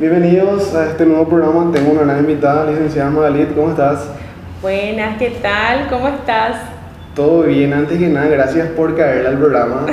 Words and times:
Bienvenidos 0.00 0.74
a 0.74 0.86
este 0.86 1.04
nuevo 1.04 1.28
programa. 1.28 1.70
Tengo 1.74 1.90
una 1.90 2.04
gran 2.04 2.20
invitada, 2.20 2.64
licenciada 2.70 3.10
Magalit. 3.10 3.54
¿Cómo 3.54 3.68
estás? 3.68 4.08
Buenas, 4.62 5.18
¿qué 5.18 5.28
tal? 5.42 5.88
¿Cómo 5.90 6.08
estás? 6.08 6.56
Todo 7.14 7.42
bien. 7.42 7.74
Antes 7.74 7.98
que 7.98 8.08
nada, 8.08 8.28
gracias 8.28 8.68
por 8.68 8.96
caer 8.96 9.26
al 9.26 9.36
programa. 9.36 9.84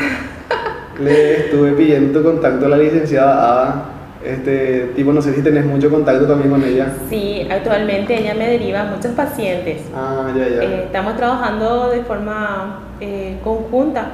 Le 1.01 1.47
estuve 1.47 1.73
pidiendo 1.73 2.17
tu 2.17 2.25
contacto 2.25 2.67
a 2.67 2.69
la 2.69 2.77
licenciada 2.77 3.33
Ada. 3.33 3.85
Este 4.23 4.93
tipo, 4.95 5.11
no 5.11 5.21
sé 5.21 5.33
si 5.33 5.41
tenés 5.41 5.65
mucho 5.65 5.89
contacto 5.89 6.25
también 6.25 6.51
con 6.51 6.63
ella. 6.63 6.87
Sí, 7.09 7.45
actualmente 7.51 8.17
ella 8.17 8.33
me 8.33 8.47
deriva 8.47 8.83
a 8.83 8.85
muchos 8.85 9.11
pacientes. 9.11 9.81
Ah, 9.93 10.31
ya, 10.33 10.47
ya. 10.47 10.63
Eh, 10.63 10.83
estamos 10.85 11.17
trabajando 11.17 11.89
de 11.89 12.01
forma 12.03 12.79
eh, 13.01 13.37
conjunta. 13.43 14.05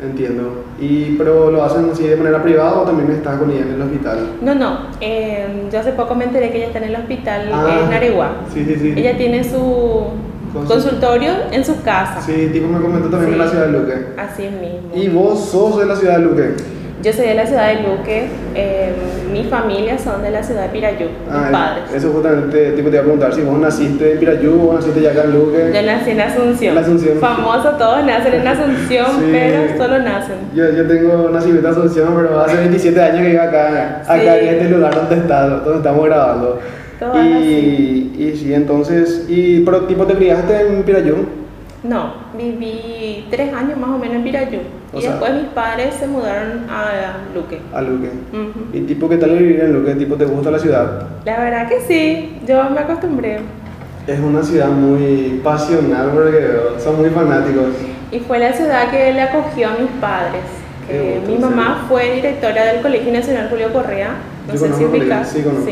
Entiendo. 0.00 0.64
¿Y 0.80 1.16
pero 1.16 1.50
lo 1.50 1.64
hacen 1.64 1.88
así 1.90 2.04
de 2.04 2.16
manera 2.16 2.40
privada 2.42 2.80
o 2.80 2.82
también 2.84 3.10
estás 3.10 3.38
con 3.38 3.50
ella 3.50 3.62
en 3.62 3.72
el 3.74 3.82
hospital? 3.82 4.18
No, 4.42 4.54
no. 4.54 4.78
eh, 5.00 5.46
yo 5.72 5.80
hace 5.80 5.92
poco 5.92 6.14
me 6.14 6.24
enteré 6.24 6.50
que 6.50 6.58
ella 6.58 6.66
está 6.66 6.78
en 6.78 6.84
el 6.84 6.96
hospital 6.96 7.48
Ah, 7.52 7.80
en 7.86 7.92
Areguá. 7.92 8.32
Sí, 8.54 8.64
sí, 8.64 8.76
sí. 8.76 8.94
Ella 8.96 9.16
tiene 9.16 9.42
su 9.42 10.06
Consul- 10.54 10.66
consultorio 10.68 11.32
en 11.50 11.64
su 11.64 11.82
casa. 11.82 12.20
Sí, 12.20 12.48
tipo 12.52 12.68
me 12.68 12.80
comentó 12.80 13.08
también 13.08 13.32
Sí. 13.32 13.38
de 13.38 13.44
la 13.44 13.50
ciudad 13.50 13.66
de 13.66 13.72
Luque. 13.72 13.94
Así 14.16 14.42
mismo. 14.42 14.90
¿Y 14.94 15.08
vos 15.08 15.44
sos 15.50 15.78
de 15.80 15.86
la 15.86 15.96
ciudad 15.96 16.18
de 16.18 16.24
Luque? 16.24 16.54
Yo 17.02 17.12
soy 17.12 17.28
de 17.28 17.34
la 17.34 17.46
ciudad 17.46 17.68
de 17.68 17.74
Luque. 17.82 18.26
eh, 18.56 18.92
mi 19.32 19.44
familia 19.44 19.96
son 19.98 20.20
de 20.22 20.30
la 20.30 20.42
ciudad 20.42 20.62
de 20.64 20.68
Pirayú, 20.70 21.06
mis 21.06 21.30
Ah, 21.30 21.48
padres. 21.52 21.84
Eso 21.94 22.10
justamente 22.12 22.72
tipo, 22.72 22.88
te 22.88 22.96
iba 22.96 23.00
a 23.00 23.02
preguntar 23.02 23.32
si 23.34 23.42
vos 23.42 23.58
naciste 23.58 24.12
en 24.14 24.18
Pirayú 24.18 24.70
o 24.70 24.74
naciste 24.74 25.00
ya 25.02 25.10
acá 25.10 25.24
en 25.24 25.32
Luque. 25.32 25.70
Yo 25.72 25.82
nací 25.82 26.10
en 26.10 26.20
Asunción. 26.22 26.76
En 26.76 26.82
Asunción. 26.82 27.18
Famoso, 27.18 27.70
todos 27.78 28.04
nacen 28.04 28.34
en 28.34 28.46
Asunción, 28.48 29.06
Sí. 29.20 29.28
pero 29.30 29.76
solo 29.76 29.98
nacen. 30.02 30.34
Yo, 30.54 30.70
yo 30.72 30.88
tengo 30.88 31.28
nacimiento 31.30 31.68
en 31.68 31.72
Asunción, 31.72 32.14
pero 32.16 32.40
hace 32.40 32.56
27 32.56 33.00
años 33.00 33.20
que 33.22 33.28
vivo 33.28 33.42
acá, 33.42 34.02
acá 34.04 34.38
en 34.38 34.48
este 34.48 34.68
lugar 34.70 34.94
donde, 34.94 35.14
está, 35.16 35.46
donde 35.48 35.76
estamos 35.78 36.04
grabando. 36.06 36.58
Todo 36.98 37.14
es 37.20 37.26
Y, 37.44 38.12
y 38.18 38.36
sí, 38.36 38.52
entonces, 38.54 39.26
y, 39.28 39.60
pero 39.60 39.82
tipo 39.82 40.04
te 40.04 40.14
criaste 40.14 40.62
en 40.62 40.82
Pirayú. 40.82 41.14
No, 41.84 42.12
viví 42.36 43.26
tres 43.30 43.52
años 43.54 43.78
más 43.78 43.90
o 43.90 43.98
menos 43.98 44.16
en 44.16 44.24
Pirayú. 44.24 44.58
O 44.92 44.98
y 44.98 45.02
sea- 45.02 45.10
después 45.12 45.32
mis 45.34 45.44
padres 45.52 45.94
se 45.94 46.06
mudaron 46.08 46.64
a 46.68 47.18
Luque. 47.34 47.60
A 47.72 47.80
Luque. 47.82 48.10
¿Y 48.72 48.80
tipo 48.80 49.08
qué 49.08 49.16
tal 49.16 49.36
vivir 49.38 49.60
en 49.60 49.72
Luque? 49.74 49.94
¿Tipo 49.94 50.16
te 50.16 50.24
gusta 50.24 50.50
la 50.50 50.58
ciudad? 50.58 51.06
La 51.24 51.38
verdad 51.38 51.68
que 51.68 51.80
sí, 51.82 52.38
yo 52.46 52.68
me 52.70 52.80
acostumbré. 52.80 53.38
Es 54.06 54.18
una 54.18 54.42
ciudad 54.42 54.68
muy 54.68 55.40
pasional 55.44 56.10
porque 56.12 56.80
son 56.82 56.96
muy 56.96 57.10
fanáticos. 57.10 57.66
Y 58.10 58.18
fue 58.20 58.38
la 58.38 58.52
ciudad 58.52 58.90
que 58.90 59.12
le 59.12 59.20
acogió 59.20 59.68
a 59.68 59.72
mis 59.72 59.90
padres. 60.00 60.42
Mi 61.28 61.36
mamá 61.36 61.84
fue 61.88 62.14
directora 62.14 62.64
del 62.64 62.80
Colegio 62.80 63.12
Nacional 63.12 63.48
Julio 63.50 63.72
Correa. 63.72 64.14
No 64.46 64.54
Yo 64.54 64.58
sé 64.58 64.72
si 64.72 64.84
ubicas. 64.84 65.28
sí, 65.28 65.42
conozco. 65.42 65.70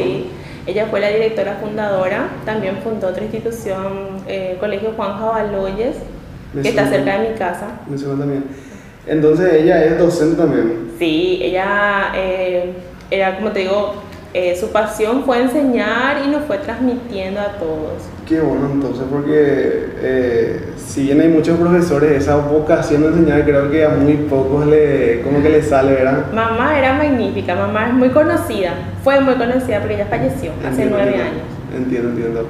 Ella 0.66 0.86
fue 0.86 1.00
la 1.00 1.08
directora 1.10 1.58
fundadora. 1.60 2.28
También 2.44 2.78
fundó 2.82 3.08
otra 3.08 3.22
institución, 3.22 4.22
eh, 4.26 4.56
Colegio 4.58 4.92
Juan 4.96 5.18
Jabaloyes, 5.18 5.96
que 6.60 6.68
está 6.68 6.88
cerca 6.88 7.20
de 7.20 7.30
mi 7.30 7.34
casa. 7.36 7.66
Me 7.88 7.96
suena 7.96 8.18
también. 8.20 8.44
Entonces 9.06 9.52
ella 9.52 9.84
es 9.84 9.98
docente 9.98 10.36
también. 10.36 10.90
Sí, 10.98 11.38
ella 11.42 12.12
eh, 12.14 12.72
era, 13.10 13.36
como 13.36 13.52
te 13.52 13.60
digo, 13.60 13.94
eh, 14.34 14.56
su 14.58 14.70
pasión 14.70 15.24
fue 15.24 15.40
enseñar 15.42 16.22
y 16.26 16.30
nos 16.30 16.44
fue 16.44 16.58
transmitiendo 16.58 17.40
a 17.40 17.52
todos. 17.58 18.02
Qué 18.26 18.40
bueno 18.40 18.68
entonces, 18.72 19.04
porque 19.10 19.88
eh, 19.98 20.60
si 20.76 21.04
bien 21.04 21.20
hay 21.20 21.28
muchos 21.28 21.58
profesores, 21.58 22.12
esa 22.12 22.36
vocación 22.36 23.02
de 23.02 23.08
enseñar 23.08 23.44
creo 23.44 23.70
que 23.70 23.84
a 23.84 23.90
muy 23.90 24.14
pocos 24.14 24.66
le, 24.66 25.22
como 25.22 25.42
que 25.42 25.48
le 25.48 25.62
sale, 25.62 25.92
¿verdad? 25.92 26.32
Mamá 26.34 26.78
era 26.78 26.94
magnífica, 26.94 27.54
mamá 27.54 27.88
es 27.88 27.94
muy 27.94 28.10
conocida, 28.10 28.74
fue 29.02 29.20
muy 29.20 29.34
conocida, 29.34 29.80
pero 29.80 29.94
ella 29.94 30.06
falleció 30.06 30.50
hace 30.68 30.86
nueve 30.86 31.04
entiendo. 31.04 31.22
años. 31.24 31.42
Entiendo, 31.76 32.08
entiendo. 32.10 32.46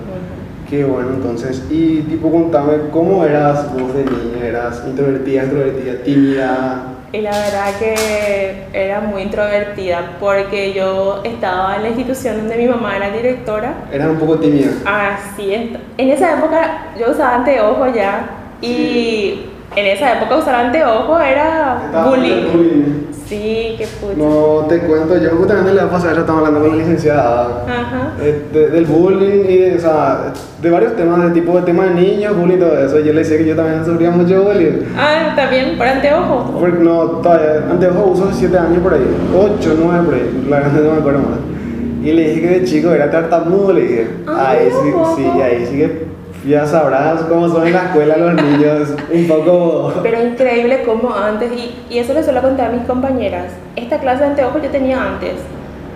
Qué 0.68 0.84
bueno 0.84 1.10
entonces. 1.14 1.64
Y 1.70 2.00
tipo, 2.00 2.30
contame, 2.30 2.72
¿cómo 2.90 3.24
eras 3.24 3.72
vos 3.72 3.94
de 3.94 4.04
niña? 4.04 4.46
¿Eras 4.46 4.82
introvertida, 4.86 5.42
extrovertida, 5.42 6.02
tímida? 6.02 6.95
Y 7.16 7.22
la 7.22 7.30
verdad 7.30 7.78
que 7.78 8.64
era 8.74 9.00
muy 9.00 9.22
introvertida 9.22 10.18
porque 10.20 10.74
yo 10.74 11.22
estaba 11.24 11.76
en 11.76 11.84
la 11.84 11.88
institución 11.88 12.36
donde 12.36 12.58
mi 12.58 12.66
mamá 12.66 12.94
era 12.94 13.10
directora. 13.10 13.72
¿Eras 13.90 14.08
un 14.08 14.18
poco 14.18 14.38
tímida? 14.38 14.70
Así 14.84 15.54
es. 15.54 15.70
En 15.96 16.10
esa 16.10 16.36
época 16.36 16.88
yo 17.00 17.12
usaba 17.12 17.36
anteojos 17.36 17.94
ya 17.94 18.28
y 18.60 19.46
en 19.76 19.86
esa 19.86 20.14
época 20.18 20.36
usar 20.36 20.54
anteojos 20.54 21.20
era 21.22 22.04
bullying. 22.08 22.52
bullying. 22.52 22.84
Sí, 23.26 23.74
qué 23.76 23.86
pucha. 24.00 24.16
No, 24.16 24.66
te 24.68 24.78
cuento, 24.80 25.18
yo 25.18 25.30
justamente 25.30 25.74
la 25.74 25.82
vez 25.84 25.92
pasada 25.92 26.14
ya 26.14 26.20
estaba 26.20 26.38
hablando 26.38 26.60
con 26.60 26.70
la 26.70 26.76
licenciada. 26.76 27.64
Ajá. 27.68 28.12
eh, 28.20 28.42
de- 28.52 28.70
del 28.70 28.84
bullying 28.86 29.44
y 29.48 29.56
de, 29.58 29.76
o 29.76 29.80
sea, 29.80 30.32
de 30.62 30.70
varios 30.70 30.94
temas, 30.96 31.22
de 31.24 31.30
tipo 31.32 31.56
de 31.56 31.62
tema 31.62 31.84
de 31.86 31.94
niños, 31.94 32.36
bullying 32.36 32.56
y 32.56 32.60
todo 32.60 32.78
eso. 32.78 32.98
Yo 33.00 33.12
le 33.12 33.18
decía 33.18 33.36
que 33.36 33.44
yo 33.46 33.56
también 33.56 33.84
sufría 33.84 34.10
mucho 34.12 34.42
bullying. 34.44 34.84
Ah, 34.96 35.32
también 35.34 35.76
por 35.76 35.86
anteojos. 35.88 36.50
Porque 36.58 36.78
no, 36.78 37.00
todavía, 37.20 37.64
anteojos 37.70 38.10
uso 38.20 38.28
hace 38.28 38.38
7 38.38 38.58
años 38.58 38.78
por 38.82 38.94
ahí, 38.94 39.04
8, 39.36 39.74
9 39.76 40.04
por 40.04 40.14
ahí, 40.14 40.46
la 40.48 40.56
verdad 40.60 40.72
no 40.82 40.92
me 40.92 40.98
acuerdo 40.98 41.18
más. 41.18 41.38
Y 42.04 42.12
le 42.12 42.28
dije 42.28 42.40
que 42.40 42.48
de 42.60 42.64
chico 42.64 42.92
era 42.92 43.10
tartamudo, 43.10 43.72
le 43.72 43.80
dije. 43.80 44.06
Ah, 44.28 44.50
ahí 44.50 44.68
sí, 44.70 44.92
sí, 45.16 45.40
ahí 45.42 45.66
sí 45.66 45.76
que 45.78 46.06
ya 46.46 46.66
sabrás 46.66 47.22
cómo 47.22 47.48
son 47.48 47.66
en 47.66 47.72
la 47.72 47.84
escuela 47.86 48.16
los 48.16 48.34
niños, 48.34 48.90
un 49.12 49.28
poco... 49.28 49.92
Pero 50.02 50.22
increíble 50.22 50.82
como 50.84 51.14
antes, 51.14 51.50
y, 51.52 51.74
y 51.90 51.98
eso 51.98 52.14
le 52.14 52.22
suelo 52.22 52.42
contar 52.42 52.70
a 52.70 52.72
mis 52.72 52.86
compañeras, 52.86 53.52
esta 53.74 53.98
clase 53.98 54.20
de 54.20 54.30
anteojos 54.30 54.62
yo 54.62 54.70
tenía 54.70 55.02
antes. 55.02 55.34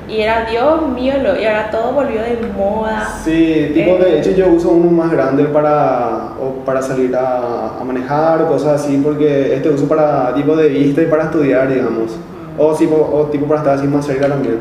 Y 0.08 0.22
era, 0.22 0.44
Dios 0.50 0.88
mío, 0.88 1.14
lo, 1.22 1.40
y 1.40 1.44
ahora 1.44 1.70
todo 1.70 1.92
volvió 1.92 2.20
de 2.20 2.36
moda. 2.56 3.08
Sí, 3.22 3.70
tipo 3.72 3.96
de 3.96 4.18
hecho 4.18 4.32
yo 4.32 4.48
uso 4.48 4.70
uno 4.70 4.90
más 4.90 5.12
grande 5.12 5.44
para, 5.44 6.32
o 6.42 6.64
para 6.64 6.82
salir 6.82 7.14
a, 7.14 7.78
a 7.80 7.84
manejar 7.84 8.44
cosas 8.48 8.82
así, 8.82 9.00
porque 9.04 9.54
este 9.54 9.68
uso 9.68 9.86
para 9.86 10.34
tipo 10.34 10.56
de 10.56 10.68
vista 10.68 11.00
y 11.02 11.06
para 11.06 11.24
estudiar, 11.24 11.72
digamos. 11.72 12.16
O 12.58 12.74
tipo, 12.74 12.96
o 12.96 13.26
tipo 13.26 13.46
para 13.46 13.60
estar 13.60 13.78
así 13.78 13.86
más 13.86 14.04
cerca 14.04 14.26
también. 14.26 14.58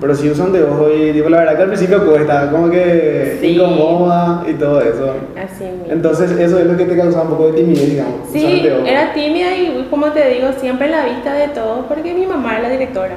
Pero 0.00 0.14
si 0.14 0.30
usan 0.30 0.52
de 0.52 0.62
ojo 0.64 0.88
y 0.90 1.12
tipo, 1.12 1.28
la 1.28 1.38
verdad 1.40 1.56
que 1.56 1.62
al 1.62 1.68
principio 1.68 2.06
cuesta, 2.06 2.50
como 2.50 2.70
que 2.70 3.36
Sí. 3.40 3.48
incomoda 3.48 4.42
y 4.48 4.54
todo 4.54 4.80
eso. 4.80 5.14
Así 5.36 5.64
mismo. 5.64 5.84
Entonces 5.90 6.30
eso 6.32 6.58
es 6.58 6.66
lo 6.66 6.76
que 6.76 6.84
te 6.86 6.96
causaba 6.96 7.24
un 7.24 7.30
poco 7.30 7.46
de 7.48 7.52
timidez, 7.62 7.90
digamos. 7.90 8.14
Sí, 8.32 8.66
era 8.86 9.12
tímida 9.12 9.54
y 9.56 9.86
como 9.90 10.06
te 10.12 10.28
digo, 10.30 10.48
siempre 10.58 10.86
en 10.86 10.92
la 10.92 11.04
vista 11.04 11.34
de 11.34 11.48
todos, 11.48 11.84
porque 11.86 12.14
mi 12.14 12.26
mamá 12.26 12.52
era 12.54 12.62
la 12.62 12.68
directora. 12.70 13.16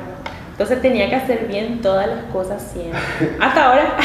Entonces 0.51 0.81
tenía 0.81 1.09
que 1.09 1.15
hacer 1.15 1.47
bien 1.47 1.81
todas 1.81 2.05
las 2.07 2.23
cosas 2.31 2.61
siempre. 2.73 2.99
Hasta 3.39 3.65
ahora. 3.69 3.95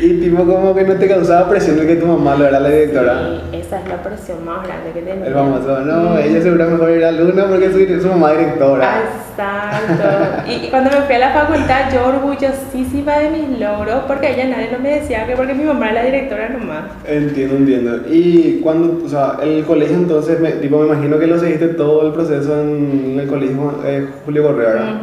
Y 0.00 0.20
tipo 0.20 0.44
como 0.44 0.74
que 0.74 0.84
no 0.84 0.94
te 0.94 1.08
causaba 1.08 1.48
presión 1.48 1.76
de 1.78 1.86
que 1.86 1.96
tu 1.96 2.06
mamá 2.06 2.36
lo 2.36 2.46
era 2.46 2.60
la 2.60 2.68
directora. 2.68 3.40
Sí, 3.50 3.56
esa 3.58 3.80
es 3.80 3.88
la 3.88 4.02
presión 4.02 4.44
más 4.44 4.66
grande 4.66 4.90
que 4.92 5.00
tenía. 5.02 5.26
El 5.26 5.34
famoso, 5.34 5.80
no, 5.80 6.10
Mm. 6.10 6.18
ella 6.18 6.42
seguro 6.42 6.70
mejor 6.70 6.90
ir 6.90 7.04
alumna 7.04 7.46
porque 7.48 7.70
su, 7.70 8.00
su 8.02 8.08
mamá 8.08 8.32
directora. 8.32 9.00
Exacto. 9.00 10.50
Y, 10.50 10.66
y 10.66 10.70
cuando 10.70 10.90
me 10.90 10.96
fui 11.02 11.14
a 11.14 11.18
la 11.18 11.30
facultad, 11.30 11.92
yo 11.92 12.06
orgullosísima 12.06 13.18
de 13.18 13.30
mis 13.30 13.58
logros, 13.60 14.04
porque 14.06 14.32
ella 14.34 14.44
nadie 14.48 14.68
no 14.72 14.78
me 14.78 15.00
decía 15.00 15.26
que 15.26 15.34
porque 15.36 15.54
mi 15.54 15.64
mamá 15.64 15.86
era 15.90 16.02
la 16.02 16.04
directora 16.04 16.48
nomás. 16.50 16.84
Entiendo, 17.06 17.56
entiendo. 17.56 18.00
Y 18.08 18.60
cuando, 18.62 19.04
o 19.04 19.08
sea, 19.08 19.36
el 19.42 19.64
colegio 19.64 19.96
entonces, 19.96 20.38
me, 20.40 20.52
tipo, 20.52 20.78
me 20.78 20.86
imagino 20.94 21.18
que 21.18 21.26
lo 21.26 21.38
seguiste 21.38 21.68
todo 21.68 22.06
el 22.06 22.12
proceso 22.12 22.60
en 22.62 23.18
el 23.20 23.26
colegio 23.28 23.80
eh, 23.84 24.06
Julio 24.24 24.42
Correa, 24.44 24.68
¿verdad? 24.68 24.94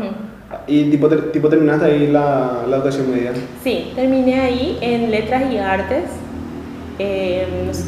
Y 0.67 0.89
tipo, 0.91 1.07
tipo 1.09 1.49
terminaste 1.49 1.85
ahí 1.85 2.07
la, 2.07 2.63
la 2.69 2.77
educación 2.77 3.11
media. 3.11 3.31
Sí, 3.63 3.91
terminé 3.95 4.39
ahí 4.39 4.77
en 4.81 5.11
letras 5.11 5.43
y 5.51 5.57
artes. 5.57 6.03
Eh, 6.99 7.47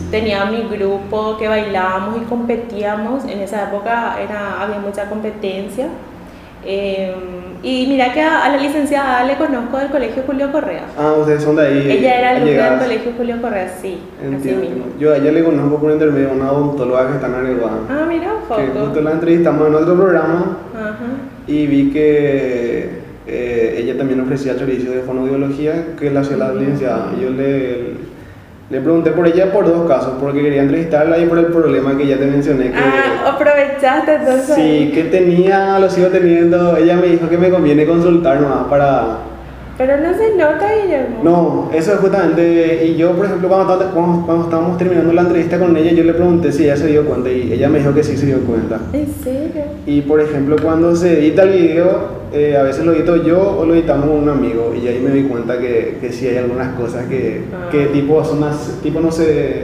tenía 0.10 0.46
mi 0.46 0.64
grupo 0.68 1.38
que 1.38 1.48
bailábamos 1.48 2.18
y 2.22 2.26
competíamos. 2.26 3.24
En 3.26 3.40
esa 3.40 3.70
época 3.70 4.18
era, 4.22 4.62
había 4.62 4.80
mucha 4.80 5.08
competencia. 5.10 5.88
Eh, 6.68 7.14
y 7.62 7.86
mira 7.88 8.12
que 8.12 8.22
a, 8.22 8.44
a 8.46 8.50
la 8.50 8.58
licenciada 8.58 9.24
le 9.24 9.36
conozco 9.36 9.78
del 9.78 9.90
colegio 9.90 10.24
Julio 10.26 10.52
Correa. 10.52 10.86
Ah, 10.98 11.14
ustedes 11.20 11.44
son 11.44 11.56
de 11.56 11.68
ahí. 11.68 11.92
Ella 11.92 12.20
era 12.20 12.30
alumna 12.32 12.70
del 12.72 12.80
colegio 12.80 13.12
Julio 13.16 13.42
Correa, 13.42 13.70
sí, 13.82 14.00
así 14.20 14.28
Entiendo. 14.36 14.62
mismo. 14.62 14.86
Yo 15.00 15.14
a 15.14 15.18
ella 15.18 15.32
le 15.32 15.44
conozco 15.44 15.78
por 15.78 15.92
intermedio 15.92 16.32
una 16.32 16.52
odontóloga 16.52 17.08
que 17.08 17.14
está 17.14 17.28
en 17.28 17.36
Areguá. 17.36 17.72
Ah, 17.90 18.06
mira, 18.08 18.32
que 18.56 18.80
justo 18.80 19.02
la 19.02 19.12
entrevistamos 19.12 19.68
en 19.68 19.76
otro 19.76 19.96
programa 19.96 20.58
Ajá. 20.76 20.96
Y 21.48 21.68
vi 21.68 21.92
que 21.92 22.90
eh, 23.28 23.76
ella 23.80 23.98
también 23.98 24.20
ofrecía 24.22 24.56
servicios 24.58 24.94
de 24.96 25.02
fonoaudiología 25.02 25.96
que 26.00 26.10
la 26.12 26.22
hacía 26.22 26.38
la 26.38 26.54
licenciada. 26.54 27.12
Yo 27.22 27.30
le, 27.30 28.06
le 28.70 28.82
pregunté 28.82 29.12
por 29.12 29.28
ella 29.28 29.52
por 29.52 29.66
dos 29.66 29.88
casos, 29.88 30.14
porque 30.20 30.42
quería 30.42 30.62
entrevistarla 30.64 31.20
y 31.20 31.26
por 31.26 31.38
el 31.40 31.46
problema 31.48 31.98
que 31.98 32.08
ya 32.08 32.18
te 32.18 32.26
mencioné. 32.26 32.72
Que, 32.72 32.78
Ah, 32.78 33.32
aprovechaste 33.36 34.16
entonces. 34.16 34.56
Sí, 34.56 34.92
que 34.94 35.04
tenía, 35.06 35.80
lo 35.80 35.90
sigo 35.90 36.08
teniendo. 36.08 36.76
Ella 36.78 36.96
me 36.98 37.08
dijo 37.08 37.28
que 37.30 37.38
me 37.38 37.50
conviene 37.50 37.86
consultar 37.86 38.42
nomás 38.42 38.66
para, 38.68 39.20
Pero 39.78 39.98
no 39.98 40.14
se 40.18 40.30
nota, 40.36 40.70
Guillermo. 40.82 41.18
No, 41.24 41.70
eso 41.74 41.94
es 41.94 42.00
justamente, 42.00 42.86
y 42.88 42.96
yo 42.96 43.12
por 43.12 43.26
ejemplo 43.26 43.50
cuando, 43.50 43.78
cuando, 43.94 44.26
cuando 44.26 44.44
estábamos 44.46 44.78
terminando 44.78 45.12
la 45.12 45.22
entrevista 45.24 45.60
con 45.60 45.76
ella, 45.76 45.92
yo 45.92 46.04
le 46.06 46.14
pregunté 46.14 46.52
si 46.54 46.64
ella 46.64 46.78
se 46.78 46.88
dio 46.88 47.06
cuenta 47.06 47.30
y 47.30 47.52
ella 47.52 47.68
me 47.68 47.80
dijo 47.80 47.94
que 47.94 48.04
sí 48.04 48.16
se 48.16 48.26
dio 48.28 48.40
cuenta. 48.42 48.80
¿En 48.94 49.08
serio? 49.22 49.64
Y 49.86 50.02
por 50.02 50.22
ejemplo 50.22 50.56
cuando 50.64 50.96
se 50.96 51.20
edita 51.20 51.44
el 51.44 51.50
video, 51.52 52.26
eh, 52.34 52.56
a 52.58 52.64
veces 52.64 52.86
lo 52.86 52.94
edito 52.94 53.18
yo 53.18 53.58
o 53.60 53.66
lo 53.66 53.74
editamos 53.74 54.08
con 54.08 54.18
un 54.18 54.30
amigo 54.30 54.74
y 54.82 54.88
ahí 54.88 55.00
me 55.00 55.12
di 55.12 55.24
cuenta 55.24 55.60
que, 55.60 55.98
que 56.00 56.12
sí 56.12 56.28
hay 56.28 56.38
algunas 56.38 56.74
cosas 56.76 57.06
que, 57.08 57.42
Ah. 57.54 57.70
que 57.70 57.88
tipo, 57.88 58.24
son 58.24 58.40
más, 58.40 58.80
tipo 58.82 59.00
no 59.02 59.12
se... 59.12 59.64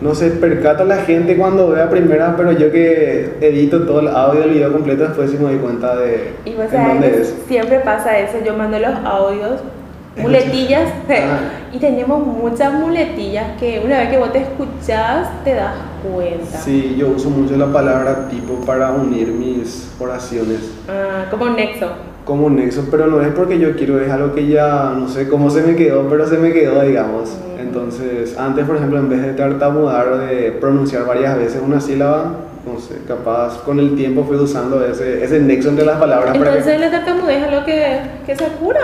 No 0.00 0.14
se 0.14 0.30
percata 0.30 0.84
la 0.84 0.98
gente 0.98 1.36
cuando 1.36 1.70
ve 1.70 1.82
a 1.82 1.90
primera, 1.90 2.34
pero 2.36 2.52
yo 2.52 2.70
que 2.70 3.36
edito 3.40 3.82
todo 3.82 4.00
el 4.00 4.08
audio 4.08 4.42
del 4.42 4.50
video 4.50 4.72
completo, 4.72 5.02
después 5.04 5.30
sí 5.30 5.36
me 5.38 5.44
doy 5.50 5.56
cuenta 5.58 5.96
de 5.96 6.34
Y 6.44 6.54
vos 6.54 6.66
en 6.66 6.70
sabés 6.70 6.88
dónde 6.88 7.20
es. 7.22 7.34
siempre 7.48 7.80
pasa 7.80 8.16
eso, 8.18 8.34
yo 8.46 8.54
mando 8.56 8.78
los 8.78 8.94
audios, 9.04 9.60
muletillas, 10.16 10.88
Ah. 11.10 11.38
y 11.72 11.78
tenemos 11.78 12.24
muchas 12.24 12.72
muletillas 12.74 13.58
que 13.58 13.80
una 13.84 13.98
vez 13.98 14.10
que 14.10 14.18
vos 14.18 14.32
te 14.32 14.38
escuchás 14.42 15.28
te 15.42 15.54
das 15.54 15.74
cuenta. 16.08 16.58
Sí, 16.58 16.94
yo 16.96 17.08
uso 17.08 17.28
mucho 17.30 17.56
la 17.56 17.66
palabra 17.72 18.28
tipo 18.28 18.54
para 18.64 18.92
unir 18.92 19.28
mis 19.28 19.90
oraciones 19.98 20.60
Ah, 20.88 21.26
como 21.28 21.46
nexo. 21.50 21.86
como 22.24 22.48
nexo, 22.50 22.84
pero 22.90 23.06
no 23.08 23.20
es 23.20 23.28
porque 23.32 23.58
yo 23.58 23.74
quiero, 23.74 24.00
es 24.00 24.10
algo 24.12 24.32
que 24.32 24.46
ya 24.46 24.94
no 24.96 25.08
sé 25.08 25.28
cómo 25.28 25.50
se 25.50 25.62
me 25.62 25.74
quedó, 25.74 26.06
pero 26.08 26.24
se 26.26 26.38
me 26.38 26.52
quedó, 26.52 26.80
digamos. 26.82 27.36
Entonces, 27.78 28.36
antes, 28.36 28.66
por 28.66 28.76
ejemplo, 28.76 28.98
en 28.98 29.08
vez 29.08 29.22
de 29.22 29.32
tartamudear, 29.32 30.18
de 30.18 30.52
pronunciar 30.52 31.06
varias 31.06 31.38
veces 31.38 31.62
una 31.64 31.80
sílaba, 31.80 32.32
no 32.66 32.78
sé, 32.80 32.96
capaz 33.06 33.62
con 33.62 33.78
el 33.78 33.96
tiempo 33.96 34.24
fui 34.24 34.36
usando 34.36 34.84
ese, 34.84 35.24
ese 35.24 35.40
nexo 35.40 35.70
entre 35.70 35.86
las 35.86 35.98
palabras 35.98 36.36
para 36.36 36.50
que 36.50 36.58
Entonces 36.58 36.80
la 36.80 36.90
tartamudez 36.90 37.38
es 37.38 37.48
algo 37.48 37.64
que, 37.64 38.00
que 38.26 38.36
se 38.36 38.44
cura. 38.60 38.80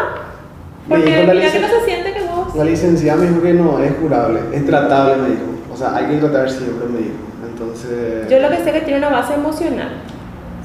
Me 0.89 0.97
Porque 0.97 1.11
dijo 1.11 1.27
la 1.27 1.35
mira 1.35 1.53
que 1.53 1.61
no 1.61 1.69
se 1.69 1.85
siente 1.85 2.13
que 2.13 2.21
vos... 2.23 2.55
la 2.55 2.65
licenciada 2.65 3.21
me 3.21 3.29
dijo 3.29 3.43
que 3.43 3.55
no, 3.55 3.79
es 3.81 3.93
curable, 3.95 4.41
es 4.53 4.67
tratable, 4.67 5.17
me 5.17 5.29
dijo. 5.31 5.43
O 5.73 5.77
sea, 5.77 5.97
hay 5.97 6.07
que 6.07 6.17
tratar 6.19 6.49
siempre, 6.49 6.89
me 6.89 6.99
dijo. 6.99 7.15
Entonces... 7.51 8.29
Yo 8.31 8.39
lo 8.39 8.49
que 8.51 8.63
sé 8.63 8.73
que 8.73 8.81
tiene 8.83 8.99
una 8.99 9.11
base 9.11 9.35
emocional. 9.35 9.89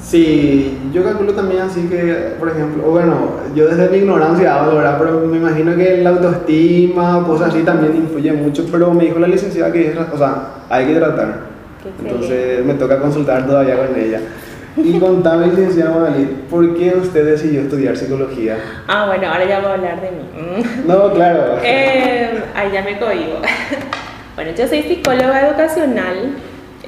Sí, 0.01 0.78
yo 0.94 1.04
calculo 1.04 1.34
también 1.34 1.62
así 1.62 1.81
que, 1.88 2.34
por 2.40 2.50
ejemplo, 2.50 2.84
o 2.88 2.92
bueno, 2.92 3.31
yo 3.54 3.68
desde 3.68 3.90
mi 3.90 3.98
ignorancia 3.98 4.56
hablo, 4.56 4.78
¿verdad? 4.78 4.98
Pero 4.98 5.19
me 5.28 5.38
imagino 5.38 5.75
que 5.75 5.98
la 5.98 6.12
autoestima 6.12 7.24
cosas 7.25 7.50
así 7.50 7.63
también 7.63 7.96
influye 7.96 8.31
mucho, 8.31 8.66
pero 8.72 8.94
me 8.94 9.06
dijo 9.06 9.19
la 9.19 9.28
licenciada 9.28 9.72
que 9.72 9.90
es, 9.90 9.98
o 9.98 10.18
sea, 10.18 10.36
hay 10.69 10.88
que 10.88 10.96
tratar. 10.96 11.40
Entonces 12.04 12.66
me 12.66 12.74
toca 12.75 13.00
consultar 13.00 13.46
todavía 13.46 13.75
con 13.78 14.00
ella. 14.00 14.19
Y 14.78 14.98
contame, 15.00 15.48
licenciada 15.48 15.92
Magali, 15.92 16.38
¿por 16.50 16.75
qué 16.75 16.94
usted 16.95 17.25
decidió 17.25 17.62
estudiar 17.62 17.98
psicología? 17.98 18.57
Ah, 18.88 19.06
bueno, 19.07 19.28
ahora 19.28 19.45
ya 19.45 19.60
voy 19.60 19.69
a 19.69 19.74
hablar 19.74 20.02
de 20.02 20.12
mí. 20.12 20.63
No, 20.88 21.12
claro. 21.12 21.57
Eh, 21.63 22.42
ay, 22.56 22.69
ya 22.74 22.81
me 22.84 22.98
cohibo. 22.98 23.42
Bueno, 24.36 24.54
yo 24.57 24.66
soy 24.69 24.84
psicóloga 24.84 25.50
educacional. 25.50 26.36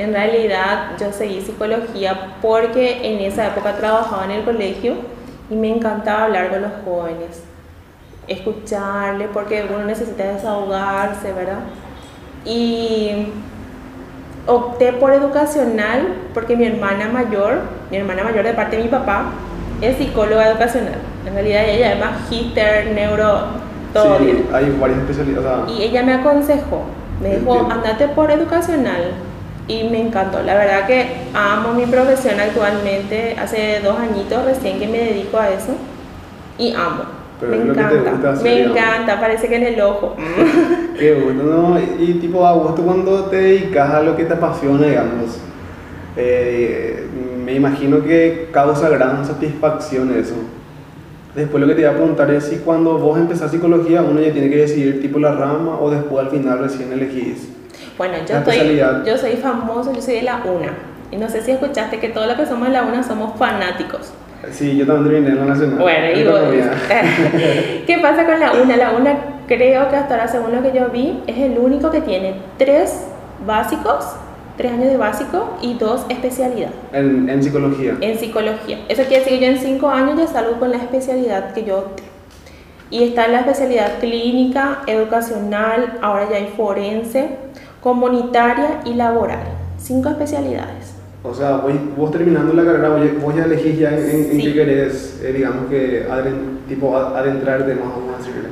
En 0.01 0.13
realidad, 0.13 0.97
yo 0.99 1.11
seguí 1.13 1.41
psicología 1.41 2.37
porque 2.41 3.01
en 3.03 3.19
esa 3.19 3.45
época 3.45 3.75
trabajaba 3.75 4.25
en 4.25 4.31
el 4.31 4.43
colegio 4.43 4.95
y 5.47 5.53
me 5.53 5.69
encantaba 5.69 6.23
hablar 6.23 6.49
con 6.49 6.63
los 6.63 6.71
jóvenes, 6.83 7.43
escucharle, 8.27 9.27
porque 9.31 9.63
uno 9.69 9.85
necesita 9.85 10.23
desahogarse, 10.23 11.31
¿verdad? 11.33 11.59
Y 12.45 13.27
opté 14.47 14.91
por 14.93 15.13
educacional 15.13 16.07
porque 16.33 16.55
mi 16.57 16.65
hermana 16.65 17.07
mayor, 17.09 17.59
mi 17.91 17.97
hermana 17.97 18.23
mayor 18.23 18.43
de 18.43 18.53
parte 18.53 18.77
de 18.77 18.83
mi 18.85 18.89
papá, 18.89 19.25
es 19.81 19.97
psicóloga 19.97 20.49
educacional. 20.49 20.97
En 21.27 21.35
realidad 21.35 21.63
ella 21.69 21.93
es 21.93 21.99
magíster, 21.99 22.87
neuro, 22.95 23.41
todo 23.93 24.17
sí, 24.17 24.25
bien. 24.25 24.47
hay 24.51 24.75
varias 24.81 24.97
especialidades. 24.97 25.45
o 25.45 25.67
sea, 25.67 25.75
Y 25.75 25.83
ella 25.83 26.01
me 26.01 26.13
aconsejó, 26.13 26.85
me 27.21 27.37
dijo, 27.37 27.67
andate 27.69 28.07
por 28.07 28.31
educacional. 28.31 29.11
Y 29.71 29.87
me 29.89 30.01
encantó. 30.01 30.41
La 30.43 30.55
verdad 30.55 30.85
que 30.85 31.05
amo 31.33 31.73
mi 31.73 31.85
profesión 31.85 32.39
actualmente. 32.39 33.35
Hace 33.39 33.79
dos 33.81 33.97
añitos 33.97 34.43
recién 34.43 34.79
que 34.79 34.87
me 34.87 34.97
dedico 34.97 35.37
a 35.37 35.49
eso. 35.49 35.75
Y 36.57 36.73
amo. 36.73 37.03
Pero 37.39 37.51
me 37.55 37.71
encanta. 37.71 38.11
gusta 38.11 38.31
hacer, 38.31 38.43
me 38.43 38.55
digamos. 38.57 38.77
encanta, 38.77 39.19
parece 39.19 39.47
que 39.47 39.55
en 39.55 39.63
el 39.63 39.81
ojo. 39.81 40.15
Qué 40.99 41.13
bueno, 41.13 41.43
¿no? 41.43 41.79
Y 41.79 42.15
tipo, 42.15 42.45
a 42.45 42.53
gusto 42.53 42.81
cuando 42.83 43.25
te 43.25 43.37
dedicas 43.37 43.89
a 43.91 44.01
lo 44.01 44.15
que 44.15 44.25
te 44.25 44.33
apasiona, 44.33 44.87
digamos. 44.87 45.39
Eh, 46.17 47.07
me 47.43 47.53
imagino 47.55 48.03
que 48.03 48.49
causa 48.51 48.89
gran 48.89 49.25
satisfacción 49.25 50.13
eso. 50.15 50.35
Después 51.33 51.61
lo 51.61 51.67
que 51.67 51.75
te 51.75 51.81
iba 51.81 51.91
a 51.91 51.93
preguntar 51.93 52.29
es 52.31 52.43
si 52.43 52.57
cuando 52.57 52.97
vos 52.97 53.17
empezás 53.17 53.51
psicología 53.51 54.01
uno 54.01 54.19
ya 54.19 54.33
tiene 54.33 54.49
que 54.49 54.57
decidir 54.57 55.01
tipo 55.01 55.17
la 55.17 55.31
rama 55.31 55.79
o 55.79 55.89
después 55.89 56.25
al 56.25 56.29
final 56.29 56.59
recién 56.59 56.91
elegís. 56.91 57.47
Bueno, 57.97 58.15
yo, 58.27 58.37
estoy, 58.37 58.77
yo 59.05 59.17
soy 59.17 59.33
famoso, 59.37 59.93
yo 59.93 60.01
soy 60.01 60.15
de 60.15 60.21
la 60.23 60.37
UNA. 60.43 60.73
Y 61.11 61.17
no 61.17 61.29
sé 61.29 61.41
si 61.41 61.51
escuchaste 61.51 61.99
que 61.99 62.09
todos 62.09 62.27
los 62.27 62.37
que 62.37 62.45
somos 62.45 62.67
de 62.67 62.73
la 62.73 62.83
UNA 62.83 63.03
somos 63.03 63.37
fanáticos. 63.37 64.13
Sí, 64.51 64.75
yo 64.77 64.87
también 64.87 65.11
terminé 65.23 65.29
en 65.29 65.39
la 65.39 65.53
nacional. 65.53 65.79
Bueno, 65.79 66.19
y 66.19 66.23
vos-. 66.23 66.41
¿Qué 67.85 67.99
pasa 68.01 68.25
con 68.25 68.39
la 68.39 68.53
UNA? 68.53 68.77
La 68.77 68.91
UNA 68.91 69.17
creo 69.47 69.89
que 69.89 69.95
hasta 69.95 70.15
ahora, 70.15 70.27
según 70.27 70.55
lo 70.55 70.61
que 70.63 70.71
yo 70.71 70.89
vi, 70.89 71.21
es 71.27 71.37
el 71.37 71.57
único 71.57 71.91
que 71.91 72.01
tiene 72.01 72.35
tres 72.57 73.05
básicos, 73.45 74.05
tres 74.57 74.71
años 74.71 74.87
de 74.87 74.97
básico 74.97 75.57
y 75.61 75.73
dos 75.75 76.05
especialidades 76.09 76.75
En, 76.93 77.29
en 77.29 77.43
psicología. 77.43 77.95
en 77.99 78.17
psicología. 78.17 78.79
Eso 78.87 79.03
quiere 79.03 79.23
decir 79.23 79.39
que 79.39 79.45
yo 79.45 79.51
en 79.51 79.57
cinco 79.59 79.89
años 79.89 80.17
ya 80.17 80.27
salgo 80.27 80.53
con 80.59 80.71
la 80.71 80.77
especialidad 80.77 81.53
que 81.53 81.63
yo 81.65 81.79
opté. 81.79 82.03
Y 82.89 83.03
está 83.03 83.27
la 83.27 83.39
especialidad 83.39 83.99
clínica, 83.99 84.79
educacional, 84.87 85.97
ahora 86.01 86.27
ya 86.29 86.37
hay 86.37 86.53
forense, 86.57 87.29
comunitaria 87.81 88.81
y 88.85 88.93
laboral. 88.93 89.43
Cinco 89.79 90.09
especialidades. 90.09 90.93
O 91.23 91.33
sea, 91.33 91.57
vos, 91.57 91.71
vos 91.97 92.11
terminando 92.11 92.53
la 92.53 92.63
carrera, 92.63 92.89
vos 93.21 93.35
ya, 93.35 93.45
elegís 93.45 93.77
ya 93.77 93.89
en, 93.89 93.97
en- 94.09 94.31
en 94.31 94.31
Sí. 94.37 94.43
qué 94.43 94.53
querés, 94.53 95.19
eh, 95.23 95.33
digamos 95.33 95.69
que 95.69 96.07
adren- 96.09 96.65
tipo 96.67 96.95
a- 96.97 97.17
adentrarte 97.19 97.75
más, 97.75 98.15
a 98.15 98.17
decirle. 98.17 98.49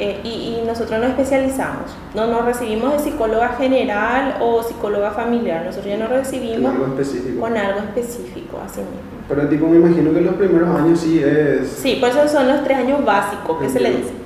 Eh, 0.00 0.20
y, 0.22 0.28
y 0.28 0.64
nosotros 0.66 0.98
nos 1.00 1.10
especializamos. 1.10 1.90
No 2.14 2.26
nos 2.28 2.44
recibimos 2.44 2.92
de 2.92 2.98
psicóloga 3.00 3.48
general 3.58 4.36
o 4.40 4.62
psicóloga 4.62 5.10
familiar. 5.10 5.64
Nosotros 5.64 5.86
ya 5.92 5.96
nos 5.98 6.08
recibimos 6.10 6.72
algo 6.72 6.96
con 7.40 7.56
algo 7.56 7.80
específico, 7.80 8.60
así 8.64 8.80
mismo. 8.80 9.18
Pero 9.28 9.48
tipo 9.48 9.66
me 9.66 9.76
imagino 9.76 10.12
que 10.12 10.20
los 10.20 10.34
primeros 10.36 10.68
años 10.80 11.00
sí 11.00 11.20
es... 11.24 11.68
Sí, 11.68 11.96
por 12.00 12.08
eso 12.10 12.26
son 12.28 12.46
los 12.48 12.62
tres 12.64 12.78
años 12.78 13.04
básicos 13.04 13.60
que 13.60 13.68
se 13.68 13.80
le 13.80 13.88
Entiendo. 13.88 14.12
dice. 14.12 14.22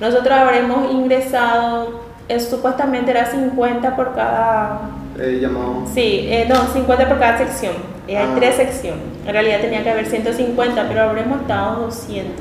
Nosotros 0.00 0.32
habremos 0.32 0.90
ingresado, 0.90 2.00
supuestamente 2.38 3.10
era 3.10 3.26
50 3.26 3.96
por 3.96 4.14
cada... 4.14 4.90
eh, 5.18 5.38
llamado... 5.40 5.84
Sí, 5.92 6.26
eh, 6.30 6.46
no, 6.48 6.54
50 6.72 7.08
por 7.08 7.18
cada 7.18 7.38
sección. 7.38 7.72
Eh, 8.06 8.16
hay 8.16 8.26
Ah. 8.30 8.34
tres 8.36 8.56
secciones. 8.56 9.02
En 9.26 9.32
realidad 9.32 9.60
tenía 9.60 9.82
que 9.82 9.90
haber 9.90 10.06
150, 10.06 10.86
pero 10.88 11.02
habremos 11.02 11.40
estado 11.40 11.82
200. 11.86 12.34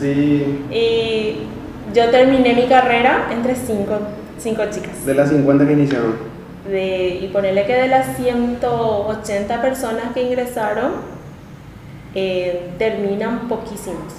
Sí, 0.00 0.64
Y 0.70 1.36
yo 1.94 2.10
terminé 2.10 2.54
mi 2.54 2.66
carrera 2.66 3.28
entre 3.32 3.54
cinco, 3.54 3.98
cinco 4.38 4.62
chicas. 4.70 5.04
de 5.04 5.14
las 5.14 5.28
50 5.30 5.66
que 5.66 5.72
iniciaron. 5.72 6.14
De, 6.68 7.20
y 7.22 7.28
ponerle 7.28 7.66
que 7.66 7.74
de 7.74 7.88
las 7.88 8.16
180 8.16 9.60
personas 9.62 10.04
que 10.14 10.22
ingresaron, 10.22 10.92
eh, 12.14 12.70
terminan 12.78 13.48
poquísimos. 13.48 14.12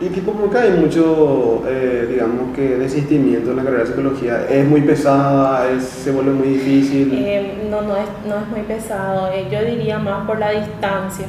Y 0.00 0.08
tipo 0.08 0.32
porque 0.32 0.58
hay 0.58 0.70
mucho, 0.72 1.62
eh, 1.68 2.08
digamos 2.10 2.54
que 2.54 2.76
desistimiento 2.76 3.50
en 3.52 3.56
la 3.56 3.62
carrera 3.62 3.84
de 3.84 3.88
psicología. 3.90 4.46
Es 4.50 4.66
muy 4.66 4.80
pesada, 4.82 5.70
es- 5.70 5.84
se 5.84 6.10
vuelve 6.10 6.32
muy 6.32 6.48
difícil. 6.48 7.12
Eh, 7.16 7.66
no, 7.70 7.80
no 7.82 7.96
es, 7.96 8.04
no 8.28 8.36
es 8.36 8.48
muy 8.50 8.60
pesado. 8.62 9.28
eh, 9.32 9.46
yo 9.50 9.60
diría 9.64 9.98
más 9.98 10.26
por 10.26 10.38
la 10.38 10.50
distancia. 10.50 11.26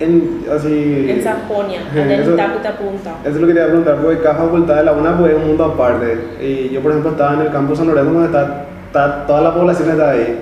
en, 0.00 0.44
así... 0.52 1.06
En 1.08 1.22
Sajonia, 1.22 1.80
allá 1.92 2.16
en 2.16 2.24
Punta. 2.24 3.14
Eso 3.22 3.34
es 3.36 3.40
lo 3.40 3.46
que 3.46 3.52
te 3.52 3.58
iba 3.60 3.64
a 3.66 3.68
preguntar, 3.68 3.96
porque 4.02 4.18
cada 4.22 4.34
facultad 4.34 4.76
de 4.76 4.84
la 4.84 4.92
UNA 4.92 5.16
pues, 5.16 5.32
es 5.32 5.38
un 5.38 5.46
mundo 5.48 5.64
aparte. 5.66 6.18
Y 6.42 6.70
yo, 6.70 6.80
por 6.80 6.90
ejemplo, 6.90 7.12
estaba 7.12 7.34
en 7.34 7.40
el 7.42 7.52
campus 7.52 7.78
San 7.78 7.86
Lorenzo, 7.86 8.10
donde 8.12 8.26
está, 8.26 8.64
está- 8.86 9.26
toda 9.26 9.40
la 9.42 9.54
población 9.54 9.90
está 9.90 10.10
ahí. 10.10 10.40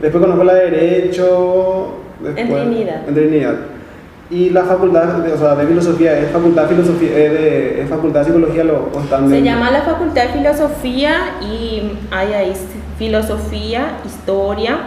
Después 0.00 0.22
conozco 0.22 0.44
la 0.44 0.54
de 0.54 0.70
Derecho. 0.70 1.94
después- 2.22 2.62
Trinidad. 2.68 3.08
En 3.08 3.14
Trinidad. 3.14 3.54
Y 4.30 4.50
la 4.50 4.64
facultad 4.64 5.04
de, 5.04 5.32
o 5.32 5.38
sea, 5.38 5.54
de 5.54 5.66
Filosofía, 5.66 6.18
¿es 6.18 6.30
facultad 6.30 6.64
de, 6.64 6.68
filosofía, 6.68 7.08
eh, 7.16 7.30
de, 7.30 7.82
es 7.82 7.88
facultad 7.88 8.20
de 8.20 8.26
Psicología 8.26 8.64
lo, 8.64 8.90
están 9.02 9.30
Se 9.30 9.42
llama 9.42 9.70
la 9.70 9.82
Facultad 9.82 10.24
de 10.24 10.28
Filosofía 10.28 11.36
y 11.40 11.96
hay 12.10 12.32
ahí 12.34 12.52
filosofía, 12.98 13.98
historia, 14.04 14.80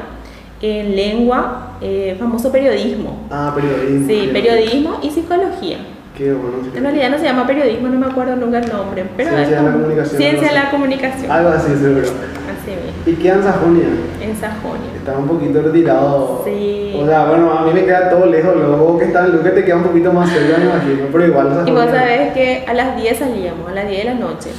eh, 0.61 0.83
lengua, 0.95 1.77
eh, 1.81 2.15
famoso 2.19 2.51
periodismo. 2.51 3.27
Ah, 3.31 3.51
periodismo. 3.55 4.07
Sí, 4.07 4.29
periodismo 4.31 4.99
y 5.01 5.09
psicología. 5.09 5.77
Qué 6.15 6.33
bueno. 6.33 6.57
En 6.75 6.83
realidad 6.83 7.09
no 7.09 7.17
se 7.17 7.23
llama 7.23 7.47
periodismo, 7.47 7.87
no 7.87 7.97
me 7.97 8.05
acuerdo 8.05 8.35
nunca 8.35 8.59
el 8.59 8.71
nombre, 8.71 9.05
pero 9.17 9.31
Ciencia 9.31 9.43
es 9.43 9.49
de 9.49 9.63
la 9.63 9.73
comunicación, 9.73 10.17
Ciencia 10.17 10.47
de 10.49 10.53
la 10.53 10.69
comunicación. 10.69 11.31
Algo 11.31 11.49
así, 11.49 11.71
seguro. 11.81 12.07
Así. 12.61 13.09
¿Y 13.09 13.13
queda 13.15 13.35
en 13.35 13.43
Sajonia? 13.43 13.87
En 14.21 14.35
Sajonia. 14.35 14.91
Está 14.95 15.17
un 15.17 15.27
poquito 15.27 15.61
retirado. 15.61 16.41
Sí. 16.45 16.93
O 17.01 17.05
sea, 17.05 17.25
bueno, 17.25 17.51
a 17.51 17.65
mí 17.65 17.73
me 17.73 17.85
queda 17.85 18.09
todo 18.09 18.27
lejos, 18.27 18.55
luego 18.55 18.99
que 18.99 19.05
está 19.05 19.25
en 19.25 19.31
Luque 19.31 19.49
te 19.49 19.65
queda 19.65 19.77
un 19.77 19.83
poquito 19.83 20.13
más 20.13 20.29
cerca, 20.29 20.57
me 20.57 20.65
imagino, 20.65 21.05
pero 21.11 21.25
igual 21.25 21.49
Sajonia. 21.49 21.71
Y 21.71 21.75
vos 21.75 21.85
sabés 21.85 22.33
que 22.33 22.65
a 22.67 22.73
las 22.73 23.01
10 23.01 23.17
salíamos, 23.17 23.69
a 23.69 23.73
las 23.73 23.87
10 23.87 23.97
de 23.97 24.05
la 24.05 24.19
noche. 24.19 24.49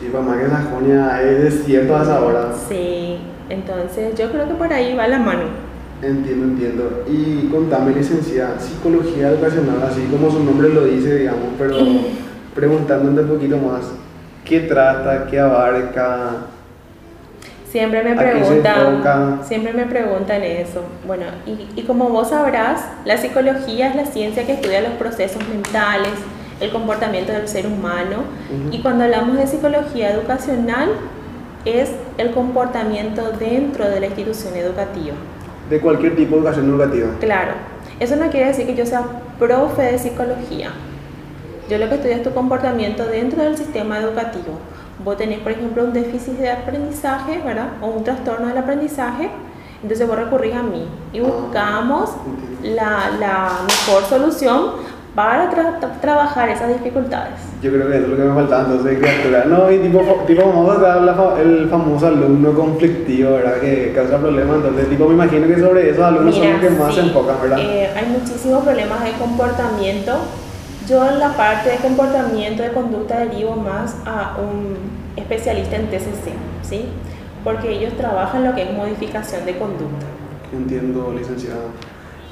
Y 0.00 0.08
para 0.08 0.24
más 0.24 0.38
que 0.38 0.48
Sajonia 0.48 1.22
es 1.22 1.42
desierto 1.42 1.96
a 1.96 2.02
esa 2.02 2.20
hora. 2.22 2.46
Sí, 2.68 3.18
entonces 3.50 4.14
yo 4.18 4.30
creo 4.30 4.48
que 4.48 4.54
por 4.54 4.72
ahí 4.72 4.94
va 4.96 5.06
la 5.06 5.18
mano. 5.18 5.42
Entiendo, 6.02 6.46
entiendo. 6.46 7.04
Y 7.06 7.48
contame, 7.48 7.94
licenciada, 7.94 8.58
psicología 8.58 9.28
educacional, 9.28 9.82
así 9.86 10.02
como 10.10 10.30
su 10.30 10.42
nombre 10.42 10.70
lo 10.70 10.84
dice, 10.84 11.18
digamos, 11.18 11.48
pero 11.58 11.76
preguntándote 12.54 13.20
un 13.20 13.28
poquito 13.36 13.58
más, 13.58 13.82
¿qué 14.46 14.60
trata, 14.60 15.26
qué 15.26 15.38
abarca? 15.38 16.46
Siempre 17.70 18.02
me 18.02 18.12
¿A 18.12 18.16
qué 18.16 18.44
se 18.44 18.60
preguntan, 18.60 19.40
siempre 19.44 19.72
me 19.72 19.86
preguntan 19.86 20.42
eso. 20.42 20.82
Bueno, 21.06 21.26
y, 21.46 21.68
y 21.80 21.84
como 21.84 22.08
vos 22.08 22.30
sabrás, 22.30 22.84
la 23.04 23.16
psicología 23.16 23.90
es 23.90 23.96
la 23.96 24.06
ciencia 24.06 24.44
que 24.44 24.54
estudia 24.54 24.80
los 24.80 24.92
procesos 24.94 25.46
mentales, 25.48 26.10
el 26.60 26.70
comportamiento 26.70 27.32
del 27.32 27.46
ser 27.46 27.66
humano. 27.66 28.24
Y 28.70 28.82
cuando 28.82 29.04
hablamos 29.04 29.36
de 29.36 29.46
psicología 29.46 30.12
educacional, 30.12 30.90
es 31.64 31.90
el 32.18 32.30
comportamiento 32.32 33.32
dentro 33.32 33.88
de 33.88 34.00
la 34.00 34.06
institución 34.06 34.56
educativa. 34.56 35.14
De 35.68 35.80
cualquier 35.80 36.16
tipo 36.16 36.32
de 36.34 36.40
educación 36.40 36.68
educativa. 36.70 37.08
Claro, 37.20 37.52
eso 37.98 38.16
no 38.16 38.28
quiere 38.30 38.46
decir 38.48 38.66
que 38.66 38.74
yo 38.74 38.86
sea 38.86 39.04
profe 39.38 39.82
de 39.82 39.98
psicología. 39.98 40.70
Yo 41.68 41.78
lo 41.78 41.88
que 41.88 41.94
estudio 41.94 42.16
es 42.16 42.22
tu 42.22 42.32
comportamiento 42.32 43.06
dentro 43.06 43.42
del 43.42 43.56
sistema 43.56 43.98
educativo. 43.98 44.58
Vos 45.04 45.16
tenés, 45.16 45.38
por 45.40 45.52
ejemplo, 45.52 45.84
un 45.84 45.92
déficit 45.92 46.34
de 46.38 46.50
aprendizaje, 46.50 47.40
¿verdad? 47.44 47.68
O 47.80 47.86
un 47.86 48.04
trastorno 48.04 48.48
del 48.48 48.58
aprendizaje, 48.58 49.30
entonces 49.82 50.06
vos 50.06 50.16
recurrís 50.16 50.54
a 50.54 50.62
mí 50.62 50.86
y 51.12 51.20
buscamos 51.20 52.10
Entiendo. 52.26 52.76
la, 52.76 53.10
la 53.18 53.48
mejor 53.66 54.02
solución 54.08 54.90
para 55.14 55.50
tra- 55.50 55.80
tra- 55.80 56.00
trabajar 56.00 56.50
esas 56.50 56.68
dificultades. 56.68 57.34
Yo 57.62 57.72
creo 57.72 57.88
que 57.88 57.96
eso 57.96 58.04
es 58.04 58.10
lo 58.10 58.16
que 58.16 58.22
me 58.22 58.34
faltaba 58.34 58.62
entonces, 58.70 58.98
criatura. 58.98 59.44
No, 59.46 59.70
y 59.70 59.78
tipo, 59.78 60.00
tipo 60.26 60.42
vamos 60.46 60.76
a 60.76 60.80
dar 60.80 61.02
la 61.02 61.14
fa- 61.14 61.40
el 61.40 61.68
famoso 61.68 62.06
alumno 62.06 62.52
conflictivo, 62.52 63.32
¿verdad? 63.32 63.54
Que 63.60 63.92
causa 63.94 64.18
problemas. 64.18 64.56
Entonces, 64.56 64.88
tipo, 64.88 65.06
me 65.08 65.14
imagino 65.14 65.46
que 65.48 65.58
sobre 65.58 65.90
esos 65.90 66.04
alumnos 66.04 66.34
son 66.36 66.52
los 66.52 66.60
que 66.60 66.70
más 66.70 66.94
se 66.94 67.00
sí, 67.02 67.08
enfocan, 67.08 67.36
¿verdad? 67.42 67.58
eh, 67.58 67.90
hay 67.96 68.06
muchísimos 68.06 68.62
problemas 68.62 69.02
de 69.02 69.12
comportamiento. 69.12 70.12
Yo 70.88 71.08
en 71.08 71.18
la 71.18 71.36
parte 71.36 71.70
de 71.70 71.76
comportamiento 71.76 72.62
de 72.62 72.72
conducta 72.72 73.20
derivo 73.20 73.54
más 73.56 73.96
a 74.06 74.36
un 74.38 74.76
especialista 75.16 75.76
en 75.76 75.86
TCC, 75.86 76.32
¿sí? 76.62 76.86
Porque 77.44 77.70
ellos 77.70 77.94
trabajan 77.96 78.44
lo 78.44 78.54
que 78.54 78.62
es 78.62 78.72
modificación 78.72 79.44
de 79.44 79.56
conducta. 79.56 80.06
Entiendo, 80.52 81.14
licenciada. 81.16 81.68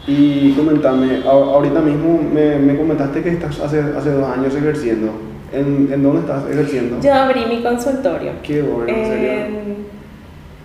Y 0.06 0.52
comentame, 0.52 1.22
ahorita 1.24 1.80
mismo 1.80 2.18
me, 2.32 2.56
me 2.56 2.76
comentaste 2.76 3.22
que 3.22 3.30
estás 3.30 3.60
hace, 3.60 3.80
hace 3.80 4.12
dos 4.12 4.28
años 4.28 4.54
ejerciendo. 4.54 5.12
¿En, 5.52 5.90
en 5.92 6.02
dónde 6.02 6.20
estás 6.20 6.44
ejerciendo? 6.50 7.00
Yo 7.00 7.14
abrí 7.14 7.46
mi 7.46 7.62
consultorio. 7.62 8.32
Qué 8.42 8.62
bueno. 8.62 8.86
Eh, 8.88 9.76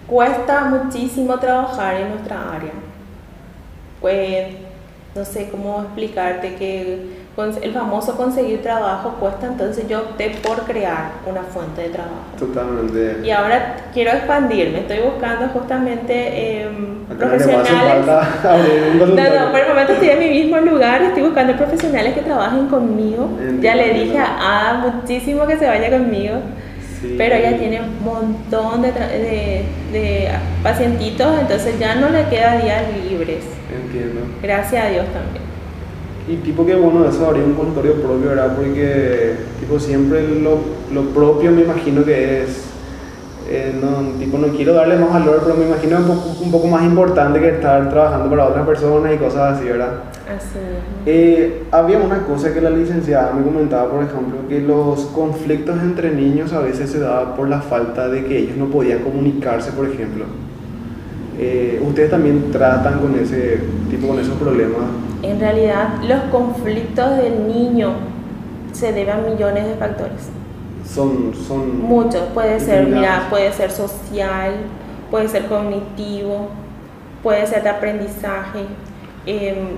cuesta 0.07 0.65
muchísimo 0.65 1.37
trabajar 1.39 1.95
en 2.01 2.09
nuestra 2.09 2.53
área. 2.53 2.71
Pues 4.01 4.47
no 5.15 5.23
sé 5.23 5.49
cómo 5.49 5.81
explicarte 5.83 6.55
que 6.55 7.22
el 7.35 7.73
famoso 7.73 8.15
conseguir 8.15 8.61
trabajo 8.61 9.15
cuesta, 9.19 9.47
entonces 9.47 9.87
yo 9.87 10.01
opté 10.01 10.29
por 10.43 10.61
crear 10.65 11.13
una 11.25 11.41
fuente 11.41 11.81
de 11.81 11.89
trabajo. 11.89 12.13
Totalmente. 12.37 13.27
Y 13.27 13.31
ahora 13.31 13.77
quiero 13.91 14.11
expandirme, 14.11 14.81
estoy 14.81 14.99
buscando 14.99 15.47
justamente 15.47 16.67
hace 17.09 17.15
profesionales. 17.15 18.05
No, 18.93 19.05
no, 19.07 19.51
por 19.51 19.59
el 19.59 19.67
momento 19.67 19.93
estoy 19.93 20.09
en 20.09 20.19
mi 20.19 20.29
mismo 20.29 20.57
lugar, 20.59 21.01
estoy 21.01 21.23
buscando 21.23 21.55
profesionales 21.55 22.13
que 22.13 22.21
trabajen 22.21 22.67
conmigo. 22.67 23.27
Ya 23.61 23.75
le 23.75 23.93
dije 23.93 24.19
a 24.19 24.85
muchísimo 24.85 25.47
que 25.47 25.57
se 25.57 25.65
vaya 25.65 25.89
conmigo. 25.89 26.35
Sí. 27.01 27.15
Pero 27.17 27.35
ella 27.35 27.57
tiene 27.57 27.81
un 27.81 28.03
montón 28.03 28.81
de, 28.81 28.91
de, 28.91 29.65
de 29.91 30.29
pacientitos, 30.61 31.37
entonces 31.41 31.77
ya 31.77 31.95
no 31.95 32.09
le 32.09 32.23
queda 32.29 32.57
días 32.57 32.83
libres. 33.09 33.43
Entiendo. 33.69 34.21
Gracias 34.41 34.85
a 34.85 34.89
Dios 34.89 35.05
también. 35.07 35.42
Y 36.27 36.37
tipo 36.37 36.65
que 36.65 36.75
bueno 36.75 37.05
eso 37.05 37.27
abrir 37.27 37.43
un 37.43 37.53
consultorio 37.53 37.95
propio, 37.95 38.29
¿verdad? 38.29 38.55
Porque 38.55 39.35
tipo 39.59 39.77
siempre 39.79 40.25
lo, 40.39 40.57
lo 40.93 41.09
propio 41.09 41.51
me 41.51 41.63
imagino 41.63 42.05
que 42.05 42.43
es, 42.43 42.63
eh, 43.49 43.75
no, 43.79 44.17
tipo 44.17 44.37
no 44.37 44.47
quiero 44.47 44.73
darle 44.73 44.97
más 44.97 45.11
valor, 45.11 45.41
pero 45.43 45.55
me 45.55 45.65
imagino 45.65 45.97
un 45.97 46.05
poco, 46.05 46.43
un 46.43 46.51
poco 46.51 46.67
más 46.67 46.83
importante 46.85 47.41
que 47.41 47.49
estar 47.49 47.89
trabajando 47.89 48.29
para 48.29 48.47
otras 48.47 48.65
personas 48.65 49.13
y 49.13 49.17
cosas 49.17 49.57
así, 49.57 49.65
¿verdad? 49.65 49.95
Así. 50.33 50.59
Eh, 51.05 51.63
había 51.71 51.97
una 51.97 52.23
cosa 52.23 52.53
que 52.53 52.61
la 52.61 52.69
licenciada 52.69 53.33
me 53.33 53.43
comentaba, 53.43 53.91
por 53.91 54.03
ejemplo, 54.03 54.47
que 54.47 54.61
los 54.61 55.01
conflictos 55.07 55.77
entre 55.81 56.11
niños 56.11 56.53
a 56.53 56.59
veces 56.59 56.89
se 56.89 56.99
daban 56.99 57.35
por 57.35 57.49
la 57.49 57.59
falta 57.59 58.07
de 58.07 58.23
que 58.23 58.37
ellos 58.37 58.55
no 58.55 58.67
podían 58.67 58.99
comunicarse, 58.99 59.73
por 59.73 59.85
ejemplo. 59.87 60.23
Eh, 61.37 61.83
¿Ustedes 61.85 62.11
también 62.11 62.49
tratan 62.51 62.99
con 62.99 63.13
ese 63.19 63.59
tipo, 63.89 64.07
con 64.07 64.19
esos 64.19 64.35
problemas? 64.35 64.83
En 65.23 65.39
realidad, 65.39 66.01
los 66.07 66.21
conflictos 66.31 67.17
del 67.17 67.47
niño 67.47 67.93
se 68.73 68.91
deben 68.91 69.15
a 69.15 69.21
millones 69.29 69.65
de 69.67 69.75
factores. 69.75 70.29
Son, 70.85 71.33
son 71.47 71.81
Muchos. 71.81 72.21
Puede 72.33 72.59
ser, 72.59 72.87
mira, 72.87 73.27
puede 73.29 73.51
ser 73.53 73.71
social, 73.71 74.51
puede 75.09 75.27
ser 75.29 75.45
cognitivo, 75.45 76.49
puede 77.23 77.47
ser 77.47 77.63
de 77.63 77.69
aprendizaje. 77.69 78.65
em, 79.25 79.77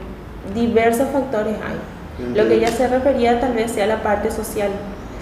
diversos 0.56 1.08
factores 1.14 1.54
hay. 1.54 2.34
Lo 2.36 2.48
que 2.48 2.56
ella 2.56 2.70
se 2.70 2.88
refería 2.88 3.40
tal 3.40 3.54
vez 3.54 3.72
sea 3.72 3.86
la 3.88 4.02
parte 4.02 4.32
social, 4.32 4.70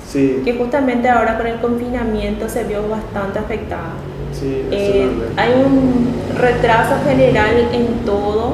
Sí, 0.08 0.42
que 0.46 0.53
justamente 0.53 1.10
ahora 1.10 1.38
con 1.38 1.48
el 1.48 1.60
confinamiento 1.60 2.48
se 2.48 2.63
vio 2.65 2.88
bastante 2.88 3.39
afectada. 3.39 3.94
sí, 4.32 4.65
Eh, 4.72 5.10
hay 5.38 5.51
un 5.65 6.13
retraso 6.38 6.96
general 7.08 7.68
en 7.74 8.06
todo 8.06 8.53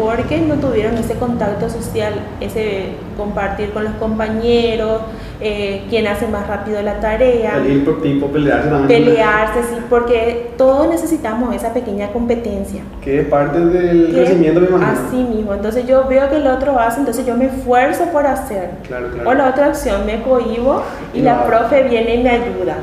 porque 0.00 0.38
no 0.40 0.54
tuvieron 0.54 0.96
ese 0.96 1.14
contacto 1.14 1.68
social, 1.68 2.14
ese 2.40 2.90
compartir 3.16 3.70
con 3.72 3.84
los 3.84 3.92
compañeros, 3.94 5.02
eh, 5.40 5.84
quién 5.90 6.06
hace 6.06 6.26
más 6.26 6.46
rápido 6.46 6.80
la 6.82 7.00
tarea, 7.00 7.56
El 7.56 7.82
por 7.82 8.00
tipo, 8.02 8.28
pelearse 8.28 8.68
también. 8.68 9.04
pelearse, 9.04 9.60
sí, 9.70 9.76
porque 9.90 10.50
todos 10.56 10.88
necesitamos 10.88 11.54
esa 11.54 11.72
pequeña 11.72 12.08
competencia. 12.12 12.82
Que 13.02 13.20
es 13.20 13.26
parte 13.28 13.58
del 13.60 14.06
que 14.06 14.12
crecimiento, 14.12 14.60
me 14.60 14.66
imagino. 14.68 14.90
Así 15.08 15.16
mismo, 15.16 15.54
entonces 15.54 15.86
yo 15.86 16.06
veo 16.08 16.28
que 16.30 16.36
el 16.36 16.46
otro 16.46 16.78
hace, 16.78 17.00
entonces 17.00 17.26
yo 17.26 17.34
me 17.36 17.46
esfuerzo 17.46 18.04
por 18.06 18.26
hacer. 18.26 18.70
Claro, 18.86 19.08
claro. 19.12 19.28
O 19.28 19.34
la 19.34 19.48
otra 19.50 19.68
opción, 19.68 20.06
me 20.06 20.22
cohibo 20.22 20.82
y 21.12 21.18
Y 21.18 21.22
la 21.22 21.36
no. 21.36 21.44
profe 21.44 21.82
viene 21.84 22.14
y 22.16 22.22
me 22.22 22.30
ayuda. 22.30 22.76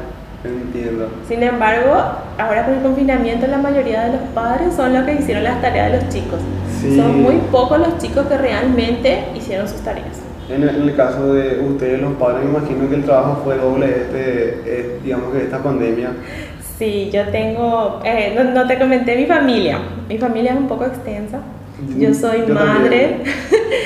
Entiendo. 0.44 1.10
Sin 1.28 1.42
embargo, 1.44 1.94
ahora 2.38 2.64
con 2.66 2.76
el 2.76 2.82
confinamiento 2.82 3.48
la 3.48 3.58
mayoría 3.58 4.06
de 4.06 4.12
los 4.14 4.22
padres 4.36 4.74
son 4.76 4.94
los 4.94 5.04
que 5.04 5.14
hicieron 5.16 5.44
las 5.44 5.62
tareas 5.62 5.92
de 5.92 5.98
los 6.02 6.10
chicos. 6.10 6.40
Sí. 6.82 6.96
Son 6.96 7.22
muy 7.22 7.36
pocos 7.52 7.80
los 7.80 7.98
chicos 7.98 8.26
que 8.28 8.38
realmente 8.38 9.26
hicieron 9.36 9.68
sus 9.68 9.82
tareas. 9.82 10.22
En 10.50 10.64
el, 10.64 10.70
en 10.70 10.82
el 10.84 10.96
caso 10.96 11.34
de 11.34 11.60
ustedes, 11.60 12.02
los 12.02 12.14
padres, 12.14 12.46
me 12.46 12.58
imagino 12.58 12.90
que 12.90 12.96
el 12.96 13.04
trabajo 13.04 13.42
fue 13.44 13.58
doble, 13.58 13.88
este, 13.88 14.62
eh, 14.66 15.00
digamos 15.04 15.34
que 15.34 15.44
esta 15.44 15.62
pandemia. 15.62 16.12
Sí, 16.78 17.10
yo 17.12 17.28
tengo, 17.30 18.00
eh, 18.06 18.34
no, 18.36 18.44
no 18.44 18.68
te 18.68 18.78
comenté 18.78 19.16
mi 19.16 19.26
familia. 19.26 19.80
Mi 20.08 20.18
familia 20.18 20.54
es 20.54 20.58
un 20.58 20.68
poco 20.68 20.86
extensa. 20.86 21.40
Yo 21.98 22.14
soy 22.14 22.46
Yo 22.48 22.54
madre. 22.54 23.18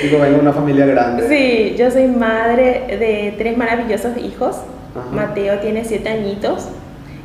Digo, 0.02 0.18
vengo 0.20 0.40
una 0.40 0.52
familia 0.52 0.86
grande. 0.86 1.28
Sí, 1.28 1.74
yo 1.76 1.90
soy 1.90 2.06
madre 2.06 2.96
de 2.98 3.34
tres 3.36 3.56
maravillosos 3.56 4.16
hijos. 4.18 4.56
Ajá. 4.94 5.08
Mateo 5.14 5.58
tiene 5.58 5.84
siete 5.84 6.08
añitos 6.10 6.68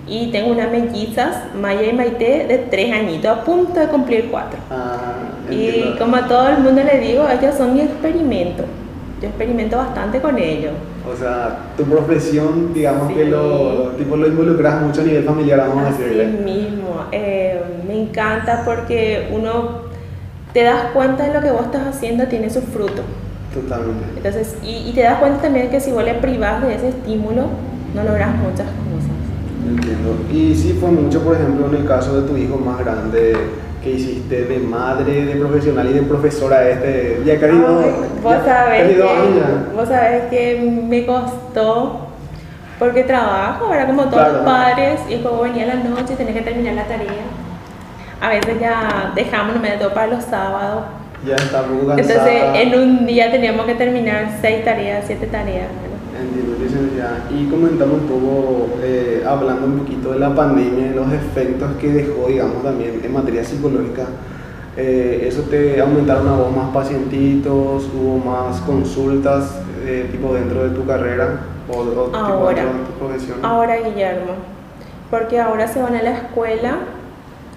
y 0.08 0.32
tengo 0.32 0.52
unas 0.52 0.72
mellizas, 0.72 1.36
Maya 1.60 1.84
y 1.84 1.94
Maite, 1.94 2.46
de 2.48 2.58
tres 2.70 2.94
añitos, 2.94 3.30
a 3.38 3.44
punto 3.44 3.80
de 3.80 3.88
cumplir 3.88 4.30
cuatro. 4.32 4.60
Ah, 4.72 5.14
Y 5.52 5.96
como 5.98 6.16
a 6.16 6.28
todo 6.28 6.50
el 6.50 6.60
mundo 6.60 6.82
le 6.84 7.00
digo, 7.00 7.26
ellos 7.30 7.56
son 7.56 7.74
mi 7.74 7.82
experimento. 7.82 8.64
Yo 9.22 9.28
experimento 9.30 9.78
bastante 9.78 10.20
con 10.22 10.38
ellos. 10.38 10.74
O 11.12 11.16
sea, 11.18 11.58
tu 11.76 11.84
profesión, 11.86 12.74
digamos 12.74 13.08
Sí. 13.08 13.16
que 13.16 13.26
lo, 13.26 13.92
tipo, 13.98 14.16
lo 14.18 14.28
involucras 14.28 14.82
mucho 14.82 15.02
a 15.02 15.04
nivel 15.06 15.24
familiar, 15.24 15.60
vamos 15.60 15.86
a 15.86 15.88
Así 15.90 16.04
decirle. 16.04 16.26
mismo. 16.28 17.06
eh, 17.12 17.62
me 17.88 18.02
encanta 18.02 18.64
porque 18.66 19.30
uno 19.34 19.88
te 20.54 20.64
das 20.64 20.92
cuenta 20.94 21.24
de 21.26 21.34
lo 21.34 21.42
que 21.42 21.52
vos 21.52 21.62
estás 21.66 21.88
haciendo 21.88 22.28
tiene 22.28 22.50
su 22.50 22.62
fruto. 22.62 23.02
Totalmente. 23.54 24.04
Entonces, 24.18 24.56
y, 24.64 24.90
y 24.90 24.92
te 24.94 25.02
das 25.02 25.20
cuenta 25.20 25.42
también 25.44 25.70
que 25.70 25.80
si 25.80 25.92
vos 25.92 26.04
le 26.04 26.14
privas 26.16 26.62
de 26.66 26.76
ese 26.76 26.90
estímulo, 26.90 27.44
no 27.96 28.04
logras 28.04 28.30
muchas 28.36 28.68
cosas. 28.68 29.07
Entiendo. 29.68 30.16
Y 30.32 30.56
sí 30.56 30.78
fue 30.80 30.90
mucho, 30.92 31.22
por 31.22 31.36
ejemplo, 31.36 31.68
en 31.68 31.76
el 31.76 31.86
caso 31.86 32.22
de 32.22 32.28
tu 32.28 32.38
hijo 32.38 32.58
más 32.58 32.80
grande, 32.80 33.36
que 33.84 33.92
hiciste 33.92 34.46
de 34.46 34.60
madre, 34.60 35.26
de 35.26 35.36
profesional 35.36 35.88
y 35.90 35.94
de 35.94 36.02
profesora 36.02 36.68
este, 36.70 37.22
ya 37.26 37.40
casi 37.40 37.58
dos, 37.58 37.86
vos 38.24 38.34
ya 38.34 38.44
sabés 38.46 38.88
que, 38.96 39.04
vos 39.76 39.88
sabés 39.88 40.24
que 40.30 40.84
me 40.88 41.06
costó 41.06 42.08
Porque 42.80 43.04
trabajo, 43.04 43.74
era 43.74 43.88
como 43.88 44.04
todos 44.04 44.14
Claro. 44.16 44.34
los 44.34 44.44
padres, 44.44 45.00
y 45.10 45.16
luego 45.18 45.42
venía 45.44 45.66
la 45.66 45.76
noche 45.76 46.14
y 46.14 46.16
tenés 46.16 46.36
que 46.36 46.42
terminar 46.42 46.76
la 46.76 46.84
tarea. 46.84 47.26
A 48.22 48.30
veces 48.30 48.60
ya 48.60 49.12
dejamos 49.16 49.56
no 49.56 49.62
me 49.62 49.72
todo 49.72 49.94
para 49.94 50.08
los 50.08 50.24
sábados. 50.24 50.84
Ya 51.26 51.36
está 51.36 51.64
muy 51.64 51.88
cansada. 51.88 52.30
Entonces 52.30 52.44
en 52.62 52.80
un 52.80 53.06
día 53.08 53.32
teníamos 53.32 53.66
que 53.66 53.76
terminar 53.76 54.38
seis 54.42 54.64
tareas, 54.64 55.04
siete 55.08 55.26
tareas. 55.28 55.68
¿verdad? 55.82 55.97
Entiendo, 56.20 56.58
licenciada. 56.60 57.28
Y 57.32 57.46
comentando 57.48 57.94
un 57.96 58.02
poco, 58.08 58.68
eh, 58.82 59.24
hablando 59.28 59.68
un 59.68 59.80
poquito 59.80 60.12
de 60.14 60.20
la 60.20 60.34
pandemia 60.34 60.88
y 60.88 60.94
los 60.96 61.12
efectos 61.14 61.70
que 61.80 61.90
dejó, 61.92 62.28
digamos, 62.28 62.64
también 62.64 63.02
en 63.04 63.14
materia 63.14 63.44
psicológica. 63.44 64.06
eh, 64.76 65.26
¿Eso 65.28 65.42
te 65.44 65.80
aumentaron 65.82 66.28
a 66.28 66.36
vos 66.38 66.56
más 66.56 66.70
pacientitos? 66.70 67.90
¿Hubo 67.94 68.18
más 68.18 68.60
consultas, 68.62 69.60
eh, 69.86 70.08
tipo 70.12 70.34
dentro 70.34 70.64
de 70.64 70.70
tu 70.76 70.86
carrera? 70.86 71.40
¿O, 71.70 71.80
o 71.80 71.84
tipo 72.06 72.16
Ahora. 72.18 72.56
dentro 72.64 72.80
de 72.80 72.86
tu 72.86 72.92
profesión? 73.00 73.38
Ahora, 73.44 73.76
Guillermo, 73.78 74.34
porque 75.10 75.40
ahora 75.40 75.68
se 75.68 75.82
van 75.82 75.96
a 75.96 76.02
la 76.04 76.12
escuela 76.12 76.78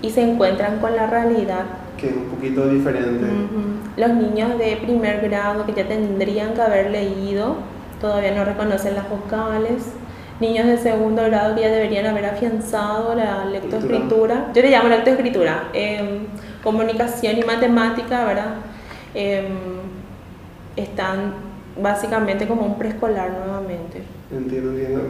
y 0.02 0.10
se 0.10 0.22
encuentran 0.22 0.78
con 0.80 0.96
la 0.96 1.06
realidad. 1.08 1.64
Que 1.98 2.08
es 2.08 2.16
un 2.16 2.24
poquito 2.24 2.66
diferente. 2.68 3.24
Ujú. 3.24 4.00
Los 4.00 4.10
niños 4.14 4.58
de 4.58 4.78
primer 4.82 5.20
grado 5.28 5.66
que 5.66 5.74
ya 5.74 5.86
tendrían 5.86 6.54
que 6.54 6.62
haber 6.62 6.90
leído 6.90 7.56
todavía 8.00 8.34
no 8.34 8.44
reconocen 8.44 8.94
las 8.94 9.08
vocales. 9.08 9.92
Niños 10.40 10.66
de 10.66 10.78
segundo 10.78 11.22
grado 11.24 11.54
que 11.54 11.60
ya 11.62 11.68
deberían 11.68 12.06
haber 12.06 12.24
afianzado 12.24 13.14
la 13.14 13.44
lectoescritura. 13.44 14.50
Yo 14.54 14.62
le 14.62 14.70
llamo 14.70 14.88
lectoescritura. 14.88 15.68
em, 15.74 16.26
comunicación 16.62 17.38
y 17.38 17.42
matemática, 17.42 18.24
¿verdad? 18.24 18.54
Em, 19.14 19.46
están 20.76 21.34
básicamente 21.80 22.46
como 22.46 22.62
un 22.62 22.78
preescolar 22.78 23.30
nuevamente. 23.30 24.02
Entiendo, 24.30 24.70
entiendo. 24.70 25.00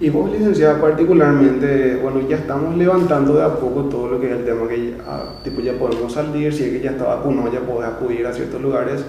Y 0.00 0.10
vos, 0.10 0.30
licenciada, 0.30 0.80
particularmente, 0.80 1.96
bueno, 1.96 2.20
ya 2.28 2.36
estamos 2.36 2.76
levantando 2.76 3.34
de 3.34 3.42
a 3.42 3.54
poco 3.54 3.84
todo 3.84 4.08
lo 4.08 4.20
que 4.20 4.28
es 4.30 4.32
el 4.38 4.44
tema 4.44 4.68
que 4.68 4.92
ya, 4.92 5.42
tipo, 5.42 5.60
ya 5.60 5.72
podemos 5.72 6.12
salir, 6.12 6.52
si 6.52 6.64
es 6.64 6.70
que 6.70 6.80
ya 6.80 6.92
está 6.92 7.04
vacunado, 7.04 7.52
ya 7.52 7.60
podés 7.60 7.90
acudir 7.90 8.24
a 8.24 8.32
ciertos 8.32 8.60
lugares. 8.60 9.04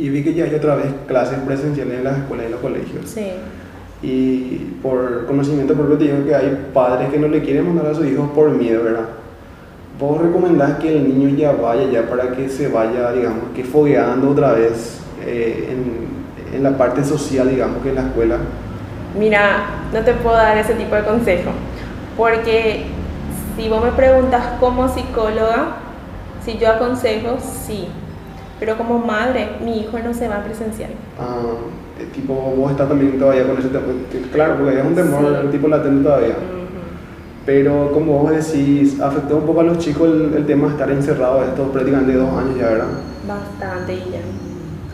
Y 0.00 0.08
vi 0.08 0.24
que 0.24 0.32
ya 0.32 0.44
hay 0.44 0.54
otra 0.54 0.76
vez 0.76 0.86
clases 1.06 1.38
presenciales 1.40 1.98
en 1.98 2.04
las 2.04 2.16
escuelas 2.16 2.46
y 2.48 2.50
los 2.50 2.60
colegios. 2.60 3.04
Sí. 3.04 3.32
Y 4.02 4.78
por 4.82 5.26
conocimiento 5.26 5.74
propio 5.74 5.98
te 5.98 6.04
digo 6.04 6.24
que 6.24 6.34
hay 6.34 6.70
padres 6.72 7.10
que 7.10 7.18
no 7.18 7.28
le 7.28 7.42
quieren 7.42 7.66
mandar 7.66 7.92
a 7.92 7.94
sus 7.94 8.06
hijos 8.06 8.30
por 8.30 8.48
miedo, 8.48 8.82
¿verdad? 8.82 9.08
¿Vos 9.98 10.22
recomendás 10.22 10.78
que 10.78 10.96
el 10.96 11.06
niño 11.06 11.36
ya 11.36 11.52
vaya 11.52 11.84
ya 11.90 12.08
para 12.08 12.30
que 12.30 12.48
se 12.48 12.68
vaya, 12.68 13.12
digamos, 13.12 13.50
que 13.54 13.62
fogueando 13.62 14.30
otra 14.30 14.52
vez 14.52 15.02
eh, 15.26 15.68
en, 15.70 16.56
en 16.56 16.62
la 16.62 16.78
parte 16.78 17.04
social, 17.04 17.50
digamos, 17.50 17.82
que 17.82 17.90
en 17.90 17.96
la 17.96 18.02
escuela? 18.06 18.38
Mira, 19.18 19.66
no 19.92 20.00
te 20.00 20.14
puedo 20.14 20.34
dar 20.34 20.56
ese 20.56 20.72
tipo 20.76 20.94
de 20.94 21.02
consejo, 21.02 21.50
porque 22.16 22.86
si 23.54 23.68
vos 23.68 23.84
me 23.84 23.90
preguntas 23.92 24.42
como 24.60 24.88
psicóloga, 24.88 25.76
si 26.42 26.56
yo 26.56 26.70
aconsejo, 26.70 27.36
sí, 27.38 27.88
pero 28.60 28.76
como 28.76 28.98
madre, 28.98 29.48
mi 29.64 29.80
hijo 29.80 29.98
no 29.98 30.12
se 30.14 30.28
va 30.28 30.36
a 30.36 30.44
presencial. 30.44 30.90
Ah, 31.18 31.54
tipo, 32.14 32.34
vos 32.34 32.70
estás 32.70 32.88
también 32.88 33.18
todavía 33.18 33.46
con 33.46 33.58
ese 33.58 33.68
tema. 33.68 33.84
Claro, 34.32 34.56
porque 34.58 34.78
es 34.78 34.84
un 34.86 34.94
temor 34.94 35.38
Sí. 35.42 35.48
tipo 35.50 35.66
latente 35.68 36.04
todavía. 36.04 36.28
Ujú. 36.28 36.60
Pero 37.46 37.90
como 37.92 38.18
vos 38.22 38.30
decís, 38.32 39.00
afectó 39.00 39.38
un 39.38 39.46
poco 39.46 39.60
a 39.60 39.64
los 39.64 39.78
chicos 39.78 40.08
el, 40.08 40.34
el 40.36 40.46
tema 40.46 40.66
de 40.66 40.72
estar 40.74 40.90
encerrados 40.90 41.48
estos 41.48 41.70
prácticamente 41.70 42.12
dos 42.14 42.28
años 42.30 42.56
ya, 42.58 42.66
¿verdad? 42.68 42.86
Bastante, 43.26 43.92
Guillermo, 43.94 44.32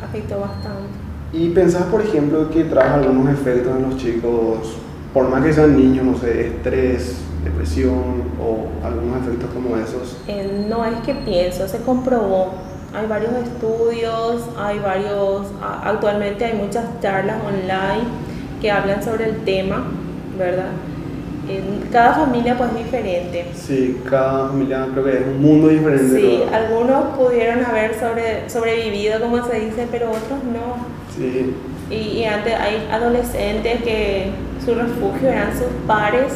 afectó 0.02 0.40
bastante. 0.40 0.88
Y 1.32 1.49
pensás, 1.50 1.82
por 1.85 2.00
ejemplo, 2.00 2.49
que 2.50 2.64
trae 2.64 2.88
algunos 2.88 3.32
efectos 3.32 3.76
en 3.76 3.82
los 3.82 3.96
chicos, 3.96 4.76
por 5.12 5.28
más 5.28 5.44
que 5.44 5.52
sean 5.52 5.76
niños, 5.76 6.04
no 6.04 6.16
sé, 6.16 6.46
estrés, 6.49 7.16
depresión 7.44 8.23
o 8.40 8.66
algunos 8.87 9.20
efectos 9.23 9.50
como 9.52 9.76
esos. 9.76 10.16
Eh, 10.28 10.66
no 10.68 10.85
es 10.85 10.94
que 11.04 11.14
pienso, 11.14 11.66
se 11.68 11.78
comprobó. 11.78 12.54
Hay 12.95 13.07
varios 13.07 13.33
estudios, 13.35 14.43
hay 14.59 14.78
varios, 14.78 15.47
actualmente 15.85 16.45
hay 16.45 16.55
muchas 16.55 16.85
charlas 17.02 17.37
online 17.45 18.05
que 18.61 18.71
hablan 18.71 19.02
sobre 19.02 19.25
el 19.31 19.45
tema, 19.45 19.85
¿verdad? 20.38 20.71
Cada 21.93 22.14
familia 22.14 22.57
pues 22.59 22.71
es 22.73 22.78
diferente. 22.78 23.47
Sí, 23.55 24.00
cada 24.09 24.49
familia 24.49 24.88
creo 24.93 25.05
que 25.05 25.16
es 25.19 25.26
un 25.26 25.40
mundo 25.40 25.69
diferente. 25.69 26.21
Sí, 26.21 26.43
algunos 26.52 27.16
pudieron 27.16 27.64
haber 27.64 27.95
sobre, 27.95 28.49
sobrevivido, 28.50 29.21
como 29.21 29.45
se 29.45 29.61
dice, 29.61 29.87
pero 29.90 30.11
otros 30.11 30.43
no. 30.52 30.85
Sí, 31.14 31.55
Y, 31.88 31.95
y 31.95 32.25
antes 32.25 32.52
hay 32.55 32.88
adolescentes 32.90 33.83
que 33.83 34.31
su 34.64 34.75
refugio 34.75 35.28
eran 35.28 35.52
sus 35.52 35.69
pares 35.87 36.33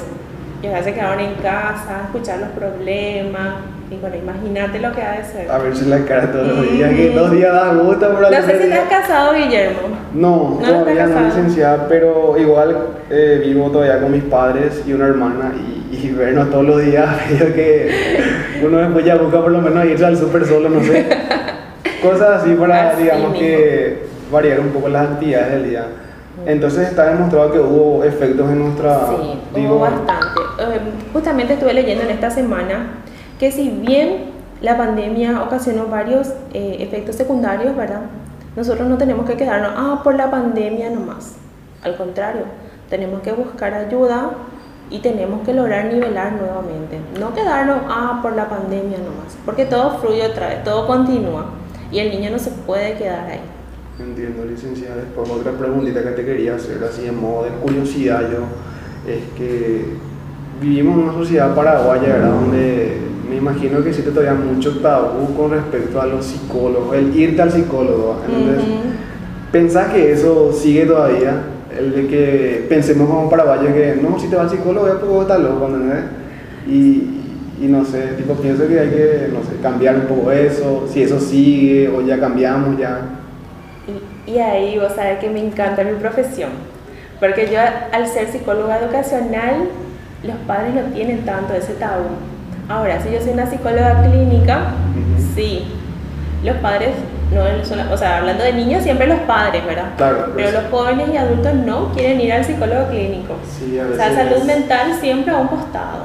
y 0.62 0.66
ahora 0.68 0.84
se 0.84 0.94
quedaron 0.94 1.20
en 1.20 1.34
casa 1.36 2.00
a 2.02 2.04
escuchar 2.04 2.38
los 2.38 2.50
problemas. 2.50 3.54
Y 3.90 3.96
bueno, 3.96 4.14
imagínate 4.16 4.78
lo 4.78 4.92
que 4.92 5.02
ha 5.02 5.12
de 5.18 5.24
ser. 5.24 5.50
a 5.50 5.58
verse 5.58 5.84
la 5.86 6.04
cara 6.04 6.30
todos 6.30 6.46
los 6.46 6.70
días, 6.72 6.90
que 6.94 7.10
dos 7.10 7.32
días 7.32 7.52
da 7.52 7.74
gusto, 7.74 8.08
No 8.12 8.30
sé 8.46 8.58
si 8.60 8.66
día- 8.68 8.82
estás 8.82 9.00
casado, 9.00 9.34
Guillermo. 9.34 9.78
No, 10.14 10.58
No 10.60 10.68
todavía 10.80 11.06
no 11.06 11.20
licenciada, 11.26 11.86
pero 11.88 12.36
igual 12.38 12.76
eh, 13.10 13.42
vivo 13.44 13.68
todavía 13.70 14.00
con 14.00 14.12
mis 14.12 14.22
padres 14.24 14.82
y 14.86 14.92
una 14.92 15.06
hermana 15.06 15.52
y, 15.56 15.96
y 15.96 16.12
vernos 16.12 16.50
todos 16.50 16.64
los 16.66 16.80
días, 16.84 17.04
creo 17.36 17.52
que 17.52 18.20
uno 18.64 18.78
después 18.78 19.04
ya 19.04 19.16
busca 19.16 19.40
por 19.40 19.50
lo 19.50 19.60
menos 19.60 19.84
irse 19.84 20.04
al 20.06 20.16
súper 20.16 20.44
solo, 20.46 20.68
no 20.68 20.80
sé. 20.84 21.06
Cosas 22.02 22.42
así 22.42 22.54
para, 22.54 22.90
Así 22.92 23.02
digamos 23.02 23.32
mismo. 23.32 23.38
que 23.40 24.04
variar 24.30 24.60
un 24.60 24.68
poco 24.68 24.88
las 24.88 25.08
actividades 25.10 25.50
del 25.50 25.64
día. 25.68 25.84
Entonces 26.46 26.88
está 26.88 27.06
demostrado 27.06 27.52
que 27.52 27.58
hubo 27.58 28.02
efectos 28.04 28.48
en 28.50 28.60
nuestra... 28.60 28.98
Sí, 29.08 29.40
digo, 29.56 29.74
hubo 29.74 29.80
bastante. 29.80 30.40
Eh, 30.60 30.80
justamente 31.12 31.54
estuve 31.54 31.74
leyendo 31.74 32.04
en 32.04 32.10
esta 32.10 32.30
semana 32.30 32.86
que 33.40 33.50
si 33.50 33.70
bien 33.70 34.26
la 34.60 34.76
pandemia 34.76 35.42
ocasionó 35.42 35.86
varios 35.86 36.28
eh, 36.52 36.76
efectos 36.80 37.16
secundarios, 37.16 37.74
¿verdad? 37.74 38.02
Nosotros 38.54 38.86
no 38.86 38.98
tenemos 38.98 39.24
que 39.24 39.34
quedarnos, 39.34 39.72
ah, 39.74 40.02
por 40.04 40.14
la 40.14 40.30
pandemia 40.30 40.90
nomás. 40.90 41.36
Al 41.82 41.96
contrario, 41.96 42.42
tenemos 42.90 43.22
que 43.22 43.32
buscar 43.32 43.72
ayuda 43.72 44.32
y 44.90 44.98
tenemos 44.98 45.40
que 45.46 45.54
lograr 45.54 45.86
nivelar 45.86 46.34
nuevamente. 46.34 47.00
No 47.18 47.32
quedarnos, 47.32 47.78
ah, 47.88 48.18
por 48.20 48.36
la 48.36 48.50
pandemia 48.50 48.98
nomás. 48.98 49.38
Porque 49.46 49.64
todo 49.64 49.98
fluye 49.98 50.26
otra 50.26 50.48
vez, 50.48 50.62
todo 50.62 50.86
continúa. 50.86 51.46
Y 51.90 52.00
el 52.00 52.10
niño 52.10 52.30
no 52.32 52.38
se 52.38 52.50
puede 52.50 52.94
quedar 52.96 53.26
ahí. 53.26 53.40
Entiendo, 53.98 54.44
licenciada. 54.44 54.96
Después 54.96 55.30
otra 55.30 55.52
preguntita 55.52 56.02
que 56.02 56.10
te 56.10 56.26
quería 56.26 56.56
hacer, 56.56 56.84
así 56.84 57.06
en 57.06 57.18
modo 57.18 57.44
de 57.44 57.50
curiosidad 57.52 58.20
yo, 58.20 59.10
es 59.10 59.22
que 59.38 59.94
vivimos 60.60 60.98
en 60.98 61.04
una 61.04 61.12
sociedad 61.14 61.54
paraguaya, 61.54 62.06
¿verdad? 62.06 62.32
Donde 62.32 63.09
me 63.30 63.36
imagino 63.36 63.80
que 63.82 63.90
existe 63.90 64.10
todavía 64.10 64.34
mucho 64.34 64.80
tabú 64.80 65.34
con 65.36 65.52
respecto 65.52 66.00
a 66.00 66.06
los 66.06 66.26
psicólogos, 66.26 66.96
el 66.96 67.16
irte 67.16 67.40
al 67.40 67.52
psicólogo, 67.52 68.16
¿entendés? 68.26 68.64
Ujú. 68.64 68.78
¿Pensás 69.52 69.92
que 69.92 70.12
eso 70.12 70.52
sigue 70.52 70.84
todavía? 70.84 71.42
El 71.78 71.94
de 71.94 72.06
que 72.08 72.66
pensemos 72.68 73.08
como 73.08 73.30
paraguayos 73.30 73.72
que 73.72 73.96
no, 74.02 74.18
si 74.18 74.26
te 74.26 74.34
vas 74.34 74.50
al 74.50 74.58
psicólogo 74.58 74.88
ya 74.88 74.94
vos 74.94 75.22
estás 75.22 75.38
loco, 75.38 75.66
¿entendés? 75.68 76.04
Y, 76.66 77.20
y 77.62 77.66
no 77.68 77.84
sé, 77.84 78.14
tipo 78.16 78.34
pienso 78.34 78.66
que 78.66 78.80
hay 78.80 78.90
que, 78.90 79.28
no 79.32 79.40
sé, 79.42 79.62
cambiar 79.62 79.94
un 79.94 80.06
poco 80.06 80.32
eso, 80.32 80.88
si 80.92 81.04
eso 81.04 81.20
sigue 81.20 81.88
o 81.88 82.02
ya 82.02 82.18
cambiamos 82.18 82.76
ya. 82.76 83.00
Y, 84.26 84.32
y 84.32 84.38
ahí 84.40 84.76
vos 84.76 84.92
sabés 84.96 85.20
que 85.20 85.30
me 85.30 85.38
encanta 85.38 85.84
mi 85.84 85.94
profesión, 86.00 86.50
porque 87.20 87.48
yo 87.52 87.60
al 87.92 88.08
ser 88.08 88.26
psicóloga 88.26 88.80
educacional, 88.80 89.68
los 90.24 90.36
padres 90.48 90.74
no 90.74 90.82
tienen 90.92 91.24
tanto 91.24 91.54
ese 91.54 91.74
tabú. 91.74 92.08
Ahora, 92.70 93.00
si 93.02 93.10
yo 93.12 93.20
soy 93.20 93.30
una 93.32 93.46
psicóloga 93.50 94.00
clínica, 94.02 94.58
Ujú. 94.92 95.22
sí, 95.34 95.64
los 96.44 96.56
padres, 96.58 96.90
no 97.34 97.64
son- 97.64 97.92
o 97.92 97.96
sea, 97.96 98.18
hablando 98.18 98.44
de 98.44 98.52
niños, 98.52 98.82
siempre 98.84 99.06
los 99.08 99.18
padres, 99.20 99.64
¿verdad? 99.66 99.86
Claro, 99.96 100.26
Pero 100.36 100.50
pues. 100.50 100.52
los 100.54 100.70
jóvenes 100.70 101.08
y 101.12 101.16
adultos 101.16 101.54
no 101.54 101.88
quieren 101.92 102.20
ir 102.20 102.32
al 102.32 102.44
psicólogo 102.44 102.86
clínico. 102.88 103.34
Sí, 103.58 103.78
a 103.78 103.86
O 103.86 103.96
sea, 103.96 104.08
veces- 104.10 104.28
salud 104.30 104.44
mental 104.46 104.92
siempre 105.00 105.32
a 105.34 105.38
un 105.38 105.48
costado. 105.48 106.04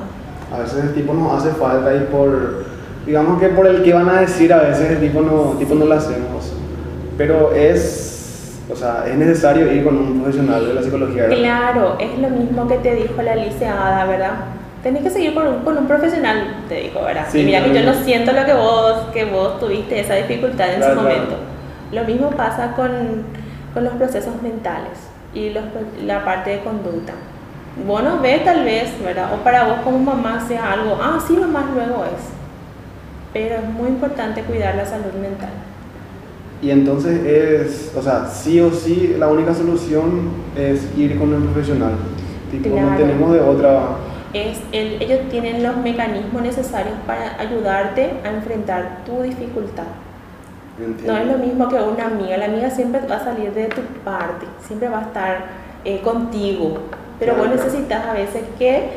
A 0.54 0.60
veces 0.60 0.84
el 0.86 0.94
tipo 0.94 1.14
nos 1.14 1.40
hace 1.44 1.54
falta 1.56 1.94
y 1.96 2.00
por, 2.12 2.66
digamos 3.06 3.40
que 3.40 3.50
por 3.50 3.68
el 3.68 3.84
que 3.84 3.94
van 3.94 4.10
a 4.10 4.22
decir, 4.22 4.52
a 4.52 4.58
veces 4.62 4.90
el 4.92 5.00
tipo 5.00 5.22
no, 5.22 5.56
tipo 5.60 5.76
no 5.76 5.86
lo 5.86 5.94
hacemos. 5.96 6.52
Pero 7.18 7.54
es, 7.54 8.60
o 8.72 8.76
sea, 8.76 9.06
es 9.08 9.16
necesario 9.16 9.72
ir 9.72 9.84
con 9.84 9.98
un 9.98 10.22
profesional 10.22 10.68
de 10.68 10.74
la 10.74 10.82
psicología. 10.82 11.24
¿verdad? 11.24 11.38
Claro, 11.38 11.96
es 12.00 12.18
lo 12.20 12.30
mismo 12.30 12.68
que 12.68 12.76
te 12.78 12.96
dijo 12.96 13.22
la 13.22 13.36
licenciada, 13.36 14.06
¿verdad? 14.06 14.32
Tenés 14.86 15.02
que 15.02 15.10
seguir 15.10 15.34
con 15.34 15.48
un, 15.48 15.60
con 15.64 15.76
un 15.80 15.88
profesional, 15.88 16.58
te 16.70 16.76
dijo, 16.82 17.02
¿verdad? 17.02 17.26
Sí, 17.28 17.40
y 17.40 17.46
mira 17.46 17.62
que 17.64 17.70
yo 17.74 17.82
claro. 17.82 17.98
no 17.98 18.04
siento 18.06 18.32
lo 18.34 18.46
que 18.46 18.54
vos, 18.54 18.94
que 19.12 19.26
vos 19.26 19.60
tuviste 19.60 20.00
esa 20.00 20.14
dificultad 20.14 20.74
en 20.74 20.78
Claro, 20.78 20.94
su 20.94 21.00
claro. 21.02 21.16
momento. 21.18 21.36
Lo 21.92 22.04
mismo 22.04 22.30
pasa 22.30 22.74
con, 22.76 22.92
con 23.74 23.84
los 23.84 23.94
procesos 23.94 24.40
mentales 24.44 24.92
y 25.34 25.50
los, 25.50 25.64
la 26.06 26.24
parte 26.24 26.52
de 26.52 26.60
conducta. 26.60 27.14
Vos 27.88 28.04
no 28.04 28.20
ves 28.22 28.46
tal 28.46 28.64
vez, 28.64 28.92
¿verdad? 29.04 29.34
O 29.34 29.38
para 29.44 29.64
vos 29.64 29.78
como 29.84 29.98
mamá 29.98 30.46
sea 30.48 30.74
algo, 30.74 31.00
ah, 31.02 31.18
sí, 31.28 31.34
nomás 31.36 31.66
luego 31.74 32.06
es. 32.06 32.24
Pero 33.34 33.56
es 33.56 33.66
muy 33.68 33.90
importante 33.90 34.44
cuidar 34.44 34.76
la 34.76 34.86
salud 34.86 35.14
mental. 35.20 35.50
Y 36.62 36.70
entonces 36.70 37.26
es, 37.26 37.92
o 37.98 38.04
sea, 38.04 38.28
sí 38.28 38.62
o 38.62 38.70
sí, 38.72 39.16
la 39.18 39.30
única 39.30 39.52
solución 39.56 40.30
es 40.56 40.88
ir 40.96 41.18
con 41.18 41.34
un 41.34 41.42
profesional. 41.48 41.94
Tipo, 42.52 42.70
no 42.70 42.76
Claro. 42.76 42.98
tenemos 42.98 43.34
de 43.34 43.40
otra. 43.42 43.80
Es 44.36 44.60
el- 44.74 45.02
ellos 45.02 45.22
tienen 45.30 45.64
los 45.64 45.78
mecanismos 45.78 46.42
necesarios 46.42 46.96
para 47.08 47.40
ayudarte 47.40 48.12
a 48.26 48.30
enfrentar 48.32 48.98
tu 49.06 49.22
dificultad. 49.22 49.86
Entiendo. 50.78 51.14
No 51.14 51.20
es 51.20 51.26
lo 51.28 51.38
mismo 51.38 51.70
que 51.70 51.76
una 51.76 52.06
amiga. 52.08 52.36
La 52.36 52.46
amiga 52.46 52.70
siempre 52.70 53.00
va 53.10 53.16
a 53.16 53.24
salir 53.24 53.54
de 53.54 53.66
tu 53.68 53.82
parte, 54.04 54.46
siempre 54.68 54.90
va 54.90 55.00
a 55.00 55.04
estar 55.04 55.38
eh, 55.86 56.02
contigo. 56.02 56.80
Pero 57.18 57.34
Claro, 57.36 57.48
vos 57.50 57.56
claro. 57.56 57.70
necesitas 57.72 58.06
a 58.08 58.14
veces 58.14 58.44
que 58.60 58.90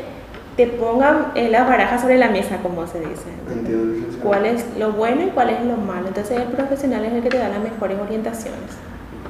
te 0.57 0.67
pongan 0.67 1.27
eh, 1.35 1.47
las 1.49 1.65
barajas 1.69 2.01
sobre 2.01 2.17
la 2.17 2.27
mesa, 2.29 2.57
como 2.61 2.85
se 2.85 2.99
dice. 2.99 3.29
Entiendo. 3.49 4.07
¿Cuál 4.21 4.45
es 4.45 4.65
lo 4.77 4.91
bueno 4.91 5.21
y 5.23 5.27
cuál 5.27 5.51
es 5.51 5.63
lo 5.63 5.77
malo? 5.77 6.07
Entonces 6.09 6.37
el 6.37 6.47
profesional 6.47 7.05
es 7.05 7.13
el 7.13 7.23
que 7.23 7.29
te 7.29 7.37
da 7.37 7.47
las 7.47 7.59
mejores 7.59 7.97
orientaciones. 7.97 8.59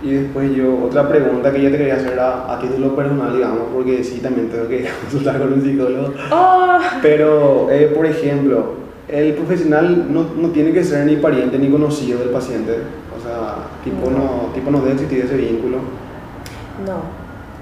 Y 0.02 0.12
después 0.12 0.56
yo, 0.56 0.84
otra 0.86 1.10
pregunta 1.10 1.52
que 1.52 1.62
yo 1.62 1.70
te 1.72 1.78
quería 1.78 1.96
hacer 1.96 2.18
a, 2.20 2.54
a 2.54 2.60
título 2.60 2.96
personal, 2.96 3.34
digamos, 3.34 3.64
porque 3.74 4.02
sí, 4.04 4.20
también 4.20 4.50
tengo 4.50 4.68
que 4.68 4.88
consultar 5.02 5.40
con 5.40 5.54
un 5.54 5.62
psicólogo. 5.62 6.14
¡Oh! 6.32 6.78
Pero, 7.02 7.68
eh, 7.70 7.92
por 7.94 8.06
ejemplo, 8.06 8.76
el 9.10 9.34
profesional 9.34 10.06
no, 10.14 10.26
no 10.38 10.50
tiene 10.50 10.72
que 10.72 10.84
ser 10.84 11.06
ni 11.06 11.18
pariente 11.18 11.58
ni 11.60 11.70
conocido 11.70 12.20
del 12.20 12.30
paciente. 12.30 12.78
O 13.18 13.22
sea, 13.22 13.56
tipo 13.84 14.10
no, 14.10 14.54
tipo 14.54 14.72
no 14.72 14.80
debe 14.80 14.94
existir 14.94 15.26
ese 15.26 15.36
vínculo. 15.36 15.78
No, 16.86 17.02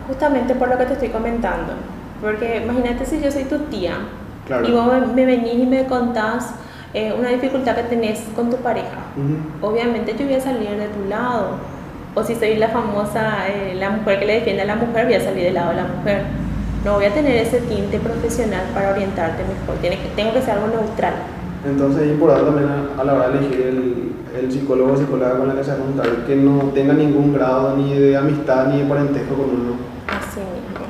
justamente 0.08 0.54
por 0.54 0.69
lo 0.69 0.78
que 0.78 0.86
te 0.86 0.93
estoy 0.93 1.10
comentando. 1.10 1.73
Porque 2.21 2.62
imagínate 2.63 3.06
si 3.06 3.19
yo 3.21 3.32
soy 3.32 3.43
tu 3.45 3.58
tía 3.69 3.93
Claro. 4.45 4.67
y 4.67 4.71
vos 4.71 4.86
me, 4.88 5.13
me 5.13 5.26
venís 5.26 5.56
y 5.56 5.65
me 5.65 5.86
contás 5.88 6.54
eh, 6.93 7.13
una 7.17 7.30
dificultad 7.30 7.76
que 7.76 7.84
tenés 7.84 8.23
con 8.36 8.50
tu 8.50 8.58
pareja. 8.58 8.97
Obviamente 9.62 10.15
yo 10.17 10.26
voy 10.26 10.36
a 10.36 10.39
salir 10.39 10.69
de 10.69 10.88
tu 10.88 11.10
lado. 11.10 11.56
O 12.17 12.23
si 12.23 12.34
soy 12.34 12.56
la 12.56 12.69
famosa, 12.69 13.47
eh, 13.47 13.75
la 13.75 13.91
mujer 13.91 14.17
que 14.17 14.25
le 14.25 14.34
defiende 14.39 14.63
a 14.63 14.65
la 14.65 14.75
mujer, 14.75 15.06
voy 15.06 15.13
a 15.13 15.21
salir 15.21 15.43
del 15.43 15.53
lado 15.53 15.69
de 15.69 15.75
la 15.75 15.84
mujer. 15.84 16.23
No 16.84 16.95
voy 16.95 17.06
a 17.06 17.13
tener 17.13 17.38
ese 17.38 17.60
tinte 17.62 17.99
profesional 17.99 18.63
para 18.73 18.89
orientarte 18.89 19.43
mejor. 19.43 19.75
Tiene 19.82 19.99
que, 19.99 20.10
tengo 20.15 20.34
que 20.34 20.41
ser 20.41 20.56
algo 20.56 20.65
neutral. 20.65 21.13
Entonces 21.63 22.01
es 22.01 22.10
importante 22.13 22.45
también 22.45 22.69
a, 22.69 22.99
a 22.99 23.03
la 23.03 23.13
hora 23.13 23.30
de 23.30 23.38
elegir 23.38 23.62
el, 23.67 24.13
el 24.36 24.51
psicólogo 24.51 24.93
o 24.93 24.97
psicóloga 24.97 25.38
con 25.38 25.47
la 25.47 25.53
que 25.53 25.63
se 25.63 25.69
va 25.69 25.77
a 25.77 25.80
contar 25.80 26.08
que 26.25 26.36
no 26.36 26.58
tenga 26.73 26.93
ningún 26.95 27.34
grado 27.36 27.77
ni 27.77 27.93
de 27.93 28.17
amistad 28.17 28.65
ni 28.69 28.80
de 28.82 28.86
parentesco 28.86 29.36
con 29.36 29.49
uno. 29.51 29.75
Así 30.08 30.39
mismo. 30.39 30.88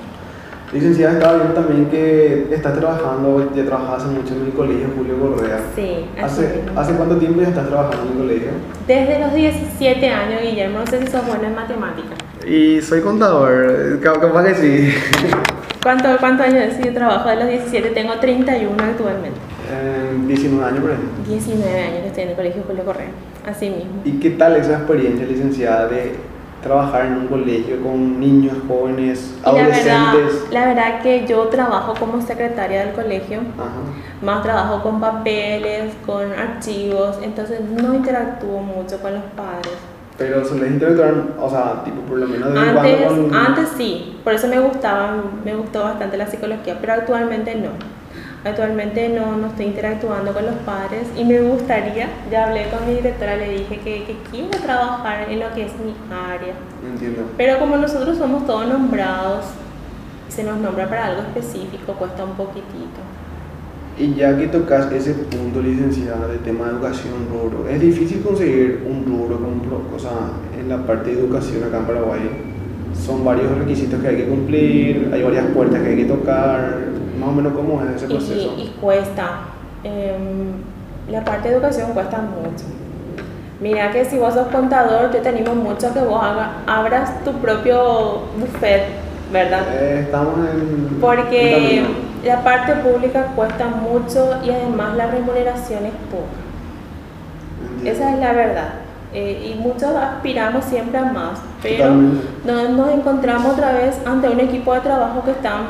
Licenciada, 0.73 1.13
estaba 1.13 1.35
viendo 1.35 1.53
también 1.53 1.85
que 1.85 2.47
estás 2.51 2.77
trabajando, 2.77 3.51
ya 3.55 3.63
trabajas 3.65 4.03
hace 4.03 4.07
mucho 4.13 4.33
en 4.35 4.47
el 4.47 4.51
colegio 4.51 4.87
Julio 4.97 5.17
Correa. 5.17 5.59
Sí, 5.73 6.05
así 6.21 6.41
¿Hace, 6.41 6.57
mismo. 6.63 6.79
¿Hace 6.79 6.93
cuánto 6.93 7.15
tiempo 7.17 7.41
ya 7.41 7.47
estás 7.47 7.67
trabajando 7.69 8.03
en 8.03 8.11
el 8.11 8.17
colegio? 8.17 8.49
Desde 8.85 9.19
los 9.19 9.33
17 9.33 10.09
años, 10.09 10.41
Guillermo, 10.41 10.79
no 10.79 10.87
sé 10.87 10.99
si 10.99 11.07
sos 11.07 11.25
bueno 11.25 11.45
en 11.45 11.55
matemáticas. 11.55 12.17
Y 12.45 12.81
soy 12.81 12.99
contador, 13.01 13.99
ca- 14.01 14.19
capaz 14.19 14.43
que 14.43 14.55
sí. 14.55 14.93
¿Cuánto, 15.83 16.09
¿Cuántos 16.19 16.47
años 16.47 16.73
sí, 16.81 16.89
trabajo? 16.89 17.29
De 17.29 17.35
los 17.37 17.47
17 17.47 17.89
tengo 17.91 18.13
31 18.19 18.71
actualmente. 18.83 19.37
En 19.71 20.27
19 20.27 20.65
años 20.65 20.79
por 20.81 20.91
ahí. 20.91 20.97
19 21.29 21.79
años 21.79 21.99
que 22.01 22.07
estoy 22.07 22.23
en 22.23 22.29
el 22.29 22.35
colegio 22.35 22.63
Julio 22.67 22.83
Correa. 22.83 23.09
Así 23.49 23.69
mismo. 23.69 24.01
¿Y 24.03 24.19
qué 24.19 24.31
tal 24.31 24.57
esa 24.57 24.73
experiencia, 24.73 25.25
licenciada, 25.25 25.87
de 25.87 26.13
trabajar 26.61 27.05
en 27.05 27.13
un 27.17 27.27
colegio 27.27 27.81
con 27.81 28.19
niños, 28.19 28.55
jóvenes, 28.67 29.35
Y 29.39 29.45
la 29.45 29.51
verdad, 29.53 30.07
adolescentes? 30.09 30.47
la 30.51 30.65
verdad 30.65 31.01
que 31.01 31.25
yo 31.27 31.43
trabajo 31.47 31.93
como 31.99 32.21
secretaria 32.21 32.85
del 32.85 32.93
colegio, 32.95 33.39
Ajá. 33.57 33.71
más 34.21 34.43
trabajo 34.43 34.81
con 34.81 34.99
papeles, 34.99 35.93
con 36.05 36.31
archivos, 36.33 37.19
entonces 37.21 37.61
no 37.61 37.93
interactúo 37.93 38.59
mucho 38.61 38.97
con 38.99 39.13
los 39.13 39.23
padres. 39.35 39.73
Pero 40.17 40.43
se 40.43 40.55
les 40.55 40.71
interactuar, 40.71 41.13
o 41.39 41.47
sea, 41.49 41.83
tipo 41.85 42.01
por 42.01 42.17
lo 42.17 42.27
menos 42.27 42.51
de 42.51 42.59
Antes, 42.59 43.01
cuando 43.05 43.27
con... 43.27 43.35
antes 43.35 43.69
sí, 43.77 44.19
por 44.23 44.33
eso 44.33 44.47
me 44.47 44.59
gustaba, 44.59 45.15
me 45.45 45.55
gustó 45.55 45.83
bastante 45.83 46.17
la 46.17 46.25
psicología, 46.25 46.77
pero 46.81 46.93
actualmente 46.93 47.53
no. 47.53 47.69
Actualmente 48.47 49.09
no, 49.09 49.35
no 49.35 49.47
estoy 49.47 49.65
interactuando 49.65 50.33
con 50.33 50.45
los 50.45 50.55
padres 50.65 51.07
y 51.17 51.25
me 51.25 51.41
gustaría, 51.41 52.07
ya 52.31 52.47
hablé 52.47 52.69
con 52.69 52.87
mi 52.87 52.95
directora, 52.95 53.35
le 53.35 53.49
dije 53.49 53.79
que, 53.79 54.05
que 54.05 54.15
quiero 54.31 54.49
trabajar 54.49 55.29
en 55.29 55.41
lo 55.41 55.53
que 55.53 55.65
es 55.65 55.73
mi 55.79 55.93
área. 56.11 56.53
Entiendo. 56.85 57.23
Pero 57.35 57.59
como 57.59 57.75
nosotros 57.77 58.17
somos 58.17 58.45
todos 58.47 58.67
nombrados, 58.67 59.45
se 60.29 60.43
nos 60.43 60.57
nombra 60.59 60.87
para 60.87 61.07
algo 61.07 61.21
específico, 61.23 61.93
cuesta 61.93 62.23
un 62.23 62.35
poquitito. 62.35 63.01
Y 63.99 64.13
ya 64.13 64.37
que 64.37 64.47
tocas 64.47 64.91
ese 64.91 65.13
punto, 65.13 65.59
licenciada, 65.59 66.27
de 66.27 66.37
tema 66.37 66.65
de 66.65 66.71
educación 66.71 67.27
rubro, 67.31 67.67
es 67.67 67.81
difícil 67.81 68.21
conseguir 68.21 68.85
un 68.87 69.03
rubro 69.05 69.39
con, 69.39 69.61
o 69.95 69.99
sea, 69.99 70.11
en 70.57 70.69
la 70.69 70.85
parte 70.85 71.13
de 71.13 71.19
educación 71.19 71.63
acá 71.63 71.79
en 71.79 71.85
Paraguay. 71.85 72.19
Son 72.93 73.23
varios 73.23 73.57
requisitos 73.57 74.01
que 74.01 74.07
hay 74.07 74.15
que 74.17 74.27
cumplir, 74.27 75.09
hay 75.13 75.23
varias 75.23 75.45
puertas 75.47 75.81
que 75.81 75.89
hay 75.89 75.95
que 75.97 76.05
tocar, 76.05 76.77
más 77.19 77.29
o 77.29 77.31
menos 77.31 77.53
cómo 77.53 77.81
es 77.83 77.95
ese 77.95 78.05
Y, 78.05 78.09
proceso. 78.09 78.55
y 78.57 78.67
cuesta. 78.81 79.29
em, 79.83 80.51
la 81.11 81.23
parte 81.23 81.47
de 81.49 81.55
educación 81.55 81.91
cuesta 81.93 82.17
mucho. 82.17 82.65
Mira 83.61 83.91
que 83.91 84.03
si 84.05 84.17
vos 84.17 84.33
sos 84.33 84.47
contador, 84.47 85.11
yo 85.13 85.19
te 85.21 85.29
animo 85.29 85.55
mucho 85.55 85.87
a 85.87 85.93
que 85.93 85.99
vos 86.01 86.21
haga- 86.21 86.51
abras 86.67 87.23
tu 87.23 87.31
propio 87.33 88.23
buffet, 88.37 88.83
¿verdad? 89.31 89.61
Eh, 89.73 90.01
estamos 90.05 90.33
en... 90.49 90.97
Porque 90.99 91.83
la 92.25 92.43
parte 92.43 92.73
pública 92.75 93.27
cuesta 93.35 93.67
mucho 93.67 94.31
y 94.45 94.49
además 94.49 94.95
la 94.97 95.07
remuneración 95.07 95.85
es 95.85 95.93
poca. 96.11 96.41
Entiendo. 97.77 97.91
Esa 97.91 98.13
es 98.13 98.19
la 98.19 98.33
verdad. 98.33 98.69
Eh, 99.19 99.51
y 99.51 99.59
muchos 99.59 99.95
aspiramos 99.95 100.63
siempre 100.65 100.99
a 100.99 101.05
más, 101.05 101.39
pero 101.63 101.85
no- 102.45 102.69
nos 102.69 102.89
encontramos 102.91 103.53
otra 103.53 103.73
vez 103.73 103.97
ante 104.05 104.29
un 104.29 104.39
equipo 104.39 104.75
de 104.75 104.81
trabajo 104.81 105.23
que 105.25 105.31
están 105.31 105.61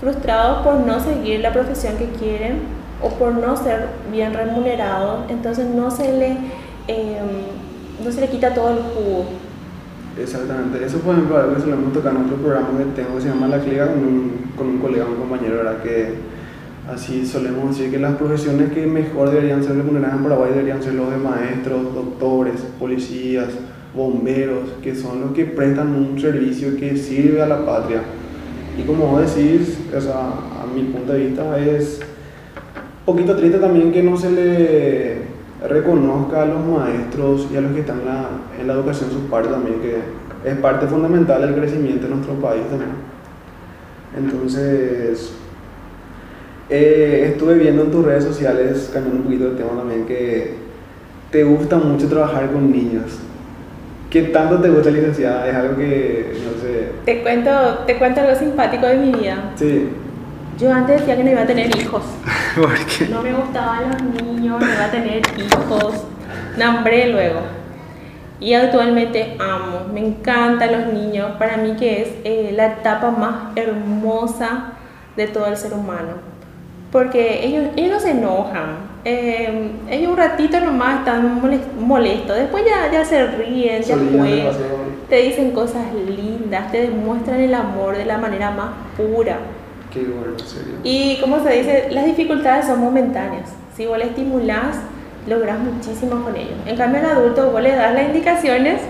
frustrados 0.00 0.64
por 0.64 0.74
no 0.86 0.98
seguir 0.98 1.40
la 1.40 1.52
profesión 1.52 1.96
que 1.98 2.06
quieren 2.18 2.60
o 3.02 3.10
por 3.10 3.34
no 3.34 3.54
ser 3.58 3.88
bien 4.10 4.32
remunerados, 4.32 5.18
entonces 5.28 5.66
no 5.66 5.90
se 5.90 6.16
le, 6.16 6.38
eh, 6.88 7.18
no 8.02 8.10
se 8.10 8.22
le 8.22 8.28
quita 8.28 8.54
todo 8.54 8.70
el 8.70 8.78
jugo. 8.78 9.24
Exactamente, 10.18 10.82
eso 10.82 10.98
por 11.00 11.14
ejemplo 11.14 11.36
algo 11.36 11.56
que 11.56 11.60
solemos 11.60 11.92
tocar 11.92 12.12
en 12.14 12.24
otro 12.24 12.36
programa 12.36 12.68
que 12.78 12.84
tengo 13.02 13.16
que 13.16 13.20
se 13.22 13.28
llama 13.28 13.48
La 13.48 13.58
Cliga 13.60 13.86
con 13.88 13.98
un, 13.98 14.52
con 14.56 14.66
un 14.66 14.78
colega, 14.78 15.04
un 15.04 15.16
compañero, 15.16 15.58
¿verdad? 15.58 15.82
Que 15.82 16.14
así 16.92 17.26
solemos 17.26 17.76
decir 17.76 17.90
que 17.90 17.98
las 17.98 18.16
profesiones 18.16 18.72
que 18.72 18.86
mejor 18.86 19.30
deberían 19.30 19.62
ser 19.62 19.76
remuneradas 19.76 20.16
en 20.16 20.22
Paraguay 20.22 20.50
deberían 20.50 20.82
ser 20.82 20.94
los 20.94 21.10
de 21.10 21.18
maestros, 21.18 21.94
doctores, 21.94 22.60
policías, 22.78 23.48
bomberos, 23.94 24.70
que 24.82 24.94
son 24.94 25.20
los 25.20 25.32
que 25.32 25.44
prestan 25.44 25.94
un 25.94 26.18
servicio 26.20 26.76
que 26.76 26.96
sirve 26.96 27.42
a 27.42 27.46
la 27.46 27.64
patria. 27.64 28.02
Y 28.78 28.82
como 28.82 29.06
vos 29.06 29.34
decís, 29.34 29.78
o 29.94 30.00
sea, 30.00 30.28
a 30.28 30.66
mi 30.74 30.84
punto 30.84 31.12
de 31.12 31.26
vista 31.26 31.58
es 31.58 32.00
un 33.06 33.14
poquito 33.14 33.36
triste 33.36 33.58
también 33.58 33.92
que 33.92 34.02
no 34.02 34.16
se 34.16 34.30
le 34.30 35.16
reconozca 35.66 36.42
a 36.42 36.46
los 36.46 36.64
maestros 36.64 37.48
y 37.52 37.56
a 37.56 37.60
los 37.60 37.72
que 37.72 37.80
están 37.80 38.00
en 38.00 38.06
la, 38.06 38.28
en 38.60 38.66
la 38.66 38.74
educación 38.74 39.10
su 39.10 39.28
parte 39.28 39.50
también, 39.50 39.80
que 39.80 39.98
es 40.48 40.56
parte 40.58 40.86
fundamental 40.86 41.40
del 41.40 41.54
crecimiento 41.54 42.06
de 42.06 42.14
nuestro 42.14 42.34
país 42.34 42.62
también. 42.68 42.92
Entonces, 44.16 45.32
eh, 46.70 47.30
estuve 47.32 47.54
viendo 47.54 47.82
en 47.84 47.90
tus 47.90 48.04
redes 48.04 48.24
sociales, 48.24 48.90
cambiando 48.92 49.20
un 49.20 49.24
poquito 49.24 49.50
de 49.50 49.56
tema 49.56 49.70
también, 49.78 50.06
que 50.06 50.54
te 51.30 51.44
gusta 51.44 51.76
mucho 51.76 52.08
trabajar 52.08 52.50
con 52.50 52.70
niños. 52.70 53.18
¿Qué 54.10 54.22
tanto 54.22 54.58
te 54.60 54.70
gusta, 54.70 54.90
licenciada? 54.90 55.46
Es 55.48 55.54
algo 55.54 55.76
que, 55.76 56.32
no 56.44 56.62
sé, 56.62 56.92
Te 57.04 57.22
cuento, 57.22 57.50
te 57.86 57.96
cuento 57.98 58.20
algo 58.22 58.34
simpático 58.34 58.86
de 58.86 58.96
mi 58.96 59.12
vida. 59.12 59.52
sí. 59.56 59.88
Yo 60.58 60.72
antes 60.74 60.98
decía 60.98 61.16
que 61.16 61.22
no 61.22 61.30
iba 61.30 61.42
a 61.42 61.46
tener 61.46 61.68
hijos. 61.78 62.02
Porque 62.56 63.06
No 63.12 63.22
me 63.22 63.32
gustaban 63.32 63.90
los 63.92 64.02
niños, 64.24 64.60
no 64.60 64.66
iba 64.66 64.84
a 64.86 64.90
tener 64.90 65.22
hijos. 65.38 66.04
Nambré 66.56 67.12
luego. 67.12 67.42
Y 68.40 68.54
actualmente 68.54 69.36
amo, 69.38 69.86
me 69.94 70.00
encantan 70.04 70.72
los 70.72 70.92
niños. 70.92 71.30
Para 71.38 71.58
mí 71.58 71.76
que 71.78 72.02
es 72.02 72.08
eh, 72.24 72.52
la 72.56 72.72
etapa 72.72 73.12
más 73.12 73.56
hermosa 73.56 74.72
de 75.16 75.28
todo 75.28 75.46
el 75.46 75.56
ser 75.56 75.72
humano. 75.74 76.14
Porque 76.92 77.44
ellos, 77.46 77.64
ellos 77.76 77.92
no 77.92 78.00
se 78.00 78.10
enojan. 78.12 78.88
Eh, 79.04 79.70
ellos 79.90 80.10
un 80.12 80.16
ratito 80.16 80.58
nomás 80.60 81.00
están 81.00 81.40
moles- 81.42 81.60
molestos. 81.78 82.36
Después 82.36 82.64
ya, 82.64 82.90
ya 82.90 83.04
se 83.04 83.26
ríen, 83.26 83.82
ya 83.82 83.94
solían 83.94 84.18
juegan. 84.18 84.54
Te 85.08 85.16
dicen 85.22 85.50
cosas 85.52 85.82
lindas, 85.94 86.70
te 86.72 86.82
demuestran 86.82 87.40
el 87.40 87.54
amor 87.54 87.96
de 87.96 88.04
la 88.04 88.18
manera 88.18 88.50
más 88.50 88.70
pura. 88.96 89.38
Qué 89.92 90.00
bueno, 90.00 90.32
en 90.38 90.46
serio. 90.46 90.74
Y 90.82 91.18
como 91.20 91.42
se 91.42 91.50
dice, 91.54 91.88
las 91.90 92.04
dificultades 92.04 92.66
son 92.66 92.80
momentáneas. 92.80 93.50
Si 93.76 93.86
vos 93.86 93.96
le 93.98 94.04
estimulás, 94.04 94.76
lográs 95.26 95.58
muchísimo 95.58 96.22
con 96.24 96.36
ellos. 96.36 96.54
En 96.66 96.76
cambio, 96.76 97.00
al 97.00 97.06
adulto 97.18 97.50
vos 97.50 97.62
le 97.62 97.74
das 97.74 97.94
las 97.94 98.04
indicaciones 98.04 98.80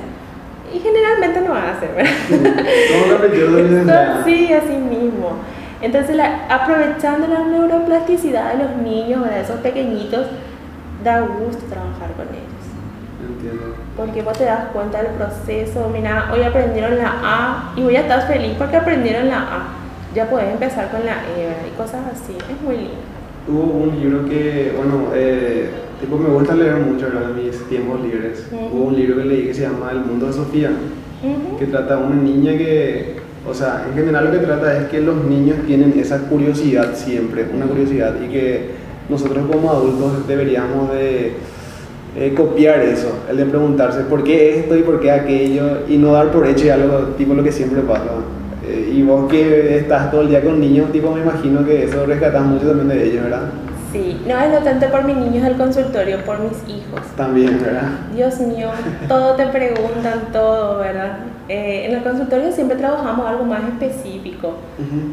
y 0.75 0.79
generalmente 0.81 1.41
no 1.41 1.55
hacer, 1.55 1.91
¿verdad? 1.97 2.13
¿Cómo 2.29 3.19
repetir 3.19 3.49
la 3.51 3.61
licenciada? 3.63 4.25
sí, 4.25 4.53
así 4.53 4.75
mismo. 4.77 5.33
Entonces, 5.81 6.17
la- 6.17 6.47
aprovechando 6.49 7.27
la 7.29 7.41
neuroplasticidad 7.45 8.53
de 8.55 8.65
los 8.65 8.77
niños, 8.77 9.25
de 9.29 9.41
esos 9.41 9.57
pequeñitos, 9.61 10.27
da 11.05 11.21
gusto 11.21 11.65
trabajar 11.67 12.11
con 12.17 12.27
ellos. 12.35 12.65
Entiendo. 13.29 13.75
Porque 13.97 14.23
vos 14.23 14.37
te 14.37 14.45
das 14.45 14.67
cuenta 14.73 15.03
del 15.03 15.13
proceso. 15.13 15.89
Mira, 15.93 16.31
hoy 16.33 16.43
aprendieron 16.43 16.99
la 16.99 17.15
A 17.23 17.73
y 17.77 17.83
vos 17.83 17.93
ya 17.93 18.01
estás 18.01 18.25
feliz 18.27 18.55
porque 18.59 18.77
aprendieron 18.77 19.29
la 19.29 19.39
A. 19.41 19.63
ya 20.15 20.29
puedes 20.29 20.51
empezar 20.53 20.91
con 20.91 21.05
la 21.05 21.13
E 21.37 21.43
¿verdad? 21.47 21.63
y 21.73 21.77
cosas 21.77 22.01
así. 22.13 22.37
Es 22.51 22.61
muy 22.63 22.77
lindo. 22.77 22.95
Hubo 23.47 23.85
un 23.85 24.01
libro 24.01 24.25
que, 24.29 24.73
bueno, 24.77 25.11
eh, 25.15 25.71
tipo 26.01 26.17
me 26.17 26.29
gusta 26.31 26.55
leer 26.55 26.77
mucho 26.77 27.07
¿verdad? 27.07 27.31
en 27.31 27.45
mis 27.47 27.69
tiempos 27.69 28.01
libres. 28.01 28.47
Ujú. 28.53 28.67
Hubo 28.77 28.85
un 28.89 28.97
libro 28.97 29.17
que 29.17 29.25
leí 29.25 29.47
que 29.47 29.55
se 29.55 29.63
llama 29.63 29.91
El 29.93 30.01
mundo 30.01 30.27
de 30.27 30.33
Sofía, 30.33 30.71
Ujú. 31.23 31.59
que 31.59 31.67
trata 31.67 31.97
de 31.97 32.03
una 32.05 32.17
niña 32.17 32.53
que, 32.53 33.18
o 33.47 33.55
sea, 33.55 33.85
en 33.89 33.95
general 33.95 34.27
lo 34.27 34.31
que 34.33 34.39
trata 34.39 34.79
es 34.79 34.89
que 34.89 35.01
los 35.01 35.25
niños 35.25 35.59
tienen 35.67 35.99
esa 35.99 36.19
curiosidad 36.19 36.95
siempre, 36.95 37.47
una 37.55 37.67
curiosidad, 37.67 38.15
y 38.23 38.29
que 38.29 38.71
nosotros 39.09 39.47
como 39.51 39.71
adultos 39.71 40.27
deberíamos 40.27 40.93
de 40.93 41.33
eh, 42.17 42.35
copiar 42.37 42.81
eso, 42.81 43.09
el 43.31 43.37
de 43.37 43.47
preguntarse 43.47 44.01
por 44.01 44.25
qué 44.25 44.61
esto 44.61 44.77
y 44.77 44.83
por 44.83 45.01
qué 45.01 45.11
aquello, 45.11 45.81
y 45.89 45.97
no 45.97 46.13
dar 46.13 46.31
por 46.31 46.47
hecho 46.47 46.67
ya 46.67 46.75
algo 46.75 46.99
tipo 47.17 47.35
lo 47.35 47.43
que 47.43 47.53
siempre 47.53 47.81
pasa. 47.83 48.05
Eh, 48.67 48.93
y 48.97 49.03
vos 49.03 49.31
que 49.31 49.79
estás 49.79 50.11
todo 50.11 50.23
el 50.23 50.29
día 50.29 50.43
con 50.43 50.61
niños, 50.61 50.93
tipo 50.93 51.11
me 51.11 51.23
imagino 51.23 51.65
que 51.65 51.85
eso 51.85 52.05
rescatas 52.05 52.43
mucho 52.43 52.67
también 52.67 52.89
de 52.89 53.05
ellos, 53.05 53.25
¿verdad? 53.25 53.43
Sí, 53.93 54.21
no 54.27 54.39
es 54.39 54.51
no 54.53 54.59
tanto 54.59 54.87
por 54.91 55.05
mis 55.05 55.17
niños 55.17 55.45
del 55.45 55.57
consultorio, 55.57 56.19
por 56.27 56.41
mis 56.41 56.59
hijos. 56.69 57.01
También, 57.17 57.59
¿verdad? 57.63 57.89
Dios 58.15 58.39
mío, 58.41 58.69
todo 59.09 59.35
te 59.35 59.47
preguntan, 59.47 60.31
todo, 60.31 60.81
¿verdad? 60.81 61.21
Eh, 61.49 61.87
en 61.87 61.95
el 61.97 62.03
consultorio 62.03 62.53
siempre 62.53 62.77
trabajamos 62.77 63.27
algo 63.27 63.43
más 63.45 63.61
específico 63.65 64.53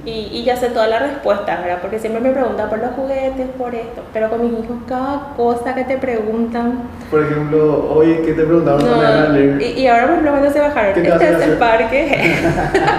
y, 0.06 0.30
y 0.34 0.44
ya 0.44 0.58
sé 0.58 0.68
todas 0.68 0.90
las 0.90 1.02
respuestas, 1.02 1.62
¿verdad? 1.64 1.78
Porque 1.82 1.98
siempre 1.98 2.22
me 2.22 2.32
preguntan 2.32 2.70
por 2.70 2.80
los 2.80 2.92
juguetes, 2.92 3.48
por 3.58 3.74
esto, 3.74 4.02
pero 4.12 4.30
con 4.30 4.42
mis 4.42 4.52
hijos 4.52 4.76
cada 4.86 5.34
cosa 5.38 5.74
que 5.74 5.86
te 5.86 5.98
preguntan, 5.98 6.90
Por 7.10 7.24
ejemplo, 7.24 7.90
hoy 7.96 8.16
que 8.26 8.34
te 8.34 8.44
preguntaron 8.44 8.82
no, 8.84 9.62
y, 9.62 9.64
y 9.80 9.88
ahora 9.88 10.04
por 10.04 10.12
ejemplo 10.12 10.32
cuando 10.32 10.52
se 10.52 10.60
bajaron, 10.60 10.94
¿Qué 10.94 11.02
te 11.02 11.08
este 11.10 11.30
es 11.30 11.42
el 11.42 11.58
parque, 11.58 12.36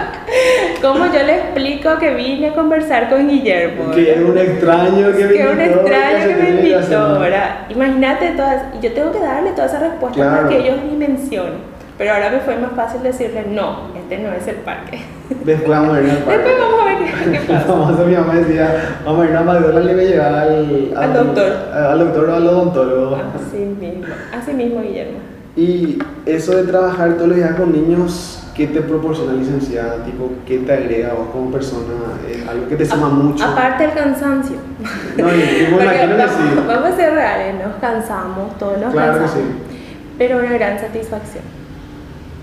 ¿cómo 0.83 1.05
yo 1.07 1.23
le 1.23 1.37
explico 1.37 1.99
que 1.99 2.15
vine 2.15 2.49
a 2.49 2.55
conversar 2.55 3.11
con 3.11 3.29
Guillermo? 3.29 3.91
Que 3.91 4.13
es 4.15 4.21
un 4.21 4.39
extraño 4.39 5.13
que 5.17 5.25
me 5.27 5.33
que 5.35 5.45
un 5.47 5.61
invitó, 5.61 5.81
extraño 5.81 6.27
que 6.29 6.43
me 6.43 6.51
invitó. 6.51 7.21
¿verdad? 7.21 7.51
Imagínate 7.69 8.29
todas, 8.31 8.63
y 8.79 8.83
yo 8.83 8.93
tengo 8.95 9.13
que 9.13 9.21
darle 9.21 9.51
todas 9.51 9.71
esas 9.73 9.83
respuestas 9.83 10.17
Claro. 10.27 10.37
para 10.37 10.49
que 10.49 10.59
ellos 10.59 10.77
ni 10.91 10.97
mencionen. 10.97 11.76
Pero 11.99 12.13
ahora 12.13 12.31
me 12.31 12.41
fue 12.41 12.57
más 12.59 12.73
fácil 12.73 13.03
decirle, 13.03 13.47
no, 13.51 13.89
este 13.97 14.19
no 14.19 14.31
es 14.33 14.47
el 14.47 14.57
parque. 14.57 15.01
Después 15.45 15.79
vamos 15.79 15.97
a 15.97 16.03
ir 16.03 16.11
al 16.11 16.17
parque. 16.19 16.43
Después 16.43 16.57
vamos 16.61 16.81
a 16.81 16.85
ver 16.85 17.33
qué, 17.33 17.39
pasa. 17.53 17.67
Famoso, 17.67 18.07
mi 18.07 18.15
mamá 18.15 18.35
decía, 18.35 18.99
vamos 19.05 19.27
a 19.27 19.31
ir 19.31 19.37
a 19.37 19.41
McDonald's 19.43 19.91
y 19.93 19.95
me 19.95 20.05
llevaba 20.05 20.43
al, 20.43 20.93
Al 20.95 21.15
doctor. 21.15 21.53
Al 21.73 21.99
doctor 21.99 22.29
o 22.31 22.35
al 22.35 22.47
odontólogo. 22.49 23.17
Así 23.17 23.57
mismo, 23.59 24.05
así 24.39 24.53
mismo, 24.53 24.83
Guillermo. 24.83 25.19
Y 25.57 25.99
eso 26.27 26.55
de 26.55 26.65
trabajar 26.65 27.15
todos 27.15 27.29
los 27.29 27.37
días 27.39 27.55
con 27.55 27.73
niños, 27.73 28.47
¿qué 28.55 28.67
te 28.67 28.83
proporciona 28.83 29.33
licenciada? 29.33 30.05
Tipo, 30.05 30.31
¿qué 30.47 30.59
te 30.59 30.73
agrega 30.75 31.15
vos 31.15 31.29
como 31.33 31.51
persona? 31.51 31.95
¿Es 32.31 32.47
algo 32.47 32.69
que 32.69 32.77
te 32.77 32.85
suma 32.85 33.07
A- 33.07 33.11
mucho? 33.11 33.43
Aparte 33.43 33.85
el 33.87 33.93
cansancio. 33.95 34.57
No, 35.17 35.29
y- 35.35 35.67
imagino 35.73 35.79
que 36.17 36.23
vamos, 36.27 36.67
vamos 36.67 36.91
a 36.91 36.97
ser 36.97 37.15
reales, 37.15 37.55
nos 37.67 37.77
cansamos, 37.81 38.59
todos 38.59 38.77
nos 38.79 38.93
Claro 38.93 39.15
que 39.15 39.19
cansamos. 39.21 39.47
sí. 39.47 39.55
Pero 40.19 40.39
una 40.41 40.53
gran 40.53 40.79
satisfacción 40.79 41.43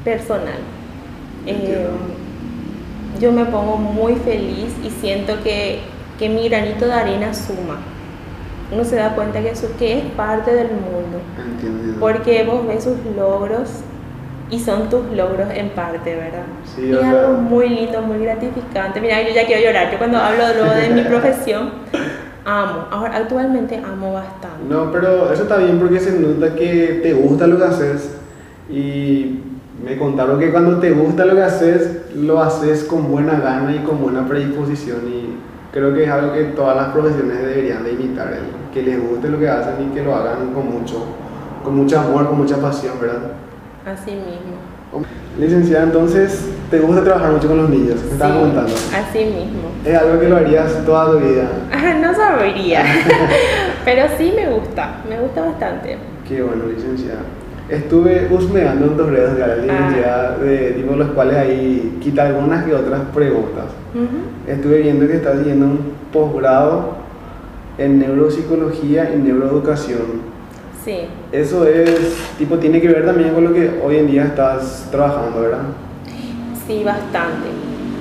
personal. 0.04 0.60
Eh, 1.46 1.88
yo 3.20 3.32
me 3.32 3.46
pongo 3.46 3.78
muy 3.78 4.16
feliz 4.16 4.74
y 4.84 4.90
siento 4.90 5.34
que, 5.44 5.80
que 6.18 6.30
mi 6.30 6.48
granito 6.50 6.86
de 6.86 6.94
arena 6.94 7.34
suma. 7.34 7.78
Uno 8.72 8.84
se 8.84 8.96
da 8.96 9.14
cuenta 9.16 9.40
que, 9.42 9.50
eso, 9.50 9.70
que 9.78 10.00
es 10.00 10.06
parte 10.16 10.52
del 10.54 10.70
mundo. 10.70 11.20
Entiendo. 11.38 12.00
Porque 12.00 12.44
vos 12.44 12.66
ves 12.66 12.84
sus 12.84 12.98
logros 13.16 13.70
y 14.50 14.60
son 14.60 14.90
tus 14.90 15.06
logros 15.12 15.48
en 15.54 15.70
parte, 15.70 16.16
¿verdad? 16.16 16.44
Sí, 16.76 16.88
y 16.88 16.92
es 16.92 17.04
algo 17.04 17.34
muy 17.34 17.70
lindo, 17.70 18.02
muy 18.02 18.20
gratificante. 18.20 19.00
Mira, 19.00 19.22
yo 19.22 19.34
ya 19.34 19.46
quiero 19.46 19.64
llorar. 19.64 19.92
Yo 19.92 19.98
cuando 19.98 20.18
hablo 20.18 20.44
luego 20.56 20.74
de 20.74 20.90
mi 20.90 21.02
profesión, 21.08 21.72
amo. 22.46 22.88
Ahora, 22.92 23.18
actualmente 23.18 23.78
amo 23.78 24.14
bastante. 24.14 24.64
No, 24.68 24.92
pero 24.92 25.32
eso 25.32 25.44
está 25.44 25.58
bien 25.58 25.80
porque 25.80 26.00
se 26.00 26.20
nota 26.20 26.56
que 26.56 27.00
te 27.04 27.14
gusta 27.14 27.48
lo 27.48 27.58
que 27.58 27.64
haces 27.64 28.16
y 28.70 29.40
me 29.84 29.98
contaron 29.98 30.40
que 30.40 30.52
cuando 30.52 30.80
te 30.80 30.92
gusta 30.92 31.26
lo 31.26 31.36
que 31.36 31.42
haces, 31.44 32.02
lo 32.16 32.42
haces 32.42 32.84
con 32.86 33.12
buena 33.12 33.40
gana 33.40 33.76
y 33.76 33.80
con 33.80 34.02
buena 34.02 34.26
predisposición 34.28 35.00
y 35.08 35.36
creo 35.74 35.94
que 35.94 36.04
es 36.06 36.10
algo 36.10 36.34
que 36.34 36.44
todas 36.46 36.76
las 36.76 36.88
profesiones 36.90 37.38
deberían 37.40 37.84
de 37.84 37.94
imitar, 37.94 38.32
el 38.34 38.72
que 38.74 38.82
les 38.84 39.02
guste 39.02 39.30
lo 39.30 39.40
que 39.40 39.50
hacen 39.50 39.74
y 39.90 39.94
que 39.94 40.04
lo 40.04 40.16
hagan 40.16 40.54
con 40.54 40.72
mucho, 40.72 41.04
con 41.64 41.76
mucho 41.76 42.00
amor, 42.00 42.28
con 42.30 42.38
mucha 42.38 42.58
pasión, 42.58 42.94
¿verdad? 43.02 43.32
Así 43.86 44.12
mismo. 44.12 45.04
Licenciada, 45.40 45.86
entonces, 45.86 46.48
¿te 46.70 46.80
gusta 46.80 47.04
trabajar 47.04 47.32
mucho 47.32 47.48
con 47.48 47.58
los 47.58 47.70
niños? 47.70 48.00
Me 48.06 48.12
estabas 48.12 48.36
Sí, 48.36 48.40
comentando. 48.40 48.72
Así 48.96 49.20
mismo. 49.26 49.70
Es 49.84 49.96
algo 49.98 50.20
que 50.20 50.30
lo 50.30 50.38
harías 50.38 50.86
toda 50.86 51.12
tu 51.12 51.18
vida. 51.20 51.50
No 52.00 52.14
sabría. 52.14 52.84
Pero 53.86 54.04
sí 54.18 54.32
me 54.36 54.50
gusta, 54.54 54.98
me 55.10 55.20
gusta 55.20 55.42
bastante. 55.42 55.98
Qué 56.28 56.42
bueno, 56.44 56.66
licenciada. 56.68 57.22
Estuve 57.70 58.28
husmeando 58.30 58.86
en 58.88 58.98
tus 58.98 59.08
redes 59.10 59.30
sociales, 59.32 59.58
Ah. 59.70 59.74
licenciada, 59.88 60.38
de 60.38 60.72
tipo 60.72 60.96
los 60.96 61.10
cuales 61.12 61.38
ahí 61.38 61.98
quita 62.02 62.26
algunas 62.28 62.66
que 62.66 62.74
otras 62.76 63.02
preguntas. 63.14 63.66
Ujú. 63.96 64.52
Estuve 64.52 64.80
viendo 64.82 65.08
que 65.08 65.16
estás 65.16 65.40
haciendo 65.40 65.66
un 65.68 65.80
posgrado 66.12 66.96
en 67.78 68.00
neuropsicología 68.00 69.12
y 69.16 69.18
neuroeducación. 69.20 70.34
Sí, 70.84 70.98
Eso 71.32 71.66
es, 71.66 72.18
tipo, 72.38 72.58
tiene 72.58 72.82
que 72.82 72.90
ver 72.90 73.06
también 73.06 73.34
con 73.34 73.46
lo 73.46 73.54
que 73.54 73.80
hoy 73.84 73.96
en 73.98 74.08
día 74.08 74.26
estás 74.26 74.88
trabajando, 74.92 75.40
¿verdad? 75.42 75.60
sí, 76.68 76.84
bastante. 76.84 77.48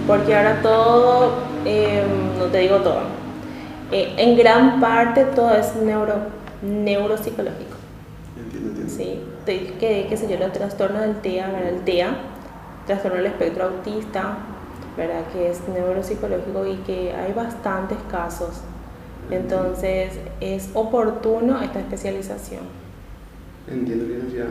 Porque 0.06 0.34
ahora 0.34 0.60
todo, 0.62 1.32
eh, 1.64 2.02
no 2.38 2.46
te 2.46 2.58
digo 2.58 2.76
todo, 2.78 3.00
eh, 3.92 4.12
en 4.16 4.36
gran 4.36 4.80
parte 4.80 5.24
todo 5.34 5.52
es 5.54 5.74
neuro, 5.76 6.14
neuropsicológico. 6.62 7.76
Entiendo, 8.36 8.68
entiendo. 8.70 8.92
Sí, 8.92 9.20
te- 9.44 9.74
que, 9.78 10.06
qué 10.08 10.16
sé 10.16 10.28
yo, 10.28 10.38
los 10.38 10.52
trastornos 10.52 11.02
del 11.02 11.16
TEA, 11.16 11.48
¿verdad? 11.48 11.68
El 11.68 11.80
TEA, 11.80 12.16
trastorno 12.86 13.16
del 13.18 13.26
espectro 13.26 13.64
autista, 13.64 14.36
¿verdad? 14.96 15.22
Que 15.32 15.50
es 15.50 15.60
neuropsicológico 15.68 16.66
y 16.66 16.76
que 16.86 17.12
hay 17.14 17.32
bastantes 17.32 17.98
casos. 18.10 18.60
Entonces 19.30 20.12
es 20.40 20.70
oportuno 20.74 21.60
esta 21.62 21.78
especialización. 21.80 22.60
Entiendo, 23.70 24.04
licenciada. 24.06 24.50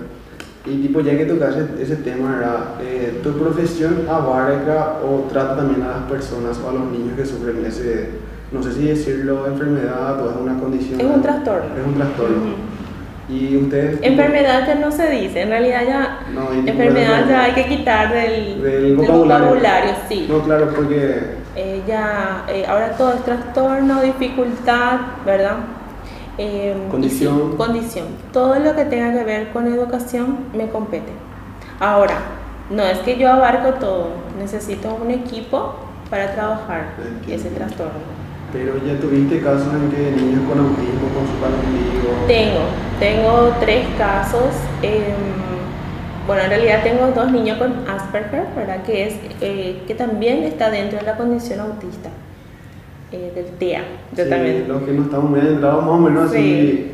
Y 0.65 0.81
tipo, 0.81 1.01
ya 1.01 1.17
que 1.17 1.25
tocaste 1.25 1.81
ese 1.81 1.97
tema, 1.97 2.35
¿verdad? 2.37 2.65
Eh, 2.81 3.19
¿Tu 3.23 3.31
profesión 3.37 4.05
abarca 4.09 4.99
o 5.03 5.27
trata 5.31 5.57
también 5.57 5.81
a 5.83 5.87
las 5.99 6.03
personas 6.09 6.59
o 6.59 6.69
a 6.69 6.73
los 6.73 6.83
niños 6.91 7.15
que 7.17 7.25
sufren 7.25 7.65
ese, 7.65 8.09
no 8.51 8.61
sé 8.61 8.71
si 8.73 8.87
decirlo, 8.87 9.47
enfermedad 9.47 10.21
o 10.23 10.29
es 10.29 10.35
una 10.37 10.59
condición? 10.59 11.01
Es 11.01 11.07
un 11.07 11.21
trastorno. 11.21 11.75
Es 11.79 11.85
un 11.87 11.93
trastorno. 11.95 12.37
Ujú. 12.37 12.55
¿Y 13.29 13.55
ustedes? 13.57 13.99
Enfermedad 14.01 14.67
ya 14.67 14.75
no 14.75 14.91
se 14.91 15.09
dice, 15.09 15.41
en 15.41 15.49
realidad 15.49 15.81
ya 15.87 16.19
No, 16.33 16.51
enfermedad 16.51 17.25
ya 17.29 17.43
hay 17.43 17.53
que 17.53 17.65
quitar 17.65 18.13
del, 18.13 18.61
Del 18.61 18.83
del 18.83 18.95
vocabulario. 18.97 19.93
sí. 20.09 20.25
No, 20.29 20.41
claro, 20.41 20.69
porque 20.75 21.39
Eh, 21.55 21.81
ya, 21.87 22.45
eh, 22.49 22.65
ahora 22.67 22.91
todo 22.97 23.13
es 23.13 23.23
trastorno, 23.25 24.01
dificultad, 24.01 24.99
¿verdad? 25.25 25.57
Eh, 26.37 26.75
Condición. 26.89 27.49
sí, 27.51 27.57
condición. 27.57 28.05
Todo 28.31 28.57
lo 28.59 28.73
que 28.75 28.85
tenga 28.85 29.11
que 29.17 29.23
ver 29.25 29.49
con 29.51 29.67
educación 29.67 30.39
me 30.53 30.69
compete. 30.69 31.11
Ahora, 31.79 32.15
no 32.69 32.83
es 32.83 32.99
que 32.99 33.17
yo 33.17 33.31
abarco 33.31 33.73
todo, 33.75 34.09
necesito 34.39 34.97
un 35.01 35.11
equipo 35.11 35.75
para 36.09 36.33
trabajar 36.33 36.85
ese 37.27 37.49
trastorno. 37.49 37.99
Pero 38.53 38.73
ya 38.85 38.99
tuviste 38.99 39.39
casos 39.41 39.73
en 39.73 39.89
que 39.91 40.11
niños 40.21 40.41
con 40.47 40.59
autismo, 40.59 41.07
con 41.15 41.25
su 41.27 41.35
ombligo. 41.43 42.27
Tengo, 42.27 42.59
tengo 42.99 43.55
tres 43.59 43.85
casos. 43.97 44.51
em, 44.81 45.41
bueno, 46.27 46.43
en 46.43 46.49
realidad 46.49 46.83
tengo 46.83 47.07
dos 47.07 47.31
niños 47.31 47.57
con 47.57 47.73
Asperger, 47.89 48.45
¿verdad? 48.55 48.83
Que, 48.83 49.07
es, 49.07 49.15
eh, 49.41 49.81
que 49.87 49.95
también 49.95 50.43
está 50.43 50.69
dentro 50.69 50.99
de 50.99 51.05
la 51.05 51.17
condición 51.17 51.59
autista, 51.61 52.09
eh, 53.11 53.31
del 53.33 53.45
TEA. 53.57 53.81
Yo 54.15 54.23
Sí, 54.23 54.29
también. 54.29 54.65
Los 54.67 54.83
que 54.83 54.91
no 54.91 55.03
estamos 55.03 55.29
muy 55.29 55.39
adentrados, 55.39 55.83
más 55.83 55.93
o 55.93 55.97
menos 55.97 56.29
así. 56.29 56.37
Sí. 56.37 56.87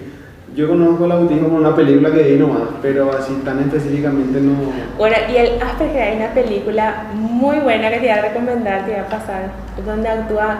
Yo 0.56 0.70
conozco 0.70 1.06
el 1.06 1.12
autismo 1.12 1.50
por 1.50 1.60
una 1.60 1.76
película 1.76 2.12
que 2.12 2.24
vi 2.24 2.40
nomás, 2.40 2.64
pero 2.82 3.12
así 3.16 3.34
tan 3.46 3.60
específicamente 3.60 4.40
no. 4.42 4.54
Bueno, 4.98 5.16
y 5.32 5.36
el 5.36 5.62
Asperger 5.62 6.02
hay 6.02 6.16
una 6.16 6.34
película 6.34 7.04
muy 7.14 7.60
buena 7.60 7.90
que 7.90 7.96
te 7.98 8.02
voy 8.08 8.10
a 8.10 8.22
recomendar, 8.22 8.86
te 8.86 8.92
voy 8.92 9.00
a 9.02 9.08
pasar, 9.08 9.52
donde 9.86 10.08
actúa 10.08 10.58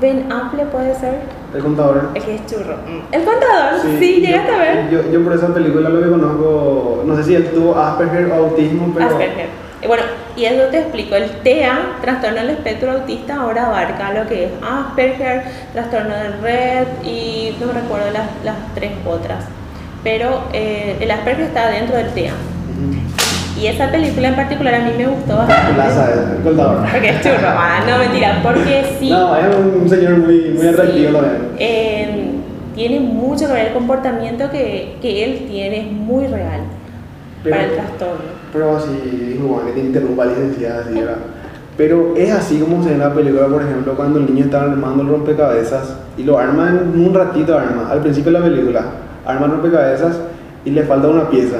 Ben 0.00 0.30
Affleck, 0.32 0.66
puede 0.68 0.94
ser, 0.94 1.20
El 1.54 1.62
contador. 1.62 2.10
el 2.14 2.22
que 2.22 2.34
es 2.36 2.46
churro. 2.46 2.74
Mm. 2.86 3.14
El 3.14 3.24
contador, 3.24 3.80
sí, 3.98 4.20
yo- 4.22 4.26
llegaste 4.28 4.52
a 4.54 4.58
ver. 4.58 4.90
Yo, 4.90 5.10
yo 5.12 5.22
por 5.24 5.32
esa 5.34 5.52
película 5.54 5.88
lo 5.88 6.02
que 6.02 6.08
conozco, 6.10 7.02
no 7.06 7.16
sé 7.16 7.24
si 7.24 7.34
él 7.34 7.50
tuvo 7.50 7.76
Asperger 7.78 8.26
o 8.32 8.34
autismo, 8.34 8.90
pero. 8.94 9.06
Asperger. 9.06 9.48
Y 9.82 9.86
Bueno, 9.86 10.02
y 10.34 10.44
eso 10.46 10.64
te 10.70 10.78
explico. 10.78 11.14
El 11.14 11.30
TEA, 11.42 11.78
trastorno 12.00 12.38
del 12.38 12.50
espectro 12.50 12.92
autista, 12.92 13.34
ahora 13.36 13.66
abarca 13.66 14.12
lo 14.14 14.26
que 14.26 14.44
es 14.46 14.50
Asperger, 14.62 15.44
trastorno 15.74 16.14
de 16.14 16.28
red 16.40 16.86
y 17.04 17.54
no 17.60 17.70
recuerdo 17.72 18.10
las, 18.10 18.28
las 18.44 18.56
tres 18.74 18.92
otras. 19.06 19.44
Pero 20.02 20.44
eh, 20.54 20.96
el 21.00 21.10
Asperger 21.10 21.46
está 21.46 21.68
dentro 21.70 21.96
del 21.96 22.08
TEA. 22.14 22.32
Y 23.60 23.66
esa 23.66 23.90
película 23.90 24.28
en 24.28 24.34
particular 24.36 24.74
a 24.74 24.78
mí 24.80 24.90
me 24.98 25.06
gustó 25.06 25.36
bastante. 25.36 25.74
Plaza, 25.74 26.08
el 26.36 26.42
contador. 26.42 26.78
Porque 26.90 27.08
es 27.08 27.20
churro, 27.20 27.48
ah, 27.48 27.80
no 27.88 27.98
mentira, 27.98 28.40
porque 28.42 28.84
sí. 28.98 29.10
No, 29.10 29.36
es 29.36 29.44
un 29.56 29.88
señor 29.88 30.16
muy, 30.18 30.50
muy 30.56 30.66
atractivo 30.66 31.08
sí, 31.08 31.14
también. 31.14 31.42
eh, 31.58 32.30
tiene 32.74 32.98
mucho 33.00 33.46
que 33.46 33.52
ver 33.52 33.66
el 33.68 33.72
comportamiento 33.72 34.50
que, 34.50 34.96
que 35.00 35.24
él 35.24 35.46
tiene, 35.48 35.80
es 35.86 35.92
muy 35.92 36.26
real 36.26 36.62
Pero- 37.44 37.54
para 37.56 37.68
el 37.68 37.74
trastorno. 37.76 38.34
Pero 38.52 38.76
así, 38.76 38.88
dijo 39.34 39.48
Juan, 39.54 39.66
que 39.66 39.72
te 39.72 39.80
interrumpa 39.86 40.24
licenciada, 40.26 40.80
así, 40.80 40.94
¿verdad? 40.94 41.16
Pero 41.76 42.14
es 42.16 42.30
así 42.32 42.58
como 42.58 42.82
se 42.82 42.88
ve 42.90 42.94
en 42.94 43.00
la 43.00 43.12
película, 43.12 43.46
por 43.46 43.62
ejemplo, 43.62 43.94
cuando 43.94 44.18
el 44.20 44.26
niño 44.32 44.44
está 44.46 44.62
armando 44.62 45.02
el 45.02 45.08
rompecabezas 45.08 45.96
y 46.16 46.22
lo 46.22 46.38
arma 46.38 46.70
en 46.70 47.00
un 47.04 47.12
ratito, 47.14 47.56
arma, 47.58 47.88
al 47.90 48.00
principio 48.00 48.30
de 48.32 48.38
la 48.38 48.44
película, 48.44 48.84
arma 49.26 49.46
el 49.46 49.52
rompecabezas 49.52 50.18
y 50.64 50.70
le 50.70 50.82
falta 50.84 51.08
una 51.08 51.28
pieza 51.28 51.56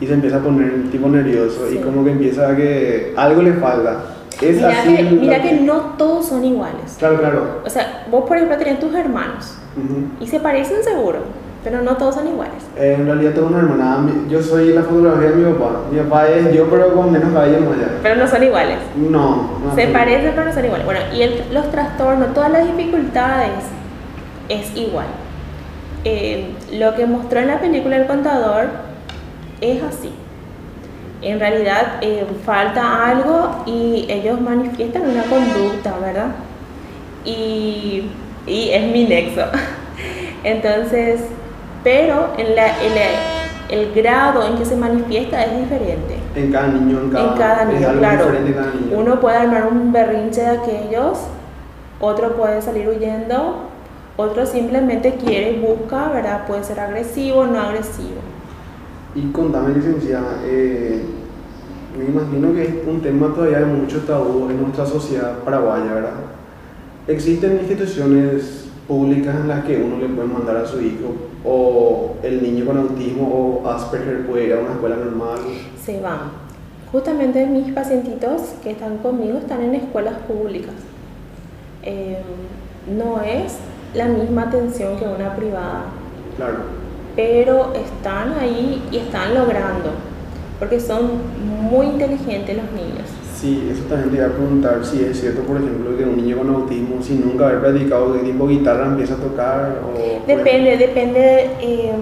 y 0.00 0.06
se 0.06 0.14
empieza 0.14 0.36
a 0.36 0.40
poner 0.40 0.90
tipo 0.90 1.08
nervioso 1.08 1.66
Sí. 1.68 1.76
y 1.76 1.82
como 1.82 2.04
que 2.04 2.10
empieza 2.12 2.48
a 2.50 2.56
que 2.56 3.12
algo 3.16 3.42
le 3.42 3.52
falta. 3.54 3.96
Es 4.42 4.56
Mira, 4.56 4.68
así. 4.82 4.96
que, 4.96 5.02
mira 5.04 5.40
que 5.42 5.52
no 5.60 5.74
todos 5.96 6.26
son 6.26 6.44
iguales. 6.44 6.96
Claro, 6.98 7.18
claro. 7.20 7.60
O 7.64 7.70
sea, 7.70 8.04
vos 8.10 8.24
por 8.26 8.36
ejemplo 8.36 8.58
tenés 8.58 8.80
tus 8.80 8.92
hermanos 8.94 9.54
Ujú. 9.76 10.06
y 10.20 10.26
se 10.26 10.40
parecen 10.40 10.82
seguro, 10.82 11.18
pero 11.62 11.80
no 11.82 11.96
todos 11.96 12.16
son 12.16 12.26
iguales. 12.26 12.56
Eh, 12.76 12.96
en 12.98 13.06
realidad 13.06 13.30
tengo 13.32 13.46
una 13.46 13.60
hermana, 13.60 14.06
yo 14.28 14.42
soy 14.42 14.72
la 14.72 14.82
fotografía 14.82 15.30
de 15.30 15.36
mi 15.36 15.52
papá. 15.54 15.82
Mi 15.92 16.00
papá 16.00 16.26
es 16.28 16.52
yo, 16.52 16.66
pero 16.68 16.92
con 16.94 17.12
menos 17.12 17.32
cabello 17.32 17.58
allá. 17.58 17.88
Pero 18.02 18.16
no 18.16 18.26
son 18.26 18.42
iguales. 18.42 18.78
No, 18.96 19.50
no. 19.64 19.74
Se 19.76 19.86
parecen 19.86 20.32
pero 20.34 20.46
no 20.46 20.52
son 20.52 20.64
iguales. 20.64 20.84
Bueno, 20.84 21.00
y 21.16 21.22
el- 21.22 21.44
los 21.52 21.70
trastornos, 21.70 22.34
todas 22.34 22.50
las 22.50 22.66
dificultades 22.66 23.50
es 24.48 24.76
igual. 24.76 25.06
Eh, 26.04 26.50
lo 26.72 26.94
que 26.96 27.06
mostró 27.06 27.38
en 27.40 27.46
la 27.46 27.60
película 27.60 27.96
El 27.96 28.06
Contador 28.06 28.66
es 29.72 29.82
así. 29.82 30.10
En 31.22 31.40
realidad 31.40 31.94
eh, 32.02 32.26
falta 32.44 33.06
algo 33.08 33.62
y 33.66 34.06
ellos 34.08 34.40
manifiestan 34.40 35.02
una 35.08 35.22
conducta, 35.24 35.96
¿verdad? 35.98 36.28
Y, 37.24 38.04
y 38.46 38.70
es 38.70 38.92
mi 38.92 39.04
nexo. 39.04 39.42
Entonces, 40.44 41.20
pero 41.82 42.28
en 42.36 42.54
la, 42.54 42.66
en 42.82 42.94
la- 42.94 43.34
el 43.70 43.92
grado 43.94 44.46
en 44.46 44.56
que 44.58 44.64
se 44.66 44.76
manifiesta 44.76 45.42
es 45.44 45.58
diferente. 45.58 46.18
En 46.36 46.52
cada 46.52 46.68
niño, 46.68 47.00
en 47.00 47.10
cada, 47.10 47.32
En 47.32 47.38
cada 47.38 47.64
niño, 47.64 47.92
claro. 47.98 48.24
diferente 48.26 48.50
en 48.50 48.54
cada 48.56 48.74
niño. 48.74 48.98
Uno 48.98 49.20
puede 49.20 49.36
armar 49.38 49.66
un 49.68 49.90
berrinche 49.90 50.42
de 50.42 50.48
aquellos, 50.48 51.18
otro 51.98 52.36
puede 52.36 52.60
salir 52.60 52.86
huyendo, 52.86 53.62
otro 54.18 54.44
simplemente 54.44 55.14
quiere 55.14 55.52
y 55.52 55.60
busca, 55.60 56.08
¿verdad? 56.10 56.46
Puede 56.46 56.62
ser 56.62 56.78
agresivo 56.78 57.40
o 57.40 57.46
no 57.46 57.58
agresivo. 57.58 58.20
Y 59.14 59.30
contame, 59.30 59.74
licenciada, 59.74 60.40
eh, 60.44 61.02
me 61.96 62.04
imagino 62.06 62.52
que 62.52 62.62
es 62.64 62.74
un 62.86 63.00
tema 63.00 63.32
todavía 63.32 63.60
de 63.60 63.66
mucho 63.66 64.00
tabú 64.00 64.48
en 64.50 64.60
nuestra 64.60 64.84
sociedad 64.84 65.38
paraguaya, 65.44 65.94
¿verdad? 65.94 66.14
¿Existen 67.06 67.58
instituciones 67.60 68.68
públicas 68.88 69.36
en 69.36 69.48
las 69.48 69.64
que 69.64 69.76
uno 69.76 69.98
le 69.98 70.08
puede 70.08 70.26
mandar 70.28 70.56
a 70.56 70.66
su 70.66 70.80
hijo 70.80 71.14
o 71.44 72.16
el 72.22 72.42
niño 72.42 72.66
con 72.66 72.78
autismo 72.78 73.62
o 73.62 73.68
Asperger 73.68 74.26
puede 74.26 74.46
ir 74.46 74.54
a 74.54 74.60
una 74.60 74.72
escuela 74.72 74.96
normal? 74.96 75.38
Se 75.80 76.00
van. 76.00 76.44
Justamente 76.90 77.46
mis 77.46 77.72
pacientitos 77.72 78.42
que 78.62 78.72
están 78.72 78.98
conmigo 78.98 79.38
están 79.38 79.60
en 79.62 79.74
escuelas 79.76 80.18
públicas. 80.26 80.74
Eh, 81.82 82.18
no 82.96 83.20
es 83.20 83.58
la 83.94 84.06
misma 84.08 84.42
atención 84.42 84.96
que 84.96 85.04
una 85.04 85.36
privada, 85.36 85.84
Claro. 86.36 86.83
Pero 87.16 87.72
están 87.74 88.34
ahí 88.38 88.82
y 88.90 88.96
están 88.98 89.34
logrando, 89.34 89.90
porque 90.58 90.80
son 90.80 91.10
muy 91.70 91.86
inteligentes 91.86 92.56
los 92.56 92.70
niños. 92.72 93.08
Sí, 93.36 93.68
eso 93.70 93.82
también 93.84 94.10
te 94.10 94.16
iba 94.16 94.26
a 94.26 94.30
preguntar 94.30 94.84
si 94.84 95.02
es 95.02 95.20
cierto, 95.20 95.42
por 95.42 95.56
ejemplo, 95.58 95.96
que 95.98 96.04
un 96.04 96.16
niño 96.16 96.38
con 96.38 96.48
autismo, 96.54 97.02
sin 97.02 97.26
nunca 97.26 97.46
haber 97.46 97.60
practicado 97.60 98.12
de 98.14 98.20
tipo 98.20 98.48
guitarra, 98.48 98.86
empieza 98.86 99.14
a 99.14 99.18
tocar 99.18 99.80
o... 99.84 100.26
Depende, 100.26 100.76
depende, 100.78 101.50
eh, 101.60 101.92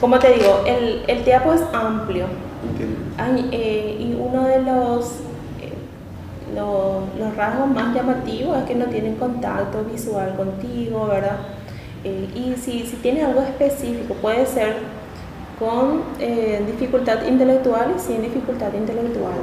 como 0.00 0.18
te 0.18 0.32
digo, 0.32 0.62
el, 0.66 1.02
el 1.06 1.24
TEAPO 1.24 1.52
es 1.54 1.62
amplio 1.72 2.24
Entiendo. 2.70 2.96
Ay, 3.16 3.48
eh, 3.52 3.96
y 4.00 4.14
uno 4.18 4.46
de 4.46 4.62
los, 4.62 5.06
eh, 5.62 5.72
lo- 6.54 7.02
los 7.18 7.36
rasgos 7.36 7.68
más 7.68 7.94
llamativos 7.94 8.58
es 8.58 8.64
que 8.64 8.74
no 8.74 8.86
tienen 8.86 9.14
contacto 9.16 9.84
visual 9.90 10.34
contigo, 10.36 11.06
¿verdad? 11.06 11.36
Eh, 12.04 12.28
y 12.34 12.54
si, 12.60 12.86
si 12.86 12.96
tiene 12.96 13.22
algo 13.24 13.42
específico, 13.42 14.14
puede 14.14 14.46
ser 14.46 14.76
con 15.58 16.04
eh, 16.18 16.62
dificultad 16.66 17.24
intelectual 17.26 17.94
y 17.96 18.00
sin 18.00 18.22
dificultad 18.22 18.72
intelectual. 18.74 19.40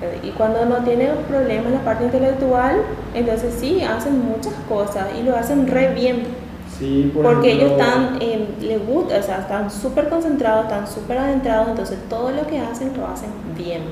Eh, 0.00 0.20
Y 0.22 0.30
cuando 0.32 0.64
no 0.66 0.84
tiene 0.84 1.08
problemas 1.28 1.66
en 1.66 1.74
la 1.74 1.84
parte 1.84 2.04
intelectual, 2.04 2.82
entonces 3.14 3.54
sí, 3.54 3.82
hacen 3.82 4.18
muchas 4.24 4.54
cosas 4.68 5.08
y 5.18 5.22
lo 5.22 5.36
hacen 5.36 5.66
re 5.66 5.94
bien. 5.94 6.26
Sí, 6.66 7.10
por 7.12 7.24
Porque 7.24 7.52
ejemplo, 7.52 7.52
ellos 7.52 7.72
están, 7.72 8.18
eh, 8.20 8.56
les 8.60 8.86
gusta, 8.86 9.18
o 9.18 9.22
sea, 9.22 9.40
están 9.40 9.70
súper 9.70 10.08
concentrados, 10.08 10.64
están 10.66 10.86
súper 10.86 11.18
adentrados, 11.18 11.68
entonces 11.68 11.98
todo 12.08 12.30
lo 12.30 12.46
que 12.46 12.60
hacen 12.60 12.96
lo 12.96 13.06
hacen 13.06 13.30
bien. 13.56 13.82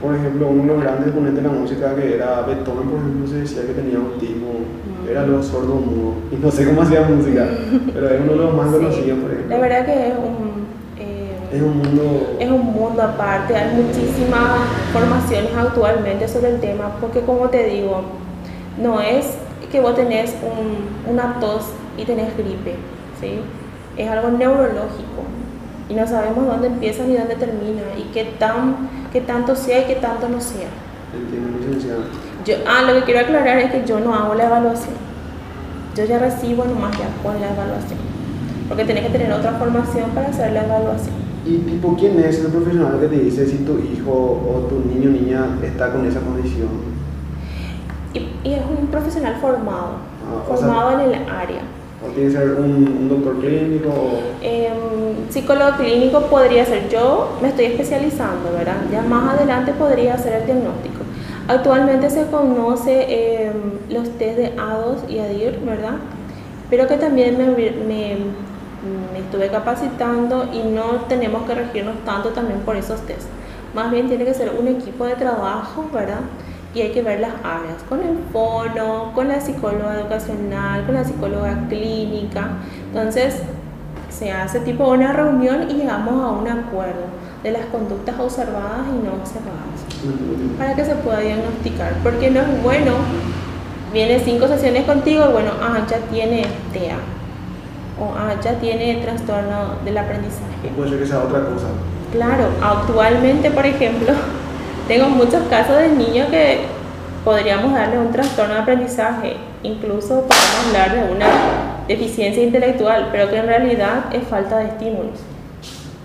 Por 0.00 0.14
ejemplo, 0.14 0.48
uno 0.48 0.62
de 0.62 0.68
los 0.68 0.82
grandes 0.82 1.06
exponentes 1.06 1.42
de 1.42 1.48
la 1.50 1.54
música 1.54 1.94
que 1.94 2.14
era 2.16 2.42
Beethoven, 2.42 2.88
por 2.90 3.00
ejemplo, 3.00 3.26
se 3.26 3.36
decía 3.38 3.62
que 3.66 3.72
tenía 3.72 3.96
autismo, 3.98 4.52
Mm. 4.52 5.08
era 5.08 5.26
los 5.26 5.46
sordo 5.46 5.74
mudo. 5.76 6.14
Y 6.32 6.36
no 6.36 6.50
sé 6.50 6.66
cómo 6.66 6.82
hacía 6.82 7.02
música, 7.02 7.46
pero 7.94 8.08
es 8.10 8.20
uno 8.20 8.32
de 8.32 8.38
los 8.38 8.54
más 8.54 8.66
Sí. 8.70 8.76
conocidos, 8.76 9.18
por 9.20 9.30
ejemplo. 9.32 9.56
La 9.56 9.62
verdad 9.62 9.84
que 9.86 10.08
es 10.08 10.14
un, 10.14 10.66
eh, 10.98 11.32
Es 11.52 11.62
un 11.62 11.78
mundo. 11.78 12.36
es 12.38 12.50
un 12.50 12.64
mundo 12.64 13.02
aparte, 13.02 13.56
hay 13.56 13.74
muchísimas 13.82 14.60
formaciones 14.92 15.50
actualmente 15.56 16.28
sobre 16.28 16.50
el 16.50 16.60
tema, 16.60 16.96
porque 17.00 17.20
como 17.20 17.48
te 17.48 17.64
digo, 17.64 18.02
no 18.82 19.00
es 19.00 19.38
que 19.72 19.80
vos 19.80 19.94
tenés 19.96 20.34
un- 20.42 21.10
una 21.12 21.40
tos 21.40 21.64
y 21.96 22.04
tenés 22.04 22.36
gripe, 22.36 22.74
¿sí? 23.20 23.40
es 23.96 24.10
algo 24.10 24.28
neurológico 24.30 25.22
y 25.88 25.94
no 25.94 26.06
sabemos 26.06 26.46
dónde 26.46 26.66
empieza 26.68 27.04
ni 27.04 27.14
dónde 27.16 27.36
termina 27.36 27.82
y 27.96 28.02
qué, 28.12 28.24
tan, 28.38 28.76
qué 29.12 29.20
tanto 29.20 29.54
sea 29.54 29.80
y 29.82 29.84
qué 29.84 29.94
tanto 29.96 30.28
no 30.28 30.40
sea. 30.40 30.68
Entiendo. 31.14 31.56
Yo, 32.44 32.54
ah, 32.66 32.82
lo 32.82 32.94
que 32.94 33.02
quiero 33.04 33.20
aclarar 33.20 33.58
es 33.58 33.70
que 33.72 33.84
yo 33.84 33.98
no 34.00 34.14
hago 34.14 34.34
la 34.34 34.46
evaluación. 34.46 34.94
Yo 35.96 36.04
ya 36.04 36.18
recibo 36.18 36.64
nomás 36.64 36.92
ya 36.98 37.06
con 37.22 37.40
la 37.40 37.52
evaluación. 37.52 37.98
Porque 38.68 38.84
tenés 38.84 39.04
que 39.06 39.10
tener 39.10 39.32
otra 39.32 39.52
formación 39.52 40.10
para 40.10 40.28
hacer 40.28 40.52
la 40.52 40.64
evaluación. 40.64 41.14
¿Y 41.44 41.58
tipo 41.58 41.96
quién 41.96 42.18
es 42.18 42.40
el 42.40 42.48
profesional 42.50 42.98
que 43.00 43.06
te 43.06 43.16
dice 43.20 43.46
si 43.46 43.58
tu 43.58 43.78
hijo 43.78 44.10
o 44.12 44.66
tu 44.68 44.80
niño 44.88 45.10
o 45.10 45.12
niña 45.12 45.46
está 45.62 45.92
con 45.92 46.04
esa 46.06 46.20
condición? 46.20 46.68
Y, 48.12 48.18
y 48.48 48.54
es 48.54 48.62
un 48.68 48.86
profesional 48.88 49.36
formado, 49.40 49.90
Ah, 50.28 50.42
o 50.50 50.56
sea- 50.56 50.66
formado 50.66 50.90
en 51.00 51.00
el 51.00 51.14
área. 51.30 51.60
¿O 52.06 52.10
tiene 52.12 52.30
que 52.30 52.36
ser 52.38 52.50
un, 52.52 52.66
un 53.00 53.08
doctor 53.08 53.40
clínico? 53.40 53.88
O... 53.88 54.18
Em, 54.42 55.28
psicólogo 55.30 55.76
clínico 55.78 56.20
podría 56.22 56.64
ser 56.64 56.88
yo, 56.88 57.36
me 57.42 57.48
estoy 57.48 57.66
especializando, 57.66 58.52
¿verdad? 58.52 58.76
Ya 58.92 59.02
más 59.02 59.34
adelante 59.34 59.72
podría 59.72 60.14
hacer 60.14 60.34
el 60.34 60.46
diagnóstico. 60.46 60.96
Actualmente 61.48 62.10
se 62.10 62.26
conoce 62.26 63.46
em, 63.46 63.52
los 63.90 64.08
test 64.18 64.36
de 64.38 64.52
ADOS 64.58 65.04
y 65.08 65.18
ADIR, 65.18 65.60
¿verdad? 65.60 65.94
Pero 66.70 66.86
que 66.88 66.96
también 66.96 67.38
me, 67.38 67.46
me- 67.46 68.16
me 69.12 69.18
estuve 69.18 69.48
capacitando 69.48 70.48
y 70.52 70.58
no 70.68 71.02
tenemos 71.08 71.42
que 71.46 71.54
regirnos 71.54 71.96
tanto 72.04 72.28
también 72.30 72.60
por 72.60 72.76
esos 72.76 73.00
test. 73.02 73.26
Más 73.74 73.90
bien 73.90 74.08
tiene 74.08 74.24
que 74.24 74.34
ser 74.34 74.52
un 74.58 74.68
equipo 74.68 75.04
de 75.06 75.14
trabajo, 75.16 75.86
¿verdad? 75.92 76.20
Y 76.76 76.82
hay 76.82 76.90
que 76.90 77.00
ver 77.00 77.20
las 77.20 77.32
áreas, 77.42 77.82
con 77.88 78.00
el 78.00 78.18
fono, 78.30 79.12
con 79.14 79.28
la 79.28 79.40
psicóloga 79.40 79.94
educacional, 79.94 80.84
con 80.84 80.94
la 80.94 81.04
psicóloga 81.04 81.56
clínica. 81.70 82.48
Entonces, 82.88 83.40
se 84.10 84.30
hace 84.30 84.60
tipo 84.60 84.86
una 84.86 85.14
reunión 85.14 85.70
y 85.70 85.72
llegamos 85.72 86.22
a 86.22 86.32
un 86.32 86.46
acuerdo 86.46 87.06
de 87.42 87.52
las 87.52 87.64
conductas 87.66 88.20
observadas 88.20 88.88
y 88.88 89.06
no 89.06 89.14
observadas 89.14 89.76
para 90.58 90.74
que 90.74 90.84
se 90.84 90.94
pueda 90.96 91.20
diagnosticar. 91.20 91.94
Porque 92.02 92.30
no 92.30 92.40
es 92.40 92.62
bueno, 92.62 92.92
viene 93.90 94.20
cinco 94.20 94.46
sesiones 94.46 94.84
contigo 94.84 95.24
y 95.30 95.32
bueno, 95.32 95.52
ah, 95.62 95.78
ya 95.88 95.96
tiene 96.10 96.44
TEA 96.74 96.98
o 97.98 98.12
ah, 98.14 98.38
ya 98.42 98.58
tiene 98.58 98.96
trastorno 98.96 99.76
del 99.82 99.96
aprendizaje. 99.96 100.68
Puede 100.76 100.90
ser 100.90 100.98
que 100.98 101.06
sea 101.06 101.20
otra 101.20 101.40
cosa. 101.40 101.68
Claro, 102.12 102.48
actualmente, 102.62 103.50
por 103.50 103.64
ejemplo, 103.64 104.12
tengo 104.88 105.08
muchos 105.08 105.42
casos 105.50 105.76
de 105.78 105.88
niños 105.90 106.28
que 106.30 106.58
podríamos 107.24 107.72
darle 107.72 107.98
un 107.98 108.12
trastorno 108.12 108.54
de 108.54 108.60
aprendizaje, 108.60 109.36
incluso 109.62 110.22
podemos 110.26 110.66
hablar 110.68 110.94
de 111.08 111.12
una 111.14 111.26
deficiencia 111.88 112.42
intelectual, 112.42 113.08
pero 113.10 113.28
que 113.28 113.36
en 113.36 113.46
realidad 113.46 114.04
es 114.12 114.22
falta 114.28 114.58
de 114.58 114.66
estímulos. 114.66 115.18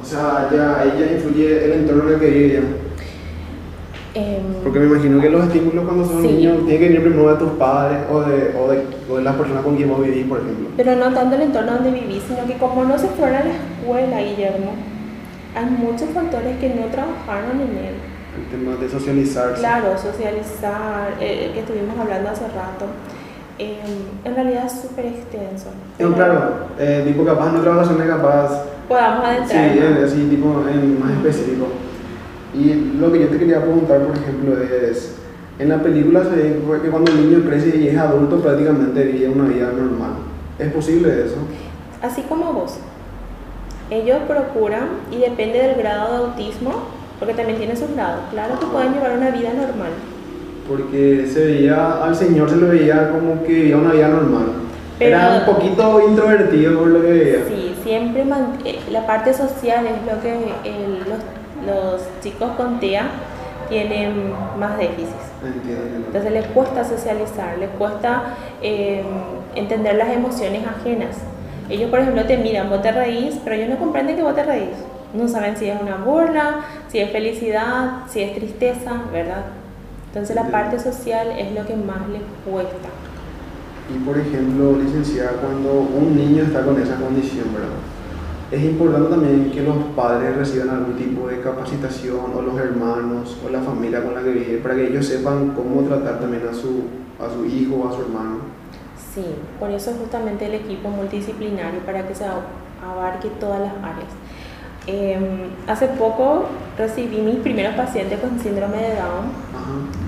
O 0.01 0.05
sea, 0.05 0.49
ya, 0.51 0.83
ya 0.99 1.11
influye 1.13 1.65
el 1.65 1.71
entorno 1.73 2.07
en 2.07 2.13
el 2.15 2.19
que 2.19 2.25
vive 2.29 2.53
ya. 2.53 2.61
Em, 4.13 4.41
Porque 4.63 4.79
me 4.79 4.87
imagino 4.87 5.21
que 5.21 5.29
los 5.29 5.45
estímulos 5.45 5.85
cuando 5.85 6.05
son 6.05 6.21
Sí. 6.21 6.27
niños 6.27 6.57
tienen 6.65 6.79
que 6.79 6.87
venir 6.89 7.01
primero 7.03 7.31
de 7.33 7.37
tus 7.39 7.51
padres 7.51 7.99
o 8.11 8.19
de, 8.21 8.53
o 8.59 8.67
de, 8.69 8.83
o 9.09 9.17
de 9.17 9.23
las 9.23 9.35
personas 9.35 9.63
con 9.63 9.75
quien 9.77 9.89
vos 9.89 10.03
vivís, 10.03 10.25
por 10.25 10.39
ejemplo. 10.39 10.69
pero 10.75 10.95
no 10.97 11.13
tanto 11.13 11.35
el 11.35 11.43
entorno 11.43 11.73
donde 11.75 11.91
vivís, 11.91 12.23
sino 12.27 12.45
que 12.45 12.55
como 12.55 12.83
no 12.83 12.97
se 12.97 13.07
fuera 13.07 13.39
a 13.39 13.43
la 13.45 13.51
escuela, 13.51 14.19
Guillermo, 14.19 14.71
hay 15.55 15.65
muchos 15.65 16.09
factores 16.09 16.57
que 16.59 16.69
no 16.69 16.87
trabajaron 16.87 17.61
en 17.61 17.77
él. 17.85 17.95
El 18.37 18.45
tema 18.49 18.75
de 18.77 18.89
socializar. 18.89 19.53
Claro, 19.55 19.97
socializar, 19.97 21.15
eh, 21.19 21.51
que 21.53 21.59
estuvimos 21.59 21.99
hablando 21.99 22.29
hace 22.29 22.45
rato. 22.47 22.85
Eh, 23.59 23.77
en 24.23 24.35
realidad 24.35 24.65
es 24.65 24.81
súper 24.81 25.05
extenso. 25.05 25.67
No, 25.99 26.13
claro, 26.13 26.67
eh, 26.79 27.03
tipo 27.05 27.25
capaz 27.25 27.49
en 27.49 27.57
otras 27.57 27.75
ocasiones 27.75 28.07
capaz... 28.07 28.63
Podamos 28.87 29.25
adentrar. 29.25 29.73
Sí, 29.73 29.79
así 30.05 30.27
tipo 30.29 30.63
en 30.67 30.99
más 30.99 31.11
específico. 31.11 31.67
Y 32.53 32.97
lo 32.99 33.11
que 33.11 33.19
yo 33.19 33.27
te 33.27 33.37
quería 33.37 33.61
preguntar, 33.61 33.99
por 33.99 34.17
ejemplo, 34.17 34.55
es... 34.61 35.17
En 35.59 35.69
la 35.69 35.77
película 35.77 36.23
se 36.23 36.29
ve 36.29 36.61
que 36.81 36.89
cuando 36.89 37.11
el 37.11 37.29
niño 37.29 37.45
crece 37.47 37.77
y 37.77 37.89
es 37.89 37.97
adulto 37.97 38.41
prácticamente 38.41 39.03
vive 39.03 39.29
una 39.29 39.47
vida 39.47 39.71
normal. 39.71 40.13
¿Es 40.57 40.71
posible 40.73 41.25
eso? 41.25 41.35
Así 42.01 42.23
como 42.23 42.51
vos. 42.53 42.77
Ellos 43.91 44.19
procuran, 44.27 44.87
y 45.11 45.17
depende 45.17 45.59
del 45.59 45.75
grado 45.75 46.11
de 46.11 46.17
autismo, 46.29 47.00
porque 47.21 47.35
también 47.35 47.59
tiene 47.59 47.75
sus 47.75 47.93
grados, 47.95 48.21
claro 48.31 48.59
que 48.59 48.65
pueden 48.65 48.93
llevar 48.93 49.15
una 49.15 49.29
vida 49.29 49.49
normal. 49.53 49.91
Porque 50.67 51.27
se 51.31 51.45
veía, 51.45 52.03
al 52.03 52.15
señor 52.15 52.49
se 52.49 52.55
lo 52.55 52.67
veía 52.69 53.11
como 53.11 53.43
que 53.43 53.53
vivía 53.53 53.77
una 53.77 53.93
vida 53.93 54.07
normal. 54.07 54.45
Pero- 54.97 55.15
Era 55.17 55.43
un 55.47 55.53
poquito 55.53 56.01
introvertido 56.09 56.79
por 56.79 56.87
lo 56.87 57.01
que 57.01 57.07
veía. 57.11 57.39
Sí, 57.47 57.75
siempre 57.83 58.23
eh, 58.65 58.79
la 58.89 59.05
parte 59.05 59.33
social 59.35 59.85
es 59.85 60.11
lo 60.11 60.19
que 60.21 60.33
el- 60.67 60.99
los, 60.99 61.19
los 61.67 62.01
chicos 62.23 62.49
con 62.57 62.79
TEA 62.79 63.03
tienen 63.69 64.33
más 64.59 64.77
déficits. 64.79 65.29
Entiendo, 65.45 65.81
entiendo. 65.83 66.07
Entonces 66.07 66.31
les 66.31 66.45
cuesta 66.47 66.83
socializar, 66.83 67.57
les 67.59 67.69
cuesta 67.69 68.23
eh, 68.63 69.03
entender 69.55 69.95
las 69.95 70.09
emociones 70.09 70.61
ajenas. 70.65 71.17
Ellos, 71.69 71.91
por 71.91 71.99
ejemplo, 71.99 72.25
te 72.25 72.37
miran, 72.37 72.69
vos 72.69 72.81
te 72.81 72.91
reís, 72.91 73.35
pero 73.43 73.55
ellos 73.55 73.69
no 73.69 73.77
comprenden 73.77 74.15
que 74.15 74.23
vos 74.23 74.35
te 74.35 74.43
reís. 74.43 74.69
No 75.13 75.27
saben 75.27 75.57
si 75.57 75.67
es 75.67 75.81
una 75.81 75.97
burla, 75.97 76.61
si 76.87 76.99
es 76.99 77.11
felicidad, 77.11 78.03
si 78.09 78.21
es 78.21 78.33
tristeza, 78.33 78.93
¿verdad? 79.11 79.43
Entonces 80.07 80.35
la 80.35 80.47
parte 80.49 80.79
social 80.79 81.27
es 81.37 81.53
lo 81.53 81.65
que 81.65 81.75
más 81.75 82.07
les 82.09 82.21
cuesta. 82.45 82.89
Y 83.93 83.99
por 84.05 84.17
ejemplo, 84.17 84.77
licenciada, 84.77 85.31
cuando 85.41 85.81
un 85.81 86.15
niño 86.15 86.43
está 86.43 86.63
con 86.63 86.81
esa 86.81 86.95
condición, 86.95 87.53
¿verdad? 87.53 87.69
Es 88.51 88.63
importante 88.63 89.09
también 89.09 89.51
que 89.51 89.63
los 89.63 89.77
padres 89.95 90.35
reciban 90.35 90.69
algún 90.69 90.97
tipo 90.97 91.27
de 91.27 91.39
capacitación, 91.39 92.31
o 92.35 92.41
los 92.41 92.57
hermanos, 92.59 93.37
o 93.45 93.49
la 93.49 93.61
familia 93.61 94.03
con 94.03 94.13
la 94.13 94.21
que 94.21 94.31
vive, 94.31 94.57
para 94.57 94.75
que 94.75 94.87
ellos 94.87 95.05
sepan 95.05 95.53
cómo 95.55 95.81
tratar 95.87 96.19
también 96.19 96.43
a 96.47 96.53
su, 96.53 96.83
a 97.19 97.33
su 97.33 97.45
hijo 97.45 97.75
o 97.75 97.87
a 97.87 97.95
su 97.95 98.01
hermano. 98.01 98.39
Sí, 99.13 99.25
por 99.59 99.71
eso 99.71 99.93
justamente 99.93 100.45
el 100.45 100.55
equipo 100.55 100.89
multidisciplinario, 100.89 101.79
para 101.85 102.05
que 102.05 102.13
se 102.13 102.25
abarque 102.25 103.29
todas 103.39 103.61
las 103.61 103.73
áreas. 103.75 104.11
Eh, 104.87 105.15
hace 105.67 105.87
poco 105.89 106.45
recibí 106.75 107.17
mis 107.17 107.35
primeros 107.37 107.75
pacientes 107.75 108.19
con 108.19 108.39
síndrome 108.39 108.77
de 108.77 108.95
Down 108.95 109.51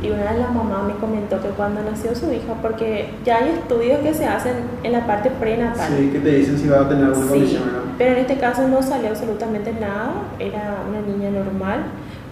y 0.01 0.09
una 0.09 0.31
de 0.33 0.39
las 0.39 0.51
mamás 0.51 0.83
me 0.85 0.93
comentó 0.95 1.39
que 1.41 1.49
cuando 1.49 1.81
nació 1.83 2.15
su 2.15 2.31
hija, 2.33 2.53
porque 2.61 3.09
ya 3.23 3.37
hay 3.37 3.49
estudios 3.49 3.99
que 3.99 4.13
se 4.15 4.25
hacen 4.25 4.55
en 4.81 4.91
la 4.93 5.05
parte 5.05 5.29
prenatal. 5.29 5.93
Sí, 5.95 6.09
que 6.09 6.19
te 6.19 6.29
dicen 6.37 6.57
si 6.57 6.67
va 6.67 6.81
a 6.81 6.89
tener 6.89 7.05
alguna 7.05 7.25
Sí, 7.27 7.29
condición, 7.33 7.63
¿verdad? 7.65 7.79
pero 7.99 8.11
en 8.13 8.17
este 8.17 8.37
caso 8.37 8.67
no 8.67 8.81
salió 8.81 9.09
absolutamente 9.09 9.71
nada, 9.73 10.11
era 10.39 10.77
una 10.89 11.01
niña 11.01 11.29
normal, 11.29 11.83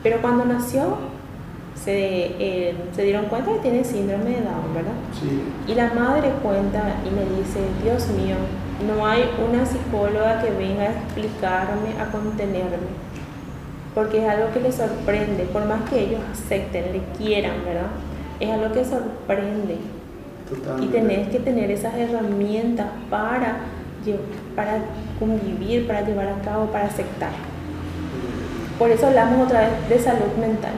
pero 0.02 0.20
cuando 0.22 0.44
nació 0.46 0.98
se, 1.76 1.94
eh, 2.40 2.76
se 2.96 3.04
dieron 3.04 3.26
cuenta 3.26 3.54
que 3.54 3.60
tiene 3.60 3.84
síndrome 3.84 4.26
de 4.32 4.42
Down, 4.42 4.74
¿verdad? 4.74 4.92
Sí. 5.20 5.42
Y 5.72 5.76
la 5.76 5.94
madre 5.94 6.30
cuenta 6.44 6.82
y 7.06 7.12
me 7.12 7.22
dice, 7.40 7.60
Dios 7.84 8.08
mío, 8.10 8.36
no 8.84 9.06
hay 9.06 9.30
una 9.48 9.66
psicóloga 9.66 10.42
que 10.42 10.52
venga 10.52 10.84
a 10.84 10.92
explicarme, 10.92 12.00
a 12.00 12.12
contenerme, 12.12 12.92
porque 13.94 14.24
es 14.24 14.30
algo 14.30 14.52
que 14.54 14.62
le 14.62 14.72
sorprende, 14.72 15.44
por 15.52 15.66
más 15.66 15.90
que 15.90 16.00
ellos 16.00 16.22
acepten, 16.32 16.92
le 16.94 17.02
quieran, 17.18 17.64
¿verdad? 17.66 17.88
Es 18.40 18.50
algo 18.50 18.72
que 18.74 18.86
sorprende. 18.86 19.78
Y 20.82 20.88
tenés 20.88 21.30
que 21.30 21.40
tener 21.40 21.72
esas 21.72 21.96
herramientas 21.96 22.88
para, 23.10 23.60
para 24.56 24.80
convivir, 25.18 25.88
para 25.88 26.02
llevar 26.02 26.28
a 26.28 26.42
cabo, 26.42 26.66
para 26.66 26.86
aceptar. 26.86 27.32
Por 28.78 28.90
eso 28.90 29.08
hablamos 29.08 29.46
otra 29.46 29.62
vez 29.62 29.90
de 29.90 30.00
salud 30.00 30.34
mental. 30.40 30.74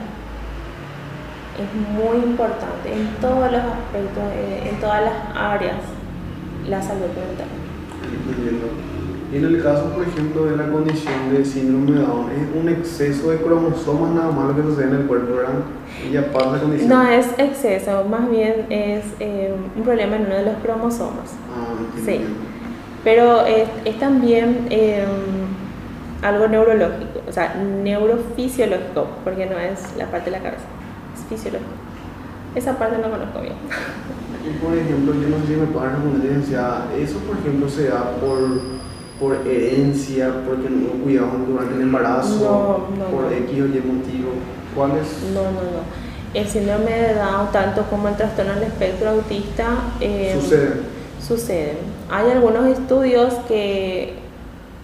Es 1.58 1.74
muy 1.96 2.18
importante 2.18 2.92
en 2.92 3.08
todos 3.20 3.50
los 3.50 3.62
aspectos, 3.62 4.22
eh, 4.36 4.70
en 4.70 4.80
todas 4.80 5.02
las 5.02 5.14
áreas, 5.36 5.76
la 6.68 6.82
salud 6.82 7.08
mental. 7.08 7.63
Y 9.32 9.36
en 9.38 9.44
el 9.46 9.62
caso, 9.62 9.90
por 9.90 10.06
ejemplo, 10.06 10.44
de 10.44 10.56
la 10.56 10.70
condición 10.70 11.32
de 11.32 11.44
síndrome 11.44 11.98
de 11.98 12.06
Down, 12.06 12.30
es 12.30 12.62
un 12.62 12.68
exceso 12.68 13.30
de 13.30 13.38
cromosomas 13.38 14.12
nada 14.14 14.30
más 14.30 14.48
lo 14.48 14.56
que 14.56 14.62
sucede 14.62 14.88
en 14.90 14.94
el 14.94 15.06
cuerpo, 15.06 15.34
¿verdad? 15.34 15.54
Y 16.08 16.16
aparte 16.16 16.52
la 16.52 16.58
condición. 16.60 16.88
No 16.88 17.02
es 17.08 17.26
exceso, 17.36 18.04
más 18.04 18.30
bien 18.30 18.66
es 18.70 19.04
eh, 19.18 19.52
un 19.74 19.82
problema 19.82 20.16
en 20.16 20.26
uno 20.26 20.36
de 20.36 20.44
los 20.44 20.54
cromosomas. 20.62 21.32
Ah, 21.52 21.74
Sí. 22.04 22.20
Pero 23.02 23.44
es, 23.44 23.68
es 23.84 23.98
también 23.98 24.66
eh, 24.70 25.04
algo 26.22 26.46
neurológico, 26.48 27.20
o 27.28 27.32
sea, 27.32 27.54
neurofisiológico, 27.54 29.08
porque 29.24 29.46
no 29.46 29.58
es 29.58 29.94
la 29.98 30.06
parte 30.06 30.30
de 30.30 30.38
la 30.38 30.42
cabeza, 30.42 30.64
es 31.14 31.24
fisiológico. 31.28 31.70
Esa 32.54 32.78
parte 32.78 32.96
no 32.98 33.10
conozco 33.10 33.40
bien. 33.40 33.54
Y 34.46 34.50
por 34.64 34.76
ejemplo, 34.76 35.14
yo 35.14 35.28
no 35.30 35.38
sé 35.40 35.54
si 35.54 35.60
me 35.60 35.66
pueden 35.68 35.90
responder, 35.92 36.22
licenciada, 36.30 36.86
eso 36.98 37.18
por 37.20 37.38
ejemplo 37.38 37.68
se 37.68 37.88
da 37.88 38.10
por, 38.20 38.38
por 39.18 39.46
herencia, 39.46 40.30
porque 40.46 40.68
no 40.68 41.02
cuidado 41.02 41.30
durante 41.48 41.74
el 41.76 41.80
embarazo, 41.82 42.88
No, 42.98 43.04
no, 43.04 43.10
por 43.10 43.24
no. 43.24 43.30
X 43.30 43.50
o 43.52 43.66
Y 43.66 43.80
motivo. 43.80 44.30
¿Cuál 44.74 44.90
es? 44.98 45.32
No, 45.32 45.42
no, 45.44 45.50
no. 45.50 46.04
El 46.34 46.46
síndrome 46.48 46.90
de 46.90 47.14
Down, 47.14 47.52
tanto 47.52 47.82
como 47.84 48.08
el 48.08 48.16
trastorno 48.16 48.54
del 48.54 48.64
espectro 48.64 49.10
autista, 49.10 49.66
eh, 50.00 50.36
Sucede. 50.40 50.72
suceden. 51.26 51.76
Hay 52.10 52.30
algunos 52.30 52.66
estudios 52.66 53.32
que, 53.48 54.14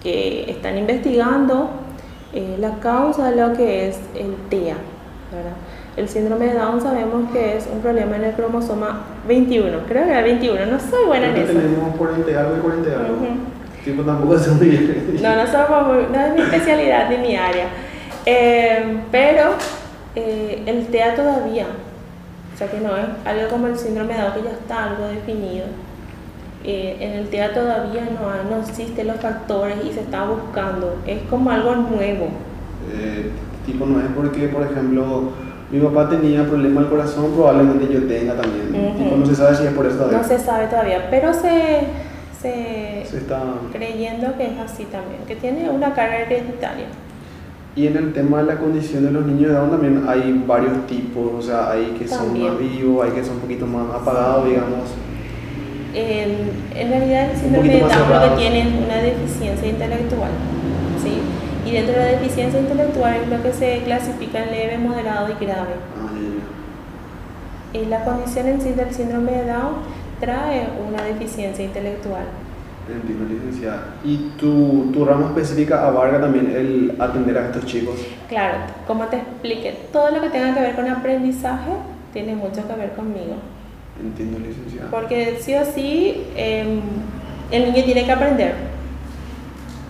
que 0.02 0.48
están 0.50 0.78
investigando 0.78 1.70
eh, 2.32 2.56
la 2.60 2.78
causa 2.78 3.30
de 3.32 3.36
lo 3.36 3.52
que 3.54 3.88
es 3.88 3.96
el 4.14 4.34
TEA. 4.48 4.76
¿verdad? 5.32 5.52
El 5.96 6.08
síndrome 6.08 6.46
de 6.46 6.54
Down 6.54 6.80
sabemos 6.80 7.30
que 7.32 7.56
es 7.56 7.68
un 7.72 7.80
problema 7.80 8.16
en 8.16 8.24
el 8.24 8.32
cromosoma 8.34 9.00
21, 9.26 9.78
creo 9.88 10.04
que 10.04 10.10
era 10.10 10.22
21, 10.22 10.66
no 10.66 10.78
soy 10.80 11.04
buena 11.06 11.26
en 11.28 11.36
eso. 11.36 11.52
tenemos 11.52 11.96
40 11.96 12.40
algo 12.40 12.56
y 12.56 12.60
40 12.60 12.90
algo. 12.90 13.14
Ujú. 13.14 13.26
Tipo, 13.84 14.02
tampoco 14.02 14.34
es. 14.36 14.46
No, 14.48 15.36
no, 15.36 15.46
somos 15.46 15.86
muy- 15.88 16.06
no 16.12 16.20
es 16.26 16.34
mi 16.34 16.40
especialidad 16.42 17.10
ni 17.10 17.16
mi 17.18 17.36
área. 17.36 17.66
Eh, 18.26 19.00
pero 19.10 19.50
eh, 20.14 20.62
el 20.66 20.86
TEA 20.86 21.14
todavía, 21.16 21.66
o 22.54 22.58
sea 22.58 22.70
que 22.70 22.78
no 22.80 22.96
es 22.96 23.04
algo 23.24 23.48
como 23.48 23.66
el 23.66 23.76
síndrome 23.78 24.14
de 24.14 24.20
Down 24.20 24.32
que 24.34 24.42
ya 24.42 24.50
está 24.50 24.84
algo 24.90 25.06
definido. 25.08 25.66
Eh, 26.62 26.98
en 27.00 27.12
el 27.12 27.28
TEA 27.30 27.52
todavía 27.54 28.02
no, 28.02 28.28
hay- 28.30 28.46
no 28.50 28.60
existen 28.66 29.06
los 29.08 29.16
factores 29.16 29.76
y 29.84 29.92
se 29.92 30.00
está 30.00 30.24
buscando. 30.24 30.96
Es 31.06 31.22
como 31.30 31.50
algo 31.50 31.74
nuevo. 31.74 32.28
Eh, 32.94 33.30
tipo, 33.66 33.86
no 33.86 33.98
es 33.98 34.06
porque, 34.14 34.48
por 34.48 34.62
ejemplo, 34.62 35.30
mi 35.70 35.78
papá 35.80 36.08
tenía 36.08 36.44
problema 36.44 36.80
al 36.80 36.88
corazón, 36.88 37.32
probablemente 37.34 37.92
yo 37.92 38.02
tenga 38.06 38.34
también. 38.34 38.96
Tipo, 38.96 39.16
no 39.16 39.24
se 39.26 39.34
sabe 39.36 39.56
si 39.56 39.64
es 39.66 39.72
por 39.72 39.86
todavía. 39.88 40.18
No 40.18 40.24
se 40.24 40.38
sabe 40.38 40.66
todavía, 40.66 41.08
pero 41.10 41.32
se, 41.32 41.80
se 42.40 43.04
Se 43.08 43.18
está... 43.18 43.40
creyendo 43.72 44.36
que 44.36 44.46
es 44.46 44.58
así 44.58 44.84
también, 44.84 45.20
que 45.28 45.36
tiene 45.36 45.70
una 45.70 45.94
carga 45.94 46.20
hereditaria. 46.22 46.86
Y 47.76 47.86
en 47.86 47.96
el 47.96 48.12
tema 48.12 48.38
de 48.38 48.44
la 48.52 48.58
condición 48.58 49.04
de 49.04 49.12
los 49.12 49.24
niños 49.24 49.50
de 49.50 49.54
Down 49.54 49.70
también 49.70 50.04
hay 50.08 50.42
varios 50.44 50.86
tipos, 50.88 51.32
o 51.38 51.40
sea, 51.40 51.70
hay 51.70 51.94
que 51.96 52.08
son 52.08 52.40
más 52.42 52.58
vivos, 52.58 53.06
hay 53.06 53.12
que 53.12 53.24
son 53.24 53.34
un 53.34 53.40
poquito 53.42 53.64
más 53.66 53.94
apagados, 53.94 54.46
digamos. 54.48 54.90
En, 55.94 56.50
en 56.74 56.88
realidad 56.88 57.30
el 57.30 57.36
síndrome 57.36 57.68
de 57.68 57.80
Down 57.80 57.88
lo 57.88 57.88
que 57.88 57.94
cerrados. 58.04 58.38
tiene 58.38 58.60
es 58.62 58.66
una 58.66 58.96
deficiencia 58.96 59.68
intelectual. 59.68 60.30
Y 61.70 61.72
dentro 61.72 61.94
de 61.94 62.00
la 62.00 62.18
deficiencia 62.18 62.58
intelectual 62.58 63.14
es 63.22 63.28
lo 63.28 63.42
que 63.44 63.52
se 63.52 63.82
clasifica 63.84 64.42
en 64.42 64.50
leve, 64.50 64.78
moderado 64.78 65.28
y 65.28 65.44
grave. 65.44 65.74
Ah. 65.96 66.10
Y 67.72 67.86
la 67.86 68.04
condición 68.04 68.48
en 68.48 68.60
sí 68.60 68.72
del 68.72 68.92
síndrome 68.92 69.30
de 69.30 69.46
Down 69.46 69.74
trae 70.18 70.68
una 70.88 71.04
deficiencia 71.04 71.64
intelectual. 71.64 72.24
Entiendo, 72.92 73.32
licenciada. 73.32 73.94
¿Y 74.04 74.32
tu, 74.36 74.90
tu 74.92 75.04
rama 75.04 75.26
específica 75.26 75.86
abarca 75.86 76.20
también 76.20 76.50
el 76.50 77.00
atender 77.00 77.38
a 77.38 77.46
estos 77.46 77.64
chicos? 77.66 78.00
Claro, 78.28 78.58
como 78.88 79.04
te 79.06 79.18
expliqué, 79.18 79.76
todo 79.92 80.10
lo 80.10 80.20
que 80.22 80.30
tenga 80.30 80.52
que 80.52 80.60
ver 80.60 80.74
con 80.74 80.88
aprendizaje 80.88 81.70
tiene 82.12 82.34
mucho 82.34 82.66
que 82.66 82.74
ver 82.74 82.90
conmigo. 82.94 83.36
Entiendo, 84.02 84.40
licenciada. 84.40 84.90
Porque 84.90 85.38
sí 85.40 85.54
o 85.54 85.64
sí, 85.64 86.24
em, 86.34 86.80
el 87.52 87.72
niño 87.72 87.84
tiene 87.84 88.04
que 88.04 88.12
aprender. 88.12 88.54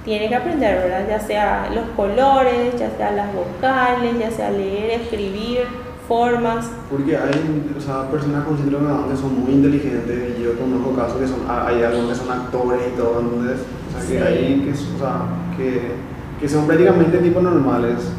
Tiene 0.05 0.29
que 0.29 0.35
aprender, 0.35 0.77
¿verdad? 0.77 1.07
Ya 1.09 1.21
sea 1.21 1.69
los 1.75 1.85
colores, 1.91 2.73
ya 2.79 2.91
sea 2.97 3.11
las 3.13 3.29
vocales, 3.35 4.19
ya 4.19 4.31
sea 4.31 4.51
leer, 4.51 5.01
escribir, 5.03 5.61
formas. 6.09 6.71
Porque 6.91 7.17
hay 7.17 7.73
o 7.77 7.81
sea, 7.81 8.11
personas 8.11 8.45
con 8.45 8.57
síndrome 8.57 8.89
de 8.89 8.93
Down 8.95 9.11
que 9.11 9.17
son 9.17 9.41
muy 9.45 9.53
inteligentes 9.53 10.39
y 10.39 10.43
yo 10.43 10.59
conozco 10.59 10.97
casos 10.97 11.19
que 11.21 11.27
son, 11.29 11.41
hay 11.49 11.83
algunos 11.83 12.11
que 12.19 12.25
son 12.25 12.31
actores 12.31 12.81
y 12.93 12.97
todo, 12.97 13.21
entonces, 13.21 13.61
o 13.89 13.93
sea, 13.93 14.01
que 14.01 14.19
Sí. 14.19 14.27
hay 14.27 14.61
que, 14.65 14.71
o 14.71 14.99
sea, 14.99 15.23
que, 15.57 15.93
que 16.41 16.49
son 16.49 16.67
prácticamente 16.67 17.19
tipos 17.19 17.43
normales. 17.43 18.13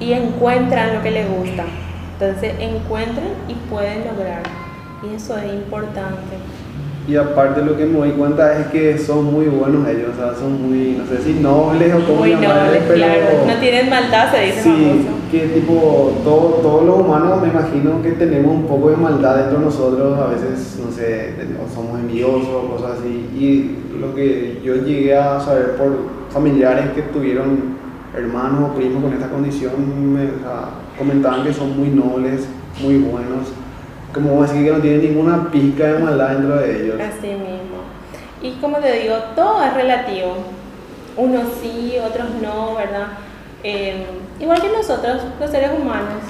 Y 0.00 0.12
encuentran 0.12 0.94
lo 0.94 1.02
que 1.02 1.10
les 1.10 1.28
gusta. 1.28 1.64
Entonces 2.20 2.54
encuentran 2.58 3.28
y 3.48 3.54
pueden 3.68 4.04
lograr. 4.06 4.42
Y 5.02 5.14
eso 5.14 5.36
es 5.38 5.52
importante. 5.52 6.38
Y 7.08 7.16
aparte 7.16 7.64
lo 7.64 7.74
que 7.74 7.86
me 7.86 7.98
doy 8.00 8.10
cuenta 8.10 8.58
es 8.60 8.66
que 8.66 8.98
son 8.98 9.24
muy 9.32 9.46
buenos 9.46 9.88
ellos, 9.88 10.10
o 10.12 10.16
sea, 10.16 10.34
son 10.38 10.60
muy, 10.68 10.98
no 10.98 11.06
sé 11.06 11.22
si 11.22 11.40
nobles 11.40 11.94
o 11.94 12.00
como 12.06 12.18
Muy 12.18 12.32
nobles, 12.32 12.82
pero 12.86 12.94
claro. 12.96 13.46
No 13.46 13.54
tienen 13.60 13.88
maldad, 13.88 14.30
se 14.30 14.40
dice 14.42 14.62
sí, 14.62 14.68
famoso. 14.68 15.08
que 15.30 15.38
tipo, 15.48 16.12
todo- 16.22 16.60
todos 16.60 16.84
los 16.84 17.00
humanos 17.00 17.40
me 17.40 17.48
imagino 17.48 18.02
que 18.02 18.10
tenemos 18.12 18.54
un 18.54 18.66
poco 18.66 18.90
de 18.90 18.98
maldad 18.98 19.36
dentro 19.38 19.58
de 19.58 19.64
nosotros, 19.64 20.18
a 20.20 20.26
veces, 20.26 20.78
no 20.84 20.92
sé, 20.92 21.32
somos 21.74 21.98
envidiosos 21.98 22.46
o 22.46 22.76
cosas 22.76 22.98
así. 22.98 23.26
Y 23.34 23.76
lo 23.98 24.14
que 24.14 24.60
yo 24.62 24.74
llegué 24.76 25.16
a 25.16 25.40
saber 25.40 25.76
por 25.76 25.88
familiares 26.28 26.90
que 26.94 27.00
tuvieron 27.02 27.78
hermanos 28.14 28.70
o 28.70 28.74
primos 28.74 29.02
con 29.02 29.14
esta 29.14 29.28
condición, 29.30 29.72
me 30.12 30.24
o 30.24 30.38
sea, 30.40 30.68
comentaban 30.98 31.42
que 31.42 31.54
son 31.54 31.74
muy 31.74 31.88
nobles, 31.88 32.46
muy 32.82 32.98
buenos. 32.98 33.48
Como 34.12 34.42
decís 34.42 34.64
que 34.64 34.70
no 34.70 34.78
tienen 34.78 35.02
ninguna 35.02 35.50
pizca 35.50 35.84
de 35.84 35.98
maldad 35.98 36.30
dentro 36.30 36.56
de 36.56 36.82
ellos. 36.82 37.00
Así 37.00 37.28
mismo. 37.28 37.78
Y 38.40 38.52
como 38.60 38.78
te 38.78 38.92
digo, 38.92 39.14
todo 39.34 39.62
es 39.64 39.74
relativo. 39.74 40.36
Unos 41.16 41.44
sí, 41.60 41.96
otros 42.04 42.28
no, 42.40 42.76
¿verdad? 42.76 43.08
Eh, 43.62 44.06
igual 44.38 44.60
que 44.60 44.68
nosotros, 44.68 45.22
los 45.40 45.50
seres 45.50 45.70
humanos, 45.78 46.22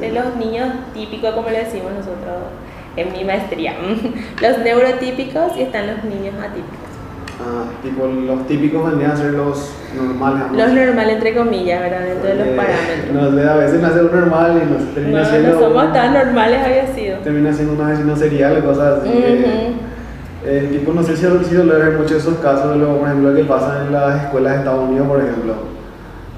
de 0.00 0.10
los 0.10 0.36
niños 0.36 0.68
típicos, 0.92 1.34
como 1.34 1.50
le 1.50 1.64
decimos 1.64 1.92
nosotros 1.92 2.50
en 2.96 3.12
mi 3.12 3.24
maestría, 3.24 3.74
los 4.40 4.58
neurotípicos 4.58 5.56
y 5.56 5.62
están 5.62 5.86
los 5.86 6.04
niños 6.04 6.34
atípicos. 6.40 6.93
Ah, 7.40 7.64
tipo, 7.82 8.06
los 8.06 8.46
típicos 8.46 8.86
vendrían 8.86 9.10
a 9.10 9.16
ser 9.16 9.32
los 9.32 9.70
normales. 9.96 10.42
Los 10.52 10.72
normales, 10.72 11.14
entre 11.14 11.34
comillas, 11.34 11.80
¿verdad? 11.80 12.00
Dentro 12.06 12.28
de 12.28 12.34
los 12.36 12.46
Eh, 12.46 12.56
parámetros. 12.56 13.12
No 13.12 13.36
sé, 13.42 13.48
a 13.48 13.56
veces 13.56 13.82
nace 13.82 14.00
un 14.02 14.12
normal 14.12 14.62
y 14.64 14.72
nos 14.72 14.94
termina 14.94 15.18
No, 15.20 15.24
siendo. 15.26 15.52
no 15.52 15.60
somos 15.60 15.92
tan 15.92 16.12
normales, 16.14 16.60
había 16.64 16.94
sido. 16.94 17.18
Termina 17.18 17.52
siendo 17.52 17.74
una 17.74 17.88
vecina 17.90 18.16
serial 18.16 18.64
cosas 18.64 19.00
así. 19.00 19.10
que, 19.10 19.16
Ujú. 19.18 20.46
eh, 20.46 20.68
tipo, 20.72 20.92
no 20.92 21.02
sé 21.02 21.16
si 21.16 21.22
si 21.44 21.56
ver 21.56 21.98
mucho 21.98 22.16
esos 22.16 22.38
casos, 22.38 22.76
lo, 22.76 22.98
por 22.98 23.08
ejemplo, 23.08 23.34
que 23.34 23.44
pasan 23.44 23.86
en 23.86 23.92
las 23.92 24.22
escuelas 24.24 24.52
de 24.52 24.58
Estados 24.60 24.88
Unidos, 24.88 25.08
por 25.08 25.20
ejemplo. 25.20 25.54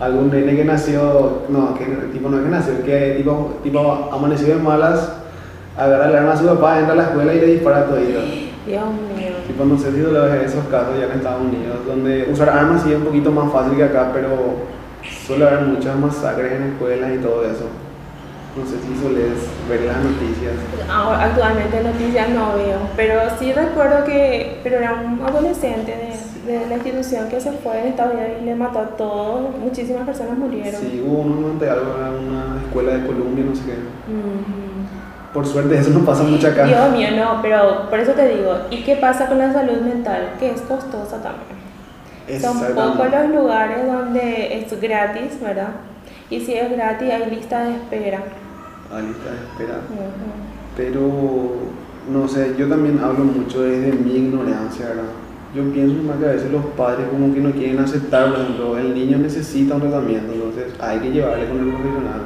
Algún 0.01 0.30
nene 0.30 0.57
que 0.57 0.64
nació, 0.64 1.42
no, 1.51 1.74
que 1.74 1.84
tipo 2.12 2.28
no 2.28 2.38
es 2.38 2.44
que 2.44 2.51
nació, 2.51 2.84
que 2.84 3.14
tipo, 3.18 3.59
tipo 3.62 4.09
amaneció 4.12 4.49
de 4.57 4.62
malas, 4.62 5.12
agarra 5.76 6.09
el 6.09 6.16
arma 6.16 6.32
a 6.32 6.36
su 6.36 6.47
papá, 6.47 6.78
entra 6.78 6.94
a 6.94 6.97
la 6.97 7.03
escuela 7.05 7.34
y 7.34 7.40
le 7.40 7.47
dispara 7.47 7.78
a 7.80 7.84
todito. 7.84 8.20
Dios 8.66 8.84
mío. 9.16 9.36
No 9.65 9.79
sé 9.79 9.91
si 9.93 9.99
lo 9.99 10.13
ves 10.13 10.35
en 10.35 10.41
esos 10.47 10.65
casos 10.67 10.99
ya 10.99 11.07
en 11.07 11.13
Estados 11.13 11.43
Unidos, 11.43 11.79
donde 11.87 12.29
usar 12.31 12.51
armas 12.51 12.83
sí 12.83 12.93
es 12.93 12.99
un 12.99 13.05
poquito 13.05 13.31
más 13.31 13.51
fácil 13.53 13.77
que 13.77 13.85
acá, 13.85 14.11
pero 14.13 14.29
suele 15.27 15.47
haber 15.47 15.63
muchas 15.63 15.97
masacres 15.97 16.53
en 16.53 16.63
escuelas 16.73 17.11
y 17.15 17.19
todo 17.19 17.43
eso. 17.45 17.67
No 18.57 18.65
sé 18.65 18.77
si 18.81 18.99
sueles 18.99 19.33
ver 19.69 19.83
las 19.83 19.99
noticias. 19.99 20.55
Ahora, 20.91 21.25
actualmente 21.25 21.83
noticias 21.83 22.29
no 22.31 22.55
veo, 22.55 22.79
pero 22.97 23.21
sí 23.39 23.53
recuerdo 23.53 24.05
que 24.05 24.61
pero 24.63 24.77
era 24.77 24.95
un 24.95 25.21
adolescente 25.21 25.93
de, 26.47 26.53
de 26.53 26.67
la 26.67 26.75
institución 26.75 27.29
que 27.29 27.39
se 27.39 27.53
fue 27.53 27.81
en 27.81 27.89
Estados 27.89 28.15
Unidos 28.15 28.31
y 28.41 28.45
le 28.47 28.55
mató 28.55 28.79
a 28.79 28.87
todos, 28.97 29.59
muchísimas 29.59 30.07
personas 30.07 30.39
murieron. 30.39 30.81
Sí, 30.81 31.05
hubo 31.07 31.19
uno 31.21 31.49
ante 31.49 31.69
algo 31.69 31.97
en 31.99 32.29
una 32.29 32.63
escuela 32.65 32.95
de 32.95 33.07
Colombia, 33.07 33.45
no 33.47 33.55
sé 33.55 33.63
qué. 33.67 33.75
Por 35.37 35.45
suerte 35.45 35.76
eso 35.76 35.91
no 35.91 36.03
pasa 36.03 36.22
mucho 36.22 36.49
acá. 36.49 36.64
Dios 36.64 36.93
mío, 36.93 37.09
no, 37.14 37.43
pero 37.43 37.91
por 37.91 38.01
eso 38.01 38.12
te 38.12 38.26
digo, 38.26 38.57
¿y 38.70 38.82
qué 38.84 38.97
pasa 38.97 39.26
con 39.26 39.37
la 39.37 39.53
salud 39.53 39.82
mental? 39.82 40.30
Que 40.41 40.53
es 40.53 40.62
costosa 40.62 41.18
también. 41.22 42.41
Son 42.41 42.59
pocos 42.74 43.11
los 43.11 43.28
lugares 43.28 43.87
donde 43.87 44.59
es 44.59 44.80
gratis, 44.80 45.39
¿verdad? 45.43 45.68
Y 46.30 46.41
si 46.41 46.55
es 46.55 46.72
gratis 46.72 47.11
hay 47.12 47.30
lista 47.30 47.64
de 47.64 47.74
espera. 47.74 48.20
Ah, 48.91 49.01
lista 49.03 49.30
de 49.30 49.37
espera. 49.37 49.80
Ujú. 49.91 50.32
Pero, 50.74 51.03
no 52.11 52.26
sé, 52.26 52.55
yo 52.57 52.66
también 52.70 52.99
hablo 53.05 53.26
mucho 53.26 53.61
desde 53.61 53.93
mi 53.93 54.16
ignorancia, 54.16 54.87
¿verdad? 54.87 55.03
Yo 55.55 55.70
pienso 55.70 56.03
más 56.03 56.16
que 56.16 56.24
a 56.24 56.32
veces 56.32 56.51
los 56.51 56.64
padres 56.78 57.09
como 57.11 57.34
que 57.34 57.41
no 57.41 57.51
quieren 57.51 57.78
aceptar, 57.78 58.30
por 58.30 58.41
ejemplo, 58.41 58.78
el 58.78 58.95
niño 58.95 59.18
necesita 59.18 59.74
un 59.74 59.82
tratamiento, 59.82 60.32
entonces 60.32 60.72
hay 60.80 60.99
que 60.99 61.11
llevarle 61.11 61.47
con 61.47 61.59
el 61.59 61.74
profesional. 61.74 62.22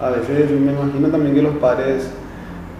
A 0.00 0.10
veces 0.10 0.50
me 0.52 0.72
imagino 0.72 1.08
también 1.08 1.34
que 1.34 1.42
los 1.42 1.56
padres 1.56 2.10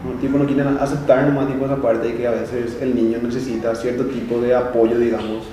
no, 0.04 0.20
tipo, 0.20 0.38
no 0.38 0.46
quieren 0.46 0.76
aceptar 0.80 1.24
nomás 1.26 1.46
tipo 1.48 1.64
esa 1.64 1.76
parte 1.76 2.08
de 2.08 2.14
que 2.16 2.26
a 2.26 2.32
veces 2.32 2.76
el 2.80 2.94
niño 2.94 3.18
necesita 3.22 3.74
cierto 3.74 4.04
tipo 4.06 4.40
de 4.40 4.54
apoyo, 4.54 4.98
digamos. 4.98 5.44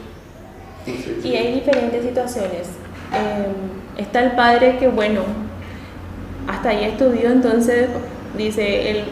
Sé 0.86 1.22
si- 1.22 1.28
Y 1.30 1.36
hay 1.36 1.54
diferentes 1.56 2.04
situaciones. 2.04 2.68
Eh, 3.14 4.02
está 4.02 4.24
el 4.24 4.32
padre 4.32 4.78
que, 4.78 4.88
bueno, 4.88 5.22
hasta 6.48 6.70
ahí 6.70 6.84
estudió, 6.86 7.30
entonces 7.32 7.88
dice, 8.38 8.92
él, 8.92 9.04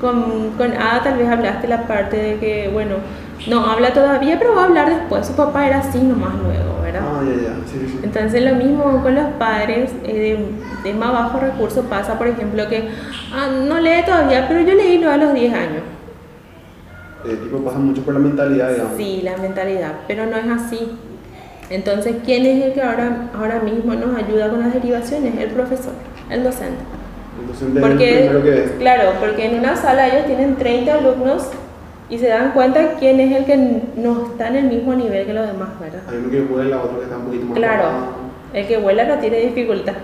con, 0.00 0.50
con 0.56 0.72
Ada 0.72 1.02
tal 1.02 1.18
vez 1.18 1.28
hablaste 1.28 1.66
la 1.68 1.86
parte 1.86 2.16
de 2.16 2.36
que, 2.38 2.68
bueno, 2.72 2.96
no 3.46 3.64
habla 3.70 3.92
todavía, 3.92 4.38
pero 4.38 4.54
va 4.54 4.62
a 4.62 4.66
hablar 4.66 4.88
después. 4.90 5.26
Su 5.26 5.34
papá 5.34 5.66
era 5.66 5.78
así 5.78 5.98
nomás 5.98 6.34
luego, 6.42 6.82
¿verdad? 6.82 7.02
Ah, 7.04 7.22
ya, 7.24 7.42
ya, 7.42 7.54
sí, 7.70 7.78
sí. 7.86 7.98
Entonces 8.02 8.42
lo 8.42 8.54
mismo 8.56 9.02
con 9.02 9.14
los 9.14 9.26
padres 9.38 9.90
eh, 10.04 10.38
de, 10.82 10.90
de 10.90 10.94
más 10.98 11.12
bajo 11.12 11.38
recurso 11.40 11.82
pasa, 11.84 12.18
por 12.18 12.26
ejemplo, 12.26 12.68
que 12.68 12.88
ah, 13.32 13.48
no 13.66 13.78
lee 13.80 14.02
todavía, 14.04 14.46
pero 14.48 14.60
yo 14.60 14.74
leí 14.74 14.98
lo 14.98 15.10
a 15.10 15.16
los 15.16 15.32
10 15.34 15.54
años. 15.54 15.82
Eh, 17.24 17.36
tipo 17.42 17.58
pasa 17.58 17.78
mucho 17.78 18.02
por 18.02 18.14
la 18.14 18.20
mentalidad, 18.20 18.70
digamos. 18.70 18.96
Sí, 18.96 19.20
la 19.22 19.36
mentalidad, 19.36 19.92
pero 20.06 20.26
no 20.26 20.36
es 20.36 20.46
así. 20.48 20.92
Entonces, 21.70 22.16
¿quién 22.24 22.46
es 22.46 22.64
el 22.64 22.72
que 22.72 22.82
ahora, 22.82 23.28
ahora 23.38 23.60
mismo 23.60 23.94
nos 23.94 24.16
ayuda 24.16 24.48
con 24.48 24.60
las 24.60 24.72
derivaciones? 24.72 25.36
El 25.38 25.50
profesor, 25.50 25.92
el 26.30 26.42
docente. 26.44 26.80
El 27.60 27.80
Porque, 27.80 28.14
primero 28.20 28.42
que 28.42 28.50
ves. 28.50 28.70
claro, 28.78 29.12
porque 29.20 29.46
en 29.46 29.58
una 29.60 29.76
sala 29.76 30.08
ellos 30.08 30.26
tienen 30.26 30.56
30 30.56 30.94
alumnos 30.94 31.48
y 32.10 32.18
se 32.18 32.28
dan 32.28 32.52
cuenta 32.52 32.94
quién 32.98 33.20
es 33.20 33.36
el 33.36 33.44
que 33.44 33.56
no 33.96 34.26
está 34.30 34.48
en 34.48 34.56
el 34.56 34.64
mismo 34.66 34.94
nivel 34.94 35.26
que 35.26 35.34
los 35.34 35.46
demás, 35.46 35.68
¿verdad? 35.80 36.00
Hay 36.08 36.16
uno 36.16 36.30
que 36.30 36.40
vuela, 36.42 36.78
otro 36.82 36.98
que 36.98 37.04
está 37.04 37.16
un 37.18 37.24
poquito 37.24 37.44
más 37.46 37.58
Claro, 37.58 37.82
apagado. 37.84 38.06
el 38.54 38.66
que 38.66 38.76
vuela 38.78 39.04
no 39.04 39.18
tiene 39.18 39.40
dificultad, 39.40 39.94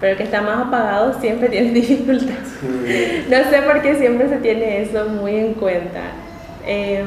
pero 0.00 0.12
el 0.12 0.18
que 0.18 0.24
está 0.24 0.42
más 0.42 0.66
apagado 0.66 1.14
siempre 1.20 1.48
tiene 1.48 1.70
dificultad. 1.80 2.34
Sí. 2.60 3.24
No 3.30 3.36
sé 3.50 3.62
por 3.62 3.80
qué 3.82 3.94
siempre 3.94 4.28
se 4.28 4.36
tiene 4.36 4.82
eso 4.82 5.06
muy 5.08 5.34
en 5.36 5.54
cuenta. 5.54 6.00
Em, 6.66 7.06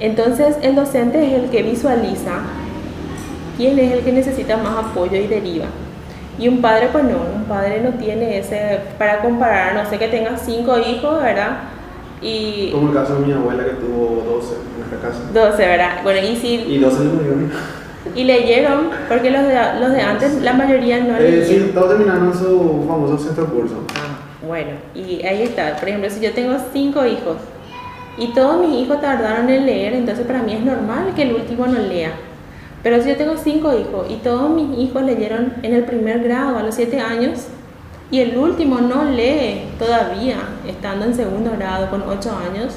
entonces 0.00 0.56
el 0.62 0.74
docente 0.74 1.24
es 1.26 1.32
el 1.44 1.50
que 1.50 1.62
visualiza 1.62 2.32
quién 3.56 3.78
es 3.78 3.92
el 3.92 4.00
que 4.00 4.12
necesita 4.12 4.56
más 4.56 4.86
apoyo 4.86 5.16
y 5.16 5.26
deriva. 5.26 5.66
Y 6.38 6.48
un 6.48 6.62
padre, 6.62 6.88
pues 6.90 7.04
no, 7.04 7.18
un 7.36 7.44
padre 7.44 7.82
no 7.82 7.90
tiene 7.98 8.38
ese, 8.38 8.78
para 8.96 9.18
comparar, 9.18 9.74
no 9.74 9.88
sé 9.88 9.98
que 9.98 10.08
tenga 10.08 10.38
cinco 10.38 10.78
hijos, 10.78 11.22
¿verdad? 11.22 11.58
Y 12.22 12.70
Como 12.70 12.88
el 12.88 12.94
caso 12.94 13.14
de 13.20 13.26
mi 13.26 13.32
abuela 13.32 13.64
que 13.64 13.70
tuvo 13.72 14.22
12 14.40 14.54
en 14.54 14.78
nuestra 14.90 15.08
casa. 15.08 15.20
12, 15.32 15.66
¿verdad? 15.66 16.02
Bueno, 16.02 16.26
y 16.28 16.36
si 16.36 16.54
Y 16.54 16.78
12 16.78 17.04
le 17.04 17.10
murieron. 17.10 17.50
y 18.14 18.24
leyeron, 18.24 18.90
porque 19.08 19.30
los 19.30 19.42
de, 19.42 19.58
los 19.80 19.92
de 19.92 20.00
antes, 20.00 20.42
la 20.42 20.52
mayoría 20.52 21.00
no 21.00 21.16
Eh, 21.16 21.22
leyeron. 21.30 21.66
sí, 21.68 21.72
todos 21.74 21.88
terminaron 21.90 22.32
su 22.34 22.84
famoso 22.86 23.18
sexto 23.18 23.46
curso. 23.46 23.74
Ah, 23.94 24.18
bueno, 24.46 24.70
y 24.94 25.22
ahí 25.24 25.42
está. 25.42 25.76
Por 25.76 25.88
ejemplo, 25.88 26.10
si 26.10 26.20
yo 26.20 26.32
tengo 26.32 26.56
cinco 26.72 27.04
hijos 27.06 27.36
y 28.18 28.28
todos 28.34 28.60
mis 28.66 28.78
hijos 28.84 29.00
tardaron 29.00 29.48
en 29.48 29.64
leer, 29.64 29.94
entonces 29.94 30.26
para 30.26 30.42
mí 30.42 30.52
es 30.52 30.60
normal 30.60 31.12
que 31.16 31.22
el 31.22 31.34
último 31.34 31.66
no 31.66 31.78
lea. 31.78 32.12
Pero 32.82 33.02
si 33.02 33.08
yo 33.10 33.16
tengo 33.16 33.36
cinco 33.36 33.72
hijos 33.78 34.06
y 34.10 34.16
todos 34.16 34.50
mis 34.50 34.78
hijos 34.78 35.02
leyeron 35.02 35.54
en 35.62 35.74
el 35.74 35.84
primer 35.84 36.20
grado 36.22 36.56
a 36.58 36.62
los 36.62 36.74
siete 36.74 36.98
años 37.00 37.46
y 38.10 38.18
el 38.20 38.36
último 38.36 38.80
no 38.80 39.04
lee 39.04 39.62
todavía, 39.78 40.36
estando 40.66 41.04
en 41.06 41.14
segundo 41.14 41.52
grado 41.56 41.88
con 41.90 42.02
ocho 42.02 42.30
años, 42.36 42.76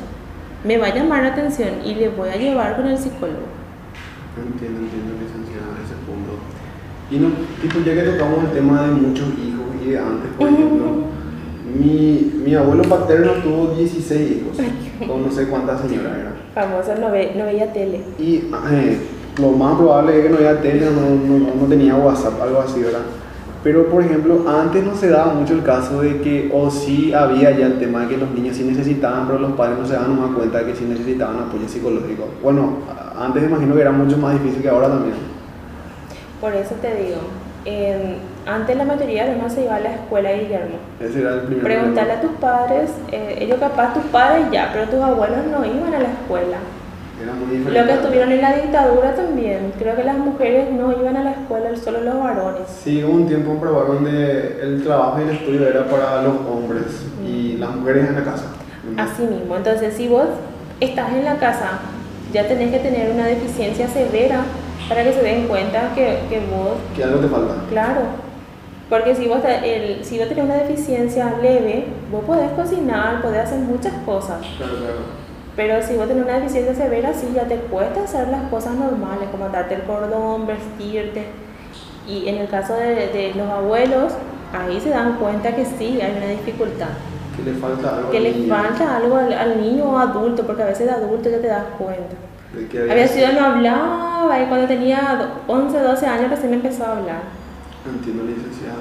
me 0.64 0.78
va 0.78 0.88
a 0.88 0.96
llamar 0.96 1.24
la 1.24 1.30
atención 1.30 1.70
y 1.86 1.96
le 1.96 2.10
voy 2.10 2.30
a 2.30 2.36
llevar 2.38 2.76
con 2.76 2.88
el 2.88 2.98
psicólogo. 2.98 3.48
Entiendo, 4.38 4.80
entiendo, 4.80 5.14
licenciada, 5.20 5.74
ese 5.84 5.96
punto. 6.06 6.34
Y 7.12 7.18
no, 7.18 7.30
tipo, 7.62 7.80
ya 7.86 7.94
que 7.94 8.10
tocamos 8.12 8.44
el 8.46 8.52
tema 8.52 8.84
de 8.84 8.92
muchos 8.94 9.28
hijos 9.28 9.66
y 9.86 9.90
de 9.92 10.00
antes, 10.00 10.32
por 10.38 10.48
ejemplo, 10.50 10.86
mi, 11.78 12.32
mi 12.46 12.56
abuelo 12.56 12.84
paterno 12.84 13.34
tuvo 13.44 13.76
16 13.76 14.32
hijos, 14.32 14.58
o 15.10 15.18
no 15.18 15.32
sé 15.32 15.48
cuántas 15.48 15.82
señoras 15.82 16.18
eran. 16.18 16.34
Famosa 16.54 16.96
no, 16.96 17.12
ve- 17.12 17.34
no 17.36 17.46
veía 17.46 17.72
tele. 17.74 18.02
Y 18.20 18.36
eh, 18.72 18.98
lo 19.40 19.50
más 19.52 19.76
probable 19.78 20.18
es 20.18 20.24
que 20.24 20.30
no 20.30 20.38
había 20.38 20.62
tele, 20.62 20.86
no, 20.86 21.02
no, 21.02 21.56
no 21.56 21.66
tenía 21.68 21.96
WhatsApp, 21.96 22.42
algo 22.42 22.62
así, 22.62 22.80
¿verdad? 22.82 23.02
Pero, 23.64 23.88
por 23.88 24.04
ejemplo, 24.04 24.44
antes 24.48 24.84
no 24.84 24.94
se 24.94 25.10
daba 25.10 25.34
mucho 25.34 25.54
el 25.54 25.64
caso 25.64 26.02
de 26.02 26.20
que, 26.20 26.52
o 26.54 26.70
sí 26.70 27.14
había 27.14 27.52
ya 27.52 27.68
el 27.68 27.80
tema 27.80 28.02
de 28.02 28.10
que 28.10 28.18
los 28.18 28.30
niños 28.32 28.58
sí 28.58 28.64
necesitaban, 28.64 29.26
pero 29.26 29.40
los 29.40 29.54
padres 29.54 29.80
no 29.80 29.86
se 29.86 29.94
daban 29.94 30.20
más 30.20 30.36
cuenta 30.36 30.60
de 30.60 30.66
que 30.66 30.76
sí 30.76 30.84
necesitaban 30.84 31.40
apoyo 31.40 31.68
psicológico. 31.68 32.26
Bueno, 32.44 32.80
antes 33.18 33.44
imagino 33.44 33.74
que 33.74 33.82
era 33.82 33.92
mucho 33.92 34.18
más 34.18 34.34
difícil 34.34 34.62
que 34.62 34.70
ahora 34.70 34.90
también. 34.90 35.16
Por 36.42 36.54
eso 36.54 36.76
te 36.82 36.94
digo, 36.94 37.22
antes 38.46 38.76
la 38.76 38.84
mayoría 38.84 39.26
de 39.26 39.38
no 39.38 39.50
se 39.50 39.64
iba 39.64 39.76
a 39.76 39.80
la 39.80 39.94
escuela, 39.94 40.34
Guillermo. 40.34 40.76
Ese 41.00 41.22
era 41.22 41.36
el 41.36 41.42
primer 41.42 41.64
Preguntarle 41.64 42.14
a 42.14 42.22
tus 42.22 42.32
padres, 42.32 42.92
eh, 43.12 43.38
ellos 43.40 43.60
capaz 43.60 43.94
tus 43.94 44.04
padres 44.06 44.46
ya, 44.52 44.72
pero 44.74 44.90
tus 44.90 45.00
abuelos 45.00 45.46
no 45.50 45.64
iban 45.64 45.94
a 45.94 46.00
la 46.00 46.10
escuela. 46.10 46.58
Lo 47.26 47.86
que 47.86 47.94
estuvieron 47.94 48.32
en 48.32 48.42
la 48.42 48.56
dictadura 48.56 49.16
también. 49.16 49.72
Creo 49.80 49.96
que 49.96 50.04
las 50.04 50.18
mujeres 50.18 50.72
no 50.72 50.92
iban 50.92 51.16
a 51.18 51.24
la 51.24 51.32
escuela, 51.32 51.76
solo 51.76 52.02
los 52.02 52.20
varones. 52.20 52.64
Sí, 52.84 53.04
hubo 53.04 53.14
un 53.14 53.28
tiempo 53.28 53.52
en 53.52 53.60
Paraguay 53.60 53.88
donde 53.94 54.60
el 54.62 54.84
trabajo 54.84 55.20
y 55.20 55.24
el 55.24 55.30
estudio 55.32 55.68
era 55.68 55.86
para 55.86 56.22
los 56.24 56.36
hombres 56.50 56.86
y 57.26 57.58
las 57.58 57.76
mujeres 57.76 58.10
en 58.10 58.16
la 58.16 58.24
casa. 58.24 58.46
Así 58.98 59.24
mismo. 59.24 59.56
Entonces, 59.56 59.94
si 59.96 60.08
vos 60.08 60.26
estás 60.80 61.14
en 61.14 61.24
la 61.26 61.38
casa, 61.38 61.80
ya 62.34 62.48
tenés 62.48 62.72
que 62.72 62.80
tener 62.80 63.12
una 63.12 63.26
deficiencia 63.26 63.88
severa 63.88 64.42
para 64.90 65.04
que 65.04 65.14
se 65.14 65.22
den 65.22 65.48
cuenta 65.48 65.92
que, 65.96 66.20
que 66.30 66.40
vos, 66.40 66.74
Que 66.96 67.04
algo 67.04 67.20
te 67.20 67.28
falta. 67.28 67.54
claro, 67.70 68.02
porque 68.90 69.16
si 69.16 69.28
vos, 69.28 69.40
el, 69.64 70.04
si 70.04 70.20
vos 70.20 70.28
tenés 70.28 70.44
una 70.44 70.56
deficiencia 70.56 71.34
leve, 71.42 71.86
vos 72.12 72.24
podés 72.26 72.52
cocinar, 72.52 73.22
podés 73.22 73.40
hacer 73.46 73.60
muchas 73.60 73.94
cosas. 74.06 74.38
Claro, 74.58 74.74
claro. 74.78 75.23
Pero 75.56 75.82
si 75.84 75.96
vos 75.96 76.08
tenés 76.08 76.24
una 76.24 76.40
deficiencia 76.40 76.74
severa, 76.74 77.14
sí, 77.14 77.28
ya 77.36 77.44
te 77.44 77.58
cuesta 77.58 78.04
hacer 78.04 78.28
las 78.30 78.44
cosas 78.50 78.74
normales, 78.76 79.30
como 79.32 79.46
atarte 79.46 79.76
el 79.76 79.84
cordón, 79.84 80.48
vestirte. 80.48 81.26
Y 82.08 82.28
en 82.28 82.38
el 82.38 82.48
caso 82.50 82.74
de, 82.74 83.08
de 83.10 83.34
los 83.36 83.48
abuelos, 83.50 84.14
ahí 84.52 84.80
se 84.82 84.90
dan 84.90 85.18
cuenta 85.18 85.56
que 85.56 85.64
sí, 85.66 86.02
hay 86.02 86.16
una 86.18 86.28
dificultad. 86.28 86.88
Que 87.38 87.44
le 87.44 87.54
falta 87.58 87.98
algo. 87.98 88.10
Que 88.12 88.18
al 88.18 88.24
le 88.24 88.32
niño. 88.32 88.54
falta 88.56 88.98
algo 88.98 89.16
al, 89.18 89.32
al 89.34 89.62
niño 89.62 89.86
o 89.86 89.98
adulto, 89.98 90.44
porque 90.46 90.64
a 90.64 90.68
veces 90.68 90.88
de 90.88 90.94
adulto 90.94 91.30
ya 91.30 91.40
te 91.40 91.48
das 91.48 91.66
cuenta. 91.78 92.16
De 92.56 92.68
que 92.68 92.92
Había 92.92 93.08
sido 93.08 93.32
no 93.34 93.46
hablaba 93.46 94.40
y 94.42 94.46
cuando 94.48 94.68
tenía 94.68 95.16
do- 95.48 95.54
11, 95.54 95.80
12 95.80 96.06
años 96.08 96.30
recién 96.32 96.54
empezó 96.54 96.84
a 96.86 96.92
hablar. 96.98 97.22
Entiendo, 97.88 98.24
licenciada. 98.24 98.76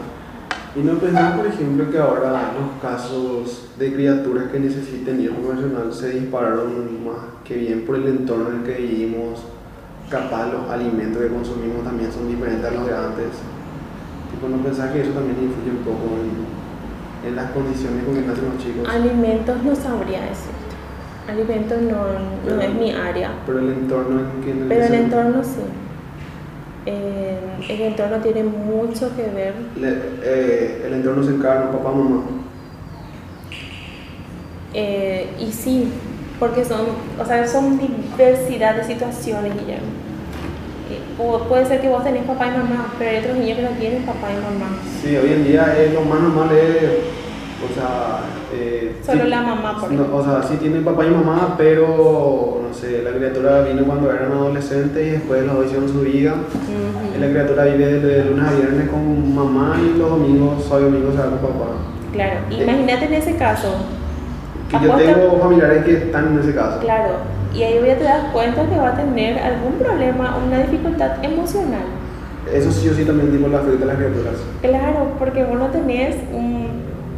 ¿Y 0.75 0.81
no 0.81 0.95
pensás, 0.95 1.37
por 1.37 1.47
ejemplo, 1.47 1.91
que 1.91 1.99
ahora 1.99 2.53
los 2.59 2.81
casos 2.81 3.69
de 3.79 3.93
criaturas 3.93 4.45
que 4.51 4.59
necesiten 4.59 5.21
ir 5.21 5.33
nacional 5.33 5.93
se 5.93 6.11
dispararon 6.21 7.05
más 7.05 7.17
que 7.45 7.57
bien 7.57 7.85
por 7.85 7.97
el 7.97 8.07
entorno 8.07 8.49
en 8.51 8.57
el 8.57 8.63
que 8.63 8.81
vivimos? 8.81 9.43
Capaz 10.09 10.51
los 10.53 10.71
alimentos 10.71 11.23
que 11.23 11.29
consumimos 11.29 11.85
también 11.85 12.11
son 12.13 12.29
diferentes 12.29 12.65
a 12.65 12.71
los 12.73 12.87
de 12.87 12.95
antes. 12.97 13.33
Tipo, 14.31 14.49
¿No 14.49 14.63
pensás 14.63 14.91
que 14.93 15.03
eso 15.03 15.11
también 15.13 15.37
influye 15.43 15.71
un 15.77 15.85
poco 15.85 16.05
en, 16.21 17.29
en 17.29 17.37
las 17.37 17.51
condiciones 17.53 18.05
con 18.05 18.15
que 18.15 18.23
nacen 18.23 18.45
los 18.49 18.59
chicos? 18.63 18.89
Alimentos 18.89 19.63
no 19.63 19.75
sabría 19.77 20.21
decirte. 20.23 20.73
Alimentos 21.29 21.81
no, 21.83 21.97
no 21.97 22.29
Pero- 22.47 22.61
es 22.63 22.75
mi 22.75 22.91
área. 22.93 23.31
Pero 23.47 23.59
el 23.61 23.69
entorno 23.73 24.21
en 24.21 24.43
que... 24.43 24.51
en 24.51 24.59
el 24.63 24.69
Pero 24.69 24.81
que 24.81 24.87
el 24.87 24.93
se- 24.93 25.05
entorno 25.05 25.45
sí. 25.45 25.61
Eh, 26.85 27.39
el 27.69 27.81
entorno 27.81 28.17
tiene 28.19 28.43
mucho 28.43 29.15
que 29.15 29.23
ver. 29.23 29.55
le- 29.77 29.99
eh, 30.25 30.83
el 30.87 30.95
entorno 30.95 31.23
se 31.23 31.31
encarna 31.31 31.71
papá, 31.71 31.91
mamá. 31.93 32.23
Eh, 34.75 35.27
y 35.39 35.53
sí, 35.53 35.89
porque 36.41 36.65
son, 36.65 36.81
o 37.21 37.25
sea, 37.25 37.47
son 37.47 37.79
diversidad 37.79 38.75
de 38.77 38.85
situaciones, 38.85 39.53
Guillermo. 39.55 39.87
Eh, 40.91 40.99
o 41.23 41.39
puede 41.49 41.67
ser 41.67 41.81
que 41.81 41.89
vos 41.89 42.03
tenés 42.03 42.25
papá 42.25 42.49
y 42.49 42.51
mamá, 42.51 42.93
pero 42.99 43.11
hay 43.11 43.19
otros 43.19 43.37
niños 43.39 43.59
que 43.59 43.63
no 43.65 43.71
tienen 43.71 44.03
papá 44.05 44.29
y 44.33 44.35
mamá. 44.37 44.77
Sí, 45.03 45.15
hoy 45.17 45.33
en 45.33 45.45
día 45.45 45.77
es 45.79 45.93
lo 45.93 46.01
más 46.03 46.21
normal 46.21 46.51
es, 46.57 46.83
o 47.71 47.75
sea, 47.75 48.21
eh, 48.53 48.97
Solo 49.05 49.25
sí- 49.25 49.31
la 49.31 49.43
mamá, 49.43 49.79
por 49.81 49.91
no, 49.93 50.03
ejemplo. 50.03 50.17
O 50.17 50.25
sea, 50.25 50.43
sí 50.43 50.57
tienen 50.57 50.85
papá 50.85 51.05
y 51.07 51.11
mamá, 51.11 51.55
pero, 51.59 52.61
no 52.67 52.75
sé, 52.75 53.03
la 53.03 53.11
criatura 53.13 53.63
vino 53.63 53.85
cuando 53.85 54.11
eran 54.11 54.33
adolescentes 54.33 55.07
y 55.07 55.11
después 55.11 55.45
los 55.47 55.55
dos 55.57 55.67
hicieron 55.67 55.89
su 55.89 56.01
vida. 56.01 56.35
La 57.21 57.29
criatura 57.29 57.65
vive 57.65 57.87
de 58.01 58.25
lunes 58.25 58.45
a 58.47 58.53
viernes 58.53 58.89
con 58.89 59.35
mamá 59.35 59.77
y 59.81 59.99
los 59.99 60.11
domingos, 60.11 60.65
sábado 60.65 60.89
y 60.89 60.91
domingo 60.91 61.13
se 61.13 61.19
va 61.19 61.25
con 61.25 61.39
papá. 61.39 61.67
Claro, 62.13 62.35
Eh. 62.51 62.63
imagínate 62.63 63.05
en 63.07 63.13
ese 63.15 63.37
caso, 63.37 63.69
Que 64.69 64.79
yo 64.87 64.95
tengo 64.95 65.39
familiares 65.41 65.85
que 65.85 65.93
están 65.99 66.29
en 66.33 66.39
ese 66.41 66.55
caso. 66.55 66.79
claro, 66.81 67.11
y 67.55 67.63
ahí 67.63 67.79
ya 67.87 67.97
te 67.99 68.05
das 68.05 68.25
cuenta 68.33 68.67
que 68.69 68.77
va 68.77 68.89
a 68.89 68.97
tener 68.97 69.39
algún 69.39 69.75
problema, 69.75 70.39
una 70.47 70.59
dificultad 70.63 71.23
emocional. 71.25 71.85
Eso 72.53 72.73
sí 72.73 72.89
o 72.89 72.95
sí 72.95 73.05
también 73.05 73.31
tipo 73.31 73.49
le 73.49 73.57
afecta 73.57 73.85
a 73.85 73.87
las 73.89 73.97
criaturas. 73.97 74.35
Claro, 74.63 75.13
porque 75.19 75.45
vos 75.45 75.59
no 75.59 75.67
tenés 75.67 76.17
un, 76.33 76.69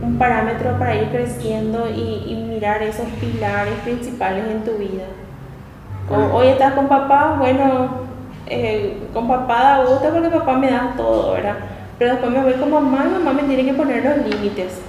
un 0.04 0.18
parámetro 0.18 0.78
para 0.78 0.94
ir 0.94 1.08
creciendo 1.08 1.88
y, 1.88 2.32
y 2.32 2.46
mirar 2.48 2.82
esos 2.82 3.06
pilares 3.20 3.74
principales 3.84 4.44
en 4.50 4.64
tu 4.64 4.72
vida. 4.72 5.04
O, 6.10 6.36
hoy 6.36 6.48
estás 6.48 6.74
con 6.74 6.88
papá, 6.88 7.36
bueno, 7.38 7.88
eh, 8.46 8.98
con 9.12 9.26
papá 9.26 9.62
da 9.62 9.84
gusto 9.84 10.10
porque 10.12 10.28
papá 10.28 10.58
me 10.58 10.70
da 10.70 10.92
todo, 10.96 11.32
¿verdad? 11.32 11.56
Pero 11.98 12.12
después 12.12 12.32
me 12.32 12.42
voy 12.42 12.52
con 12.54 12.70
mamá 12.70 13.06
y 13.06 13.12
mamá 13.12 13.32
me 13.32 13.44
tiene 13.44 13.64
que 13.64 13.74
poner 13.74 14.04
los 14.04 14.26
límites. 14.28 14.80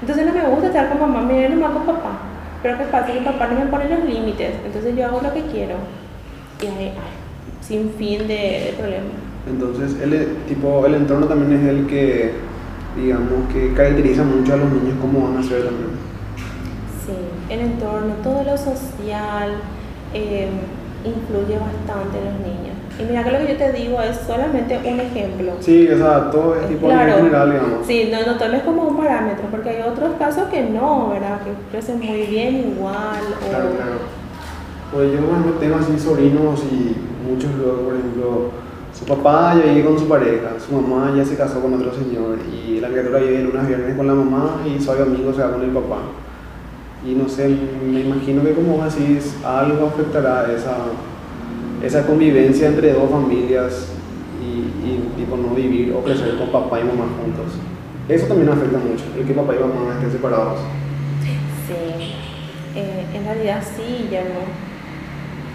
Entonces 0.00 0.26
no 0.26 0.32
me 0.32 0.46
gusta 0.48 0.68
estar 0.68 0.88
con 0.88 1.00
mamá, 1.00 1.20
me 1.20 1.34
voy 1.34 1.48
nomás 1.48 1.72
con 1.72 1.84
papá. 1.86 2.18
Pero 2.62 2.78
¿qué 2.78 2.84
pasa? 2.84 3.12
Que 3.12 3.20
papá 3.20 3.48
no 3.48 3.60
me 3.60 3.66
pone 3.66 3.88
los 3.88 4.04
límites, 4.04 4.54
entonces 4.64 4.96
yo 4.96 5.04
hago 5.04 5.20
lo 5.20 5.32
que 5.34 5.42
quiero. 5.42 5.74
Y 6.62 6.66
hay, 6.66 6.88
ay, 6.88 6.94
sin 7.60 7.90
fin 7.90 8.26
de, 8.26 8.34
de 8.34 8.74
problemas. 8.78 9.12
Entonces, 9.46 10.00
el, 10.00 10.36
tipo, 10.48 10.86
el 10.86 10.94
entorno 10.94 11.26
también 11.26 11.60
es 11.60 11.68
el 11.68 11.86
que, 11.86 12.32
digamos, 12.96 13.52
que 13.52 13.72
caracteriza 13.74 14.22
mucho 14.22 14.54
a 14.54 14.56
los 14.56 14.70
niños 14.70 14.96
cómo 15.00 15.28
van 15.28 15.38
a 15.38 15.42
ser 15.42 15.64
también. 15.64 15.90
Sí, 17.04 17.12
el 17.52 17.60
entorno, 17.60 18.14
todo 18.22 18.42
lo 18.44 18.56
social 18.56 19.54
eh, 20.14 20.48
influye 21.04 21.58
bastante 21.58 22.18
en 22.18 22.24
los 22.24 22.40
niños. 22.40 22.74
Y 22.98 23.02
mira 23.02 23.24
que 23.24 23.32
lo 23.32 23.38
que 23.38 23.48
yo 23.48 23.56
te 23.56 23.72
digo 23.72 24.00
es 24.00 24.16
solamente 24.24 24.78
un 24.78 25.00
ejemplo. 25.00 25.52
Sí, 25.58 25.88
o 25.88 25.98
sea, 25.98 26.30
todo 26.30 26.54
es 26.54 26.68
tipo 26.68 26.86
nivel 26.86 27.12
general, 27.12 27.50
digamos. 27.50 27.86
Sí, 27.86 28.08
no, 28.10 28.24
no 28.24 28.38
tomes 28.38 28.62
como 28.62 28.84
un 28.84 28.96
parámetro, 28.96 29.46
porque 29.50 29.70
hay 29.70 29.82
otros 29.82 30.10
casos 30.18 30.44
que 30.48 30.62
no, 30.62 31.10
¿verdad? 31.10 31.40
Que 31.42 31.50
crecen 31.72 31.98
muy 31.98 32.22
bien 32.22 32.72
igual. 32.72 33.20
O, 33.44 33.48
Claro, 33.50 33.70
claro. 33.74 33.98
Pues 34.92 35.10
yo, 35.10 35.18
ejemplo, 35.18 35.52
tengo 35.58 35.76
así 35.76 35.98
sobrinos 35.98 36.62
y 36.70 36.94
muchos 37.28 37.50
luego, 37.56 37.82
por 37.82 37.94
ejemplo, 37.96 38.50
su 38.96 39.04
papá 39.04 39.54
ya 39.56 39.72
vive 39.72 39.84
con 39.84 39.98
su 39.98 40.06
pareja, 40.06 40.52
su 40.64 40.72
mamá 40.72 41.12
ya 41.16 41.24
se 41.24 41.36
casó 41.36 41.60
con 41.60 41.74
otro 41.74 41.92
señor 41.92 42.38
y 42.48 42.78
la 42.78 42.88
criatura 42.88 43.18
vive 43.18 43.42
lunes 43.42 43.64
a 43.64 43.66
viernes 43.66 43.96
con 43.96 44.06
la 44.06 44.14
mamá 44.14 44.62
y 44.64 44.80
su 44.80 44.90
amigo 44.92 45.32
se 45.32 45.42
va 45.42 45.52
con 45.52 45.62
el 45.62 45.70
papá. 45.70 45.98
Y 47.04 47.14
no 47.14 47.28
sé, 47.28 47.48
me 47.48 48.00
imagino 48.00 48.42
que 48.42 48.52
como 48.52 48.78
vos 48.78 48.94
decís, 48.94 49.36
algo 49.44 49.88
afectará 49.88 50.50
esa, 50.52 50.76
esa 51.82 52.06
convivencia 52.06 52.68
entre 52.68 52.92
dos 52.92 53.10
familias 53.10 53.88
y, 54.40 54.88
y 54.88 55.12
tipo 55.16 55.36
no 55.36 55.54
vivir 55.54 55.92
o 55.92 56.02
crecer 56.02 56.38
con 56.38 56.50
papá 56.50 56.80
y 56.80 56.84
mamá 56.84 57.06
juntos. 57.20 57.58
Eso 58.08 58.26
también 58.26 58.48
afecta 58.48 58.78
mucho, 58.78 59.04
el 59.18 59.26
que 59.26 59.34
papá 59.34 59.54
y 59.54 59.58
mamá 59.58 59.94
estén 59.94 60.12
separados. 60.12 60.60
Sí, 61.66 62.12
eh, 62.76 63.06
en 63.12 63.24
realidad 63.24 63.62
sí, 63.76 64.08
ya 64.10 64.22
no. 64.22 64.63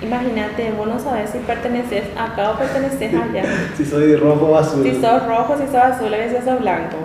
Imagínate, 0.02 0.72
vos 0.72 0.88
no 0.88 0.98
sabes 1.00 1.30
si 1.32 1.40
perteneces 1.40 2.04
acá 2.18 2.52
o 2.52 2.58
perteneces 2.58 3.14
allá. 3.14 3.44
Si 3.78 3.86
soy 3.86 4.16
rojo 4.16 4.46
o 4.48 4.56
azul. 4.58 4.84
Si 4.84 5.02
sos 5.02 5.28
rojo, 5.28 5.56
si 5.58 5.66
sos 5.66 5.76
azul, 5.76 6.14
a 6.14 6.18
veces 6.18 6.46
sos 6.46 6.60
blanco. 6.60 6.98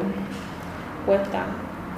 Cuesta. 1.06 1.40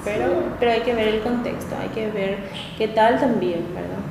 Pero, 0.03 0.25
Sí. 0.25 0.31
pero 0.59 0.71
hay 0.71 0.81
que 0.81 0.93
ver 0.93 1.07
el 1.09 1.21
contexto, 1.21 1.75
hay 1.81 1.89
que 1.89 2.09
ver 2.11 2.37
qué 2.77 2.87
tal 2.87 3.19
también, 3.19 3.65
¿verdad? 3.73 4.03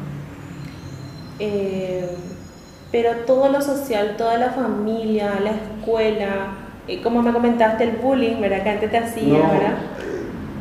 Eh, 1.39 2.09
pero 2.93 3.11
todo 3.27 3.49
lo 3.49 3.61
social, 3.61 4.15
toda 4.17 4.37
la 4.39 4.51
familia, 4.51 5.33
la 5.43 5.51
escuela, 5.51 6.29
eh, 6.89 7.03
como 7.03 7.23
me 7.23 7.33
comentaste, 7.33 7.85
el 7.85 7.91
bullying, 7.97 8.41
¿verdad? 8.41 8.63
Que 8.63 8.71
antes 8.71 8.91
te 8.91 8.99
hacía, 8.99 9.39
No, 9.39 9.51
¿verdad? 9.51 9.75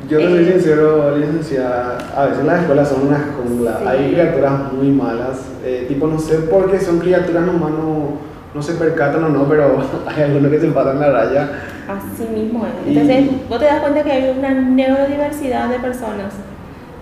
Yo 0.09 0.17
te 0.19 0.27
soy 0.27 0.43
Eh, 0.43 0.51
sincero, 0.53 1.17
licenciada, 1.17 1.97
a 2.15 2.25
veces 2.25 2.45
las 2.45 2.61
escuelas 2.61 2.89
son 2.89 3.07
una 3.07 3.25
jungla, 3.37 3.79
Sí. 3.81 3.87
hay 3.87 4.11
criaturas 4.13 4.73
muy 4.73 4.89
malas, 4.89 5.39
eh, 5.63 5.85
tipo 5.87 6.07
no 6.07 6.19
sé 6.19 6.35
por 6.39 6.69
qué 6.71 6.79
son 6.79 6.99
criaturas 6.99 7.43
nomás, 7.45 7.71
no, 7.71 8.17
no 8.53 8.61
se 8.61 8.73
percatan 8.73 9.23
o 9.23 9.29
no, 9.29 9.43
pero 9.45 9.77
hay 10.07 10.23
algunos 10.23 10.51
que 10.51 10.59
se 10.59 10.67
pasan 10.67 10.99
la 10.99 11.11
raya. 11.11 11.49
Así 11.87 12.27
mismo 12.33 12.65
es. 12.65 12.87
Y- 12.87 12.97
Entonces, 12.97 13.47
vos 13.49 13.59
te 13.59 13.65
das 13.65 13.79
cuenta 13.81 14.03
que 14.03 14.11
hay 14.11 14.35
una 14.37 14.49
neurodiversidad 14.51 15.69
de 15.69 15.79
personas. 15.79 16.33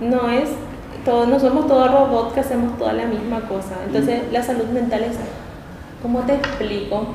No 0.02 0.30
es, 0.30 0.50
todos, 1.06 1.28
no 1.28 1.40
somos 1.40 1.68
todos 1.68 1.90
robots 1.92 2.34
que 2.34 2.40
hacemos 2.42 2.78
toda 2.78 2.94
la 2.94 3.06
misma 3.06 3.42
cosa. 3.48 3.76
Entonces, 3.86 4.22
la 4.32 4.42
salud 4.44 4.66
mental 4.74 5.04
es, 5.04 5.18
¿cómo 6.02 6.20
te 6.22 6.34
explico? 6.36 7.08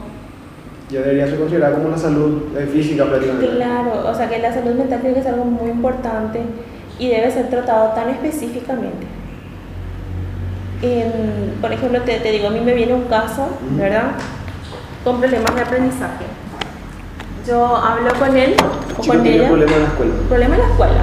Ya 0.91 1.01
debería 1.01 1.27
ser 1.27 1.39
considerada 1.39 1.75
como 1.75 1.89
la 1.91 1.99
salud 1.99 2.45
eh, 2.57 2.67
física 2.73 3.05
prácticamente. 3.05 3.57
Claro, 3.57 4.09
o 4.11 4.15
sea 4.15 4.29
que 4.29 4.39
la 4.39 4.53
salud 4.53 4.73
mental 4.75 5.01
tiene 5.01 5.15
que 5.17 5.23
ser 5.23 5.35
algo 5.35 5.45
muy 5.45 5.71
importante 5.71 6.41
y 6.99 7.09
debe 7.09 7.31
ser 7.31 7.51
tratado 7.51 7.91
tan 7.95 8.09
específicamente. 8.09 9.07
En- 10.83 11.55
por 11.61 11.73
ejemplo, 11.73 12.01
te, 12.03 12.19
te 12.21 12.31
digo, 12.33 12.49
a 12.49 12.51
mí 12.51 12.61
me 12.61 12.73
viene 12.75 12.95
un 12.95 13.05
caso, 13.05 13.43
Ujú. 13.43 13.79
¿verdad? 13.81 14.13
Con 15.05 15.19
problemas 15.21 15.55
de 15.55 15.61
aprendizaje. 15.61 16.25
Yo 17.47 17.77
hablo 17.77 18.11
con 18.19 18.37
él 18.37 18.55
o 18.97 19.03
Chico 19.03 19.17
con 19.17 19.27
ella. 19.27 19.49
problemas 19.49 19.75
en 19.77 19.83
la 19.83 19.89
escuela. 19.89 20.15
Problema 20.29 20.55
en 20.55 20.61
la 20.63 20.69
escuela. 20.69 21.03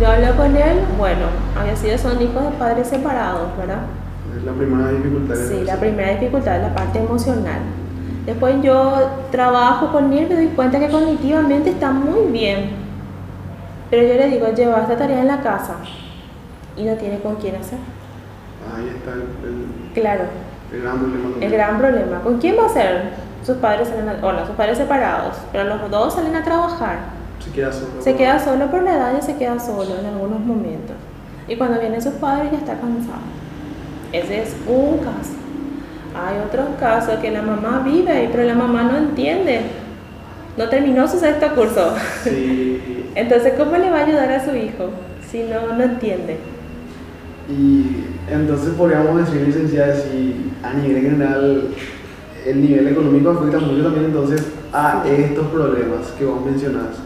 Yo 0.00 0.08
hablo 0.08 0.36
con 0.36 0.56
él, 0.56 0.78
bueno, 0.98 1.26
había 1.58 1.76
sido, 1.76 1.98
son 1.98 2.20
hijos 2.20 2.42
de 2.44 2.50
padres 2.58 2.88
separados, 2.88 3.56
¿verdad? 3.58 3.78
Es 4.38 4.44
la 4.44 4.52
primera 4.52 4.90
dificultad. 4.90 5.34
Sí, 5.36 5.62
la 5.64 5.76
primera 5.76 6.10
dificultad 6.12 6.56
es 6.56 6.62
la 6.62 6.74
parte 6.74 6.98
emocional. 6.98 7.60
Después 8.26 8.54
yo 8.62 9.08
trabajo 9.32 9.90
con 9.90 10.12
él, 10.12 10.28
me 10.28 10.34
doy 10.36 10.46
cuenta 10.48 10.78
que 10.78 10.88
cognitivamente 10.88 11.70
está 11.70 11.90
muy 11.90 12.30
bien. 12.30 12.70
Pero 13.90 14.06
yo 14.06 14.14
le 14.14 14.28
digo, 14.28 14.48
lleva 14.54 14.80
esta 14.82 14.96
tarea 14.96 15.20
en 15.20 15.28
la 15.28 15.40
casa 15.40 15.74
y 16.76 16.84
no 16.84 16.94
tiene 16.94 17.18
con 17.18 17.36
quién 17.36 17.56
hacer. 17.56 17.78
Ahí 18.74 18.88
está 18.96 19.12
el, 19.12 19.20
el- 19.20 19.92
Claro, 19.92 20.24
El 20.72 20.80
gran 20.82 20.98
problema. 20.98 21.28
El 21.44 21.52
gran 21.52 21.78
problema. 21.78 22.20
¿Con 22.20 22.38
quién 22.38 22.56
va 22.58 22.66
a 22.66 22.68
ser? 22.68 23.10
Sus 23.44 23.56
padres 23.56 23.88
salen 23.88 24.08
a, 24.08 24.14
bueno, 24.14 24.46
sus 24.46 24.54
padres 24.54 24.78
separados, 24.78 25.36
pero 25.50 25.64
los 25.64 25.90
dos 25.90 26.14
salen 26.14 26.34
a 26.36 26.44
trabajar. 26.44 26.98
Se 27.44 27.50
queda 27.50 27.72
solo. 27.72 28.00
Se 28.00 28.14
queda 28.14 28.38
solo 28.38 28.70
por 28.70 28.82
la 28.84 28.94
edad 28.94 29.12
y 29.18 29.22
se 29.22 29.36
queda 29.36 29.58
solo 29.58 29.98
en 29.98 30.06
algunos 30.06 30.38
momentos. 30.40 30.94
Y 31.48 31.56
cuando 31.56 31.80
vienen 31.80 32.00
sus 32.00 32.14
padres 32.14 32.52
ya 32.52 32.58
está 32.58 32.74
cansado. 32.74 33.18
Ese 34.12 34.42
es 34.42 34.56
un 34.68 34.98
caso. 34.98 35.32
Hay 36.14 36.38
otros 36.46 36.66
casos 36.78 37.18
que 37.20 37.30
la 37.30 37.42
mamá 37.42 37.82
vive 37.84 38.10
ahí, 38.10 38.28
pero 38.30 38.44
la 38.44 38.54
mamá 38.54 38.82
no 38.84 38.96
entiende. 38.96 39.60
No 40.56 40.68
terminó 40.68 41.08
su 41.08 41.18
sexto 41.18 41.54
curso. 41.54 41.94
Sí. 42.24 43.10
Entonces, 43.14 43.54
¿cómo 43.56 43.76
le 43.76 43.90
va 43.90 43.98
a 43.98 44.04
ayudar 44.04 44.32
a 44.32 44.44
su 44.44 44.54
hijo 44.54 44.90
si 45.30 45.44
no, 45.44 45.74
no 45.74 45.82
entiende? 45.82 46.38
Y 47.48 48.04
entonces 48.30 48.70
podríamos 48.74 49.18
decir, 49.18 49.46
licenciada, 49.46 49.94
si 49.96 50.52
a 50.62 50.72
nivel 50.74 51.02
general 51.02 51.68
el 52.46 52.62
nivel 52.62 52.88
económico 52.88 53.30
afecta 53.30 53.58
mucho 53.58 53.82
también 53.82 54.06
entonces 54.06 54.46
a 54.72 55.04
estos 55.06 55.46
problemas 55.48 56.06
que 56.18 56.24
vos 56.24 56.44
mencionás. 56.44 56.96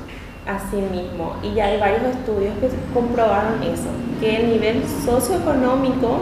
Así 0.46 0.76
mismo, 0.76 1.34
y 1.42 1.54
ya 1.54 1.66
hay 1.66 1.80
varios 1.80 2.02
estudios 2.02 2.54
que 2.61 2.68
comprobaron 2.94 3.61
eso, 3.62 3.88
que 4.20 4.36
el 4.36 4.50
nivel 4.50 4.82
socioeconómico, 5.04 6.20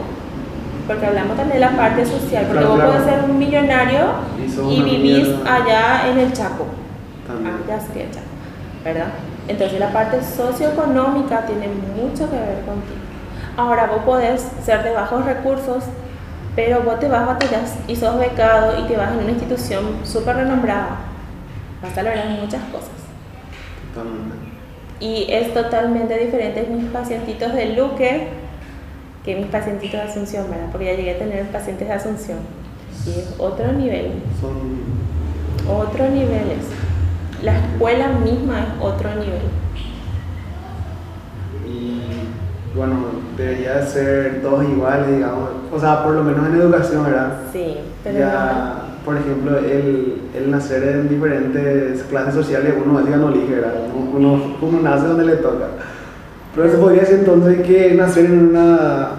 porque 0.86 1.06
hablamos 1.06 1.36
también 1.36 1.60
de 1.60 1.66
la 1.66 1.76
parte 1.76 2.04
social, 2.04 2.44
porque 2.46 2.58
Claro, 2.60 2.68
vos 2.68 2.76
claro. 2.76 2.92
podés 2.92 3.04
ser 3.04 3.24
un 3.30 3.38
millonario 3.38 4.00
Y 4.38 4.42
y 4.74 4.82
vivís 4.82 5.28
mierda. 5.28 5.54
allá 5.54 6.08
en 6.10 6.18
el 6.18 6.32
Chaco. 6.32 6.66
También. 7.26 7.54
Ya 7.68 7.80
sé 7.80 7.92
que 7.92 8.02
el 8.04 8.10
Chaco, 8.10 8.26
¿verdad? 8.84 9.06
Entonces 9.48 9.78
la 9.80 9.92
parte 9.92 10.18
socioeconómica 10.22 11.46
tiene 11.46 11.68
mucho 11.68 12.30
que 12.30 12.36
ver 12.36 12.60
contigo. 12.66 13.00
Ahora 13.56 13.86
vos 13.86 14.02
podés 14.04 14.46
ser 14.64 14.82
de 14.82 14.92
bajos 14.92 15.24
recursos, 15.24 15.84
pero 16.56 16.80
vos 16.82 16.98
te 16.98 17.08
vas, 17.08 17.26
batallas 17.26 17.76
y 17.86 17.96
sos 17.96 18.18
becado 18.18 18.78
y 18.80 18.84
te 18.88 18.96
vas 18.96 19.12
en 19.12 19.18
una 19.18 19.30
institución 19.30 19.84
súper 20.04 20.36
renombrada. 20.36 20.96
Vas 21.82 21.96
a 21.96 22.02
lograr 22.02 22.26
muchas 22.28 22.62
cosas. 22.72 22.88
Totalmente. 23.94 24.34
Y 25.00 25.26
es 25.30 25.52
totalmente 25.52 26.16
diferente 26.18 26.66
mis 26.70 26.86
pacientitos 26.90 27.52
de 27.52 27.66
Luque 27.76 28.28
que 29.24 29.36
mis 29.36 29.46
pacientitos 29.46 30.00
de 30.00 30.06
Asunción, 30.10 30.50
¿verdad? 30.50 30.68
Porque 30.70 30.86
ya 30.86 30.94
llegué 30.94 31.14
a 31.14 31.18
tener 31.18 31.46
pacientes 31.48 31.88
de 31.88 31.94
Asunción. 31.94 32.38
Y 33.06 33.10
es 33.10 33.34
otro 33.38 33.72
nivel, 33.72 34.12
Son 34.40 34.52
otro 35.68 36.08
nivel 36.08 36.50
es. 36.50 37.44
La 37.44 37.58
escuela 37.58 38.08
misma 38.08 38.60
es 38.60 38.66
otro 38.82 39.10
nivel. 39.14 39.42
y 41.66 42.02
bueno, 42.76 42.96
debería 43.36 43.76
de 43.76 43.86
ser 43.86 44.42
todos 44.42 44.64
iguales, 44.64 45.08
digamos. 45.16 45.50
O 45.72 45.78
sea, 45.78 46.02
por 46.04 46.14
lo 46.14 46.22
menos 46.24 46.46
en 46.46 46.56
educación, 46.56 47.04
¿verdad? 47.04 47.32
Sí, 47.52 47.78
pero 48.02 48.18
ya, 48.18 48.84
por 49.04 49.16
ejemplo, 49.16 49.58
el, 49.58 50.22
el 50.34 50.50
nacer 50.50 50.82
en 50.82 51.08
diferentes 51.08 52.02
clases 52.04 52.34
sociales, 52.34 52.74
uno 52.82 52.94
básicamente 52.94 53.26
no 53.26 53.34
elige, 53.34 53.54
¿verdad? 53.56 53.74
Uno, 54.14 54.56
uno 54.60 54.80
nace 54.80 55.06
donde 55.06 55.24
le 55.24 55.36
toca. 55.36 55.66
Pero 56.54 56.70
se 56.70 56.78
podría 56.78 57.00
decir 57.02 57.18
entonces 57.20 57.62
que 57.66 57.94
nacer 57.94 58.26
en 58.26 58.48
una, 58.50 59.10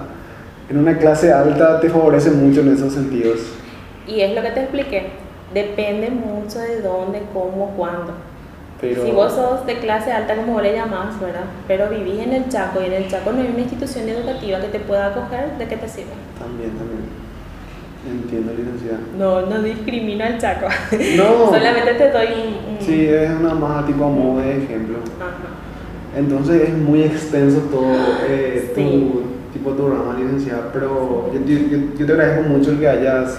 en 0.70 0.78
una 0.78 0.98
clase 0.98 1.32
alta 1.34 1.80
te 1.80 1.90
favorece 1.90 2.32
mucho 2.32 2.62
en 2.62 2.74
esos 2.74 2.94
sentidos. 2.94 3.40
Y 4.08 4.22
es 4.22 4.34
lo 4.36 4.42
que 4.42 4.52
te 4.52 4.62
expliqué. 4.62 5.08
Depende 5.54 6.10
mucho 6.10 6.60
de 6.60 6.82
dónde, 6.82 7.24
cómo, 7.34 7.74
cuándo. 7.78 8.14
Pero, 8.82 9.06
Si 9.06 9.12
vos 9.12 9.34
sos 9.34 9.66
de 9.66 9.80
clase 9.80 10.12
alta, 10.12 10.36
como 10.36 10.54
vos 10.54 10.62
le 10.64 10.74
llamás, 10.74 11.20
¿verdad? 11.20 11.46
Pero 11.68 11.90
vivís 11.90 12.20
en 12.20 12.34
el 12.34 12.50
Chaco 12.50 12.82
y 12.82 12.86
en 12.86 12.94
el 12.94 13.08
Chaco 13.10 13.32
no 13.32 13.42
hay 13.42 13.48
una 13.48 13.60
institución 13.62 14.08
educativa 14.10 14.60
que 14.60 14.68
te 14.68 14.80
pueda 14.80 15.08
acoger, 15.08 15.58
¿de 15.58 15.66
qué 15.68 15.78
te 15.78 15.88
sirve? 15.88 16.12
También, 16.38 16.72
también. 16.72 17.26
Entiendo, 18.08 18.52
licenciada. 18.54 19.00
No, 19.18 19.42
no 19.48 19.62
discrimina 19.64 20.28
al 20.28 20.38
Chaco. 20.38 20.68
No. 21.18 21.48
Solamente 21.52 21.94
te 21.94 22.12
doy 22.12 22.28
un... 22.28 22.76
un- 22.76 22.82
Sí, 22.86 23.08
es 23.08 23.30
una 23.32 23.54
más 23.56 23.86
tipo 23.88 24.08
modo 24.10 24.42
de 24.42 24.64
ejemplo. 24.64 24.98
Ajá. 25.20 25.32
Entonces 26.16 26.70
es 26.70 26.78
muy 26.78 27.04
extenso 27.04 27.60
todo 27.72 27.92
eh, 28.28 28.72
Sí. 28.76 28.82
tu 29.12 29.22
tipo 29.54 29.72
de 29.72 29.76
programa, 29.78 30.16
licenciada, 30.18 30.70
pero 30.72 31.30
yo, 31.34 31.40
yo- 31.46 31.68
yo- 31.70 31.98
yo 31.98 32.06
te 32.06 32.12
agradezco 32.14 32.50
mucho 32.50 32.72
el 32.72 32.80
que 32.80 32.88
hayas 32.88 33.38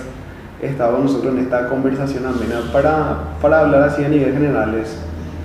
estado 0.62 0.92
con 0.94 1.02
nosotros 1.04 1.34
en 1.34 1.40
esta 1.40 1.68
conversación 1.68 2.24
amena 2.26 2.60
para, 2.72 3.18
para 3.40 3.60
hablar 3.60 3.82
así 3.82 4.04
a 4.04 4.08
nivel 4.08 4.32
generales. 4.32 4.96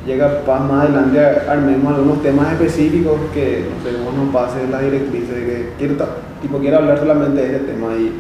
Llega 0.06 0.42
más 0.48 0.86
adelante 0.86 1.20
armemos 1.48 1.94
algunos 1.94 2.24
temas 2.24 2.52
específicos 2.54 3.14
que 3.34 3.66
no 4.16 4.24
nos 4.24 4.34
pases 4.34 4.68
las 4.70 4.82
directrices 4.82 5.30
de 5.36 5.46
que 5.46 5.70
quiero, 5.78 5.96
tipo, 6.42 6.58
quiero 6.58 6.78
hablar 6.78 6.98
solamente 6.98 7.40
de 7.42 7.56
este 7.58 7.72
tema 7.74 7.90
y 7.96 8.12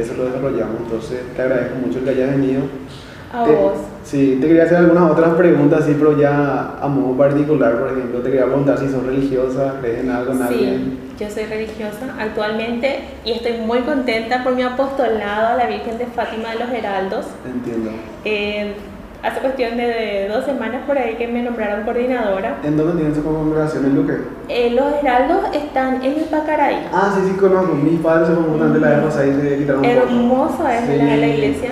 eso 0.00 0.14
lo 0.16 0.24
desarrollamos. 0.26 0.76
Entonces 0.84 1.20
te 1.36 1.42
agradezco 1.42 1.74
mucho 1.84 1.98
el 1.98 2.04
que 2.04 2.10
hayas 2.10 2.30
venido. 2.30 2.62
A 3.32 3.44
Te- 3.44 3.52
vos. 3.54 3.72
Sí, 4.06 4.38
te 4.40 4.46
quería 4.46 4.62
hacer 4.62 4.76
algunas 4.78 5.10
otras 5.10 5.34
preguntas, 5.34 5.84
sí, 5.84 5.96
pero 5.98 6.16
ya 6.16 6.76
a 6.80 6.86
modo 6.86 7.16
particular, 7.16 7.76
por 7.76 7.88
ejemplo, 7.88 8.20
te 8.20 8.30
quería 8.30 8.44
preguntar 8.46 8.78
si 8.78 8.88
sos 8.88 9.04
religiosa, 9.04 9.74
crees 9.80 10.04
en 10.04 10.10
algo, 10.10 10.30
en 10.30 10.38
Sí, 10.38 10.44
alguien. 10.44 10.98
yo 11.18 11.28
soy 11.28 11.44
religiosa 11.46 12.14
actualmente 12.20 13.00
y 13.24 13.32
estoy 13.32 13.54
muy 13.66 13.80
contenta 13.80 14.44
por 14.44 14.54
mi 14.54 14.62
apostolado 14.62 15.48
a 15.48 15.56
la 15.56 15.66
Virgen 15.66 15.98
de 15.98 16.06
Fátima 16.06 16.50
de 16.50 16.58
los 16.60 16.70
Heraldos. 16.72 17.26
Entiendo. 17.52 17.90
Eh, 18.24 18.74
hace 19.24 19.40
cuestión 19.40 19.76
de 19.76 20.28
dos 20.32 20.44
semanas 20.44 20.82
por 20.86 20.96
ahí 20.96 21.16
que 21.16 21.26
me 21.26 21.42
nombraron 21.42 21.82
coordinadora. 21.84 22.58
¿En 22.62 22.76
dónde 22.76 22.92
tienes 23.02 23.18
tu 23.18 23.24
congregación? 23.24 23.86
¿En 23.86 23.96
Luque? 23.96 24.12
Eh, 24.48 24.70
los 24.70 24.86
Heraldos 25.02 25.38
están 25.52 25.96
en 26.04 26.12
el 26.12 26.24
Pacaraí. 26.30 26.86
Ah, 26.92 27.12
sí, 27.12 27.28
sí, 27.28 27.36
conozco. 27.36 27.74
Mis 27.74 27.98
padres 28.00 28.28
se 28.28 28.34
fueron 28.36 28.72
de 28.72 28.78
la 28.78 28.88
vez 28.90 28.98
pasada 29.00 29.26
y 29.26 29.32
se 29.32 29.58
quitaron 29.58 29.84
un 29.84 29.90
poco. 29.90 30.06
Hermosa 30.06 30.78
es 30.78 30.90
Sí. 30.92 30.96
la 30.96 31.04
de 31.06 31.16
la 31.16 31.26
iglesia. 31.26 31.70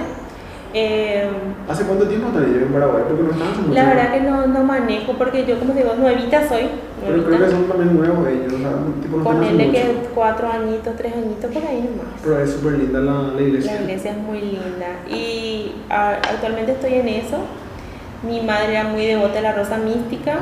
Eh, 0.77 1.29
¿Hace 1.68 1.85
cuánto 1.85 2.07
tiempo 2.09 2.27
están 2.29 2.45
ellos 2.51 2.62
en 2.62 2.72
Paraguay? 2.72 3.05
Porque 3.09 3.22
no 3.22 3.31
hace 3.31 3.61
mucho. 3.62 3.75
la 3.75 3.85
verdad 3.85 4.12
que 4.12 4.20
no, 4.22 4.47
no 4.49 4.64
manejo 4.64 5.12
porque 5.12 5.47
yo, 5.47 5.57
como 5.61 5.72
te 5.72 5.83
digo, 5.85 5.95
nuevita 5.95 6.49
soy. 6.49 6.62
Pero 7.07 7.25
creo 7.25 7.39
que 7.39 7.51
son 7.51 7.64
también 7.68 7.97
nuevos 7.97 8.27
ellos, 8.29 8.53
o 8.55 8.59
sea, 8.59 8.70
tipo 9.01 9.16
no 9.18 9.22
Ponerle 9.25 9.66
mucho. 9.66 9.79
que 9.79 10.09
cuatro 10.14 10.51
añitos, 10.51 10.97
tres 10.97 11.12
añitos 11.14 11.51
por 11.53 11.62
ahí 11.64 11.79
nomás. 11.81 12.12
Pero 12.25 12.39
es 12.41 12.51
súper 12.53 12.72
linda 12.72 12.99
la, 13.01 13.12
la 13.37 13.41
iglesia. 13.43 13.75
La 13.77 13.81
iglesia 13.83 14.11
es 14.12 14.16
muy 14.18 14.41
linda 14.41 14.87
y 15.09 15.72
a- 15.91 16.14
actualmente 16.14 16.72
estoy 16.72 16.95
en 16.95 17.09
eso. 17.09 17.37
Mi 18.27 18.41
madre 18.41 18.72
era 18.72 18.85
muy 18.85 19.07
devota 19.07 19.35
de 19.35 19.43
la 19.43 19.53
rosa 19.53 19.77
mística. 19.77 20.39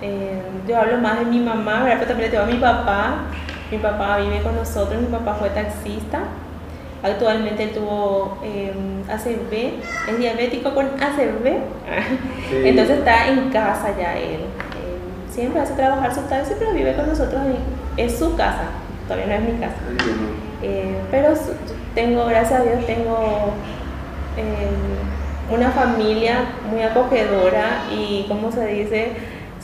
Eh, 0.00 0.42
yo 0.68 0.78
hablo 0.78 0.98
más 0.98 1.18
de 1.18 1.24
mi 1.24 1.40
mamá, 1.40 1.82
¿verdad? 1.82 1.96
pero 1.98 2.08
también 2.10 2.30
le 2.30 2.36
tengo 2.36 2.44
a 2.44 2.54
mi 2.54 2.60
papá. 2.60 3.14
Mi 3.70 3.78
papá 3.78 4.18
vive 4.18 4.42
con 4.42 4.54
nosotros, 4.54 5.00
mi 5.00 5.06
papá 5.08 5.34
fue 5.34 5.48
taxista. 5.50 6.20
Actualmente 7.02 7.66
tuvo 7.68 8.38
eh, 8.44 8.72
ACV, 9.10 9.52
es 10.10 10.18
diabético 10.18 10.72
con 10.74 10.86
ACV. 10.86 11.44
Sí. 12.48 12.56
Entonces 12.64 12.98
está 12.98 13.28
en 13.28 13.50
casa 13.50 13.88
ya 13.98 14.16
él. 14.16 14.40
Eh, 14.40 15.32
siempre 15.32 15.60
hace 15.60 15.74
trabajar 15.74 16.14
su 16.14 16.20
taxi, 16.22 16.52
pero 16.58 16.72
vive 16.72 16.94
con 16.94 17.08
nosotros. 17.08 17.42
en- 17.44 17.82
Es 17.96 18.18
su 18.18 18.36
casa, 18.36 18.66
todavía 19.08 19.26
no 19.26 19.32
es 19.34 19.52
mi 19.54 19.60
casa. 19.60 19.74
Eh, 20.62 20.96
pero 21.10 21.34
su- 21.34 21.52
tengo, 21.94 22.24
gracias 22.26 22.60
a 22.60 22.62
Dios, 22.62 22.86
tengo 22.86 23.50
eh, 24.36 25.52
una 25.54 25.70
familia 25.72 26.44
muy 26.70 26.82
acogedora 26.82 27.82
y, 27.94 28.24
como 28.28 28.50
se 28.52 28.64
dice, 28.66 29.12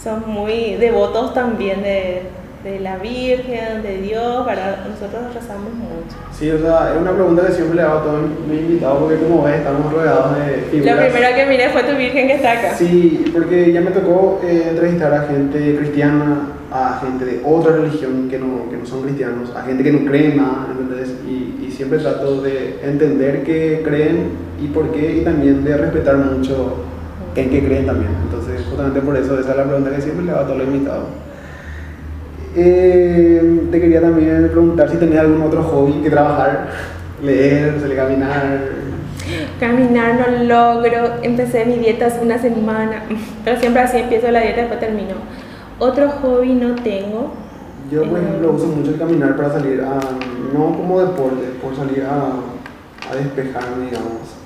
son 0.03 0.24
muy 0.28 0.74
devotos 0.74 1.32
también 1.34 1.82
de, 1.82 2.22
de 2.69 2.81
la 2.81 2.99
Virgen, 2.99 3.83
de 3.83 4.03
Dios, 4.03 4.45
para 4.45 4.85
nosotros 4.89 5.33
rezamos 5.33 5.73
mucho. 5.73 6.16
Sí, 6.33 6.51
o 6.51 6.59
sea, 6.59 6.93
es 6.95 7.01
una 7.01 7.12
pregunta 7.12 7.47
que 7.47 7.53
siempre 7.53 7.77
le 7.77 7.83
hago 7.83 7.99
a 7.99 8.03
todos 8.03 8.21
mis 8.49 8.61
invitados 8.61 8.99
porque 8.99 9.16
como 9.16 9.45
ves 9.45 9.57
estamos 9.57 9.93
rodeados 9.93 10.37
de 10.37 10.53
figuras. 10.71 10.97
Lo 10.97 11.03
primero 11.09 11.37
que 11.37 11.47
miré 11.47 11.69
fue 11.71 11.83
tu 11.85 11.97
Virgen 11.97 12.27
que 12.27 12.35
está 12.35 12.53
acá. 12.53 12.75
Sí, 12.75 13.25
porque 13.33 13.73
ya 13.73 13.81
me 13.81 13.91
tocó 13.91 14.41
eh, 14.45 14.66
entrevistar 14.71 15.14
a 15.14 15.27
gente 15.27 15.77
cristiana, 15.77 16.49
a 16.71 17.01
gente 17.03 17.25
de 17.25 17.43
otra 17.45 17.73
religión 17.73 18.29
que 18.29 18.39
no, 18.39 18.69
que 18.71 18.77
no 18.77 18.85
son 18.85 19.03
cristianos, 19.03 19.51
a 19.57 19.62
gente 19.62 19.83
que 19.83 19.93
no 19.93 20.09
cree 20.09 20.35
nada, 20.35 20.69
¿entendés? 20.71 21.14
Y, 21.27 21.64
y 21.66 21.71
siempre 21.71 21.99
trato 21.99 22.43
de 22.43 22.81
entender 22.83 23.45
qué 23.45 23.83
creen 23.83 24.31
y 24.62 24.66
por 24.66 24.93
qué, 24.93 25.16
y 25.16 25.25
también 25.25 25.64
de 25.64 25.77
respetar 25.77 26.16
mucho 26.19 26.85
en 27.35 27.51
qué 27.51 27.64
creen 27.64 27.87
también. 27.87 28.12
Entonces, 28.25 28.61
justamente 28.69 29.01
por 29.01 29.16
eso, 29.16 29.39
esa 29.39 29.53
es 29.53 29.57
la 29.57 29.64
pregunta 29.64 29.91
que 29.91 30.03
siempre 30.03 30.27
le 30.27 30.33
hago 30.33 30.41
a 30.41 30.45
todos 30.45 30.59
los 30.59 30.66
invitados. 30.66 31.05
Eh, 32.55 33.69
te 33.71 33.81
quería 33.81 34.01
también 34.01 34.49
preguntar 34.51 34.91
si 34.91 34.97
tenías 34.97 35.21
algún 35.21 35.43
otro 35.43 35.63
hobby 35.63 36.01
que 36.03 36.11
trabajar, 36.11 36.69
leer, 37.23 37.81
salir 37.81 38.01
a 38.01 38.05
caminar. 38.05 38.61
Caminar 39.61 40.15
no 40.19 40.45
logro, 40.45 41.17
empecé 41.23 41.65
mi 41.67 41.79
dieta 41.79 42.07
hace 42.07 42.21
una 42.21 42.39
semana, 42.39 43.05
pero 43.45 43.59
siempre 43.61 43.83
así 43.83 43.99
empiezo 43.99 44.31
la 44.31 44.41
dieta 44.41 44.59
y 44.59 44.61
después 44.63 44.81
termino. 44.81 45.17
Otro 45.79 46.09
hobby 46.11 46.55
no 46.55 46.75
tengo. 46.83 47.35
Yo, 47.91 48.09
por 48.09 48.19
Eh, 48.19 48.23
ejemplo, 48.23 48.53
uso 48.53 48.67
mucho 48.69 48.91
el 48.91 48.99
caminar 48.99 49.37
para 49.37 49.53
salir 49.53 49.81
a, 49.83 49.99
no 50.53 50.77
como 50.77 51.01
deporte, 51.01 51.47
por 51.63 51.77
salir 51.77 52.05
a, 52.05 52.43
a 53.11 53.17
despejarme, 53.17 53.87
digamos. 53.87 54.38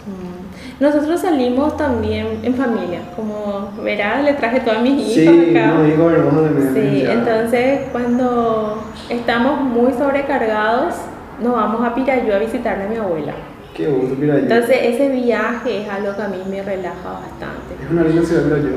Nosotros 0.82 1.20
salimos 1.20 1.76
también 1.76 2.40
en 2.42 2.54
familia, 2.56 3.02
como 3.14 3.70
verás, 3.84 4.24
le 4.24 4.32
traje 4.32 4.58
todos 4.58 4.82
mis 4.82 5.16
hijos 5.16 5.32
Sí, 5.32 5.50
acá. 5.56 5.74
no 5.74 5.84
digo 5.84 6.10
hermoso 6.10 6.42
de 6.42 6.72
Sí, 6.74 7.04
entonces 7.08 7.82
cuando 7.92 8.82
estamos 9.08 9.60
muy 9.60 9.92
sobrecargados, 9.92 10.94
nos 11.40 11.52
vamos 11.54 11.86
a 11.86 11.94
Pirayú 11.94 12.32
a 12.32 12.38
visitarle 12.38 12.86
a 12.86 12.88
mi 12.88 12.96
abuela. 12.96 13.32
Qué 13.76 13.86
gusto, 13.86 14.16
allí. 14.20 14.28
Entonces 14.28 14.76
ese 14.82 15.08
viaje 15.10 15.82
es 15.82 15.88
algo 15.88 16.16
que 16.16 16.22
a 16.22 16.26
mí 16.26 16.38
me 16.50 16.62
relaja 16.64 17.12
bastante. 17.12 17.74
Es 17.80 17.88
una 17.88 18.02
linda 18.02 18.24
ciudad, 18.24 18.42
mira 18.42 18.58
yo. 18.58 18.76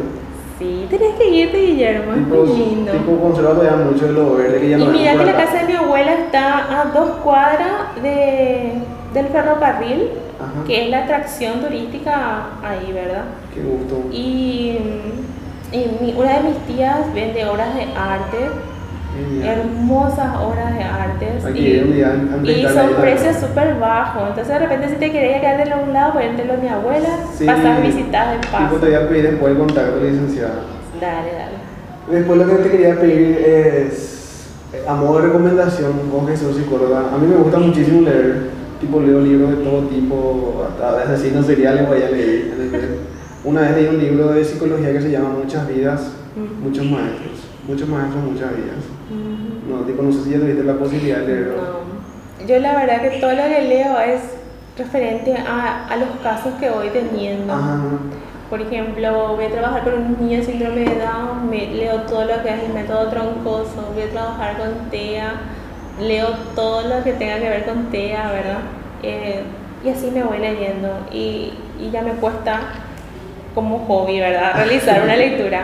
Sí, 0.60 0.86
tenés 0.88 1.16
que 1.16 1.28
irte, 1.28 1.58
Guillermo, 1.58 2.14
es 2.14 2.20
muy 2.20 2.48
lindo. 2.56 2.92
tipo 2.92 3.20
conserva 3.20 3.56
todavía 3.56 3.84
mucho 3.84 4.06
de 4.06 4.14
lo 4.14 4.36
verde 4.36 4.62
que 4.62 4.70
ya 4.70 4.78
Y 4.78 4.86
no 4.86 4.92
mira 4.92 5.14
que 5.14 5.26
la 5.26 5.34
casa 5.38 5.58
de 5.58 5.64
mi 5.66 5.74
abuela 5.74 6.14
está 6.14 6.82
a 6.82 6.86
dos 6.94 7.10
cuadras 7.24 7.96
de, 8.04 8.74
del 9.16 9.28
ferrocarril, 9.28 10.10
Ajá. 10.40 10.64
que 10.68 10.84
es 10.84 10.90
la 10.92 11.04
atracción 11.06 11.62
turística 11.62 12.48
ahí, 12.64 12.92
¿verdad? 12.94 13.24
Qué 13.54 13.62
gusto. 13.62 14.04
Y, 14.12 14.78
y 15.72 15.98
mi- 16.02 16.14
una 16.18 16.34
de 16.38 16.44
mis 16.50 16.58
tías 16.68 17.12
vende 17.14 17.46
obras 17.46 17.74
de 17.74 17.84
arte, 17.84 18.38
Genial. 19.18 19.60
hermosas 19.60 20.36
obras 20.38 20.78
de 20.78 20.84
arte. 20.84 21.28
Aquí 21.48 21.60
Y, 21.68 21.80
un 21.80 21.94
día 21.94 22.10
de 22.10 22.52
y 22.52 22.68
son 22.68 22.90
precios 23.00 23.38
súper 23.38 23.76
bajos. 23.80 24.24
Entonces 24.30 24.48
de 24.50 24.60
repente 24.60 24.90
si 24.90 24.96
te 24.96 25.12
querías 25.12 25.40
quedarte 25.42 25.72
a 25.72 25.78
un 25.78 25.94
lado, 25.94 26.14
ponértelo 26.14 26.54
a 26.54 26.58
mi 26.58 26.68
abuela, 26.68 27.08
Sí. 27.34 27.46
pasar 27.46 27.82
visitas 27.82 28.32
de 28.32 28.38
Tipo, 28.40 28.52
paso. 28.52 28.76
te 28.76 28.86
voy 28.88 28.96
a 28.96 29.08
pedir 29.10 29.30
después 29.32 29.52
el 29.54 29.58
contacto 29.58 30.00
de 30.00 30.12
licenciada. 30.12 30.56
Dale, 31.00 31.32
dale. 31.32 31.56
Después 32.20 32.38
lo 32.38 32.46
que 32.48 32.56
te 32.64 32.70
quería 32.70 32.96
pedir 33.00 33.38
es, 33.38 34.52
eh, 34.74 34.84
a 34.88 34.94
modo 34.96 35.20
de 35.22 35.28
recomendación, 35.28 35.94
vos 36.12 36.28
que 36.30 36.36
sos 36.38 36.56
psicóloga, 36.58 37.00
a 37.14 37.18
mí 37.18 37.26
me 37.28 37.38
gusta 37.38 37.58
muchísimo 37.58 38.02
leer, 38.02 38.50
tipo 38.86 39.00
leo 39.02 39.22
libros 39.22 39.50
de 39.50 39.64
todo 39.64 39.82
tipo, 39.88 40.68
hasta 40.70 40.98
de 40.98 41.04
asesinos 41.04 41.46
seriales 41.46 41.88
voy 41.88 42.02
a 42.02 42.10
leer. 42.10 43.00
Una 43.44 43.62
vez 43.62 43.76
leí 43.76 43.88
un 43.88 43.98
libro 44.00 44.28
de 44.30 44.44
psicología 44.44 44.92
que 44.92 45.02
se 45.02 45.12
llama 45.12 45.30
Muchas 45.30 45.68
vidas, 45.68 46.12
muchos 46.62 46.86
maestros, 46.86 47.48
muchos 47.68 47.88
maestros, 47.88 48.24
muchas 48.24 48.50
vidas. 48.56 48.84
No, 49.68 49.78
tipo, 49.86 50.04
no 50.04 50.12
sé 50.12 50.24
si 50.24 50.30
ya 50.32 50.40
tuviste 50.40 50.64
la 50.64 50.76
posibilidad 50.76 51.20
de 51.20 51.28
leerlo. 51.28 51.56
No. 51.56 52.46
Yo 52.46 52.60
la 52.60 52.76
verdad 52.76 53.02
que 53.02 53.20
todo 53.20 53.32
lo 53.32 53.44
que 53.44 53.62
leo 53.68 54.00
es 54.00 54.22
referente 54.78 55.36
a, 55.36 55.88
a 55.88 55.98
los 55.98 56.10
casos 56.22 56.54
que 56.60 56.70
voy 56.70 56.90
teniendo. 56.90 57.52
Ajá. 57.52 57.82
Por 58.50 58.62
ejemplo, 58.62 59.36
voy 59.36 59.46
a 59.46 59.52
trabajar 59.52 59.84
con 59.84 59.94
un 59.94 60.18
niño 60.20 60.38
de 60.38 60.44
síndrome 60.44 60.82
de 60.82 61.00
Down, 61.00 61.50
me, 61.50 61.68
leo 61.74 62.02
todo 62.02 62.26
lo 62.26 62.44
que 62.44 62.50
es 62.50 62.64
el 62.64 62.74
método 62.74 63.10
troncoso, 63.10 63.92
voy 63.94 64.04
a 64.04 64.12
trabajar 64.12 64.58
con 64.58 64.90
TEA, 64.92 65.34
leo 66.00 66.28
todo 66.56 66.88
lo 66.88 67.04
que 67.04 67.14
tenga 67.14 67.40
que 67.40 67.50
ver 67.50 67.66
con 67.66 67.86
TEA, 67.92 68.32
¿verdad? 68.32 68.60
Eh, 69.04 69.42
y 69.84 69.90
así 69.90 70.10
me 70.12 70.24
voy 70.24 70.40
leyendo 70.40 70.90
y, 71.12 71.54
y 71.80 71.90
ya 71.92 72.02
me 72.02 72.12
cuesta 72.12 72.60
como 73.54 73.80
hobby, 73.86 74.20
¿verdad? 74.20 74.54
Realizar 74.56 75.04
una 75.04 75.16
lectura. 75.16 75.64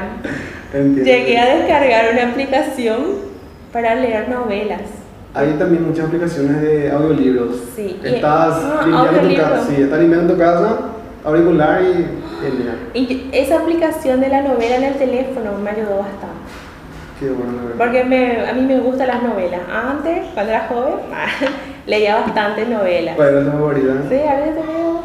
Entiendo. 0.74 1.04
Llegué 1.04 1.38
a 1.38 1.56
descargar 1.58 2.14
una 2.14 2.30
aplicación 2.32 3.00
para 3.74 3.96
leer 3.96 4.30
novelas. 4.30 4.82
Hay 5.34 5.52
también 5.54 5.88
muchas 5.88 6.06
aplicaciones 6.08 6.62
de 6.62 6.92
audiolibros. 6.92 7.56
Sí, 7.76 7.98
y- 8.04 8.08
Estás 8.08 8.54
ah, 8.64 8.82
limpiando 8.86 9.30
tu 9.30 9.36
casa, 9.36 9.66
sí, 9.68 9.82
estás 9.82 10.00
limpiando 10.00 10.34
tu 10.34 10.40
casa, 10.40 10.78
auricular 11.24 11.82
y 11.82 11.94
genial. 12.44 12.78
Y 12.94 13.30
esa 13.32 13.60
aplicación 13.60 14.20
de 14.20 14.28
la 14.30 14.42
novela 14.42 14.76
en 14.78 14.84
el 14.84 14.94
teléfono 14.96 15.58
me 15.64 15.70
ayudó 15.70 16.00
bastante. 16.00 16.41
Qué 17.22 17.30
bueno. 17.30 17.54
Porque 17.78 18.04
me- 18.04 18.50
a 18.50 18.52
mí 18.54 18.62
me 18.62 18.80
gustan 18.80 19.08
las 19.08 19.22
novelas. 19.22 19.62
Antes, 19.72 20.26
cuando 20.34 20.52
era 20.52 20.68
joven, 20.68 20.96
leía 21.86 22.16
bastante 22.16 22.66
novelas. 22.66 23.16
¿Cuál 23.16 23.30
era 23.30 23.46
tu 23.46 23.52
favorita? 23.52 23.94
Sí, 24.10 24.16
a 24.16 24.36
veces 24.38 24.56
leo. 24.56 25.02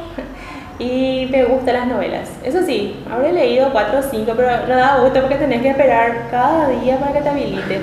Y 0.79 1.29
me 1.31 1.45
gustan 1.45 1.75
las 1.75 1.87
novelas. 1.89 2.31
Eso 2.43 2.63
sí, 2.63 3.03
habré 3.11 3.33
leído 3.33 3.71
cuatro 3.71 3.99
o 3.99 4.03
cinco, 4.03 4.33
pero 4.35 4.49
no 4.67 4.77
da 4.77 4.99
gusto 5.03 5.21
porque 5.21 5.37
tenés 5.37 5.61
que 5.63 5.69
esperar 5.71 6.29
cada 6.31 6.69
día 6.69 6.99
para 6.99 7.13
que 7.13 7.21
te 7.21 7.29
habiliten. 7.29 7.83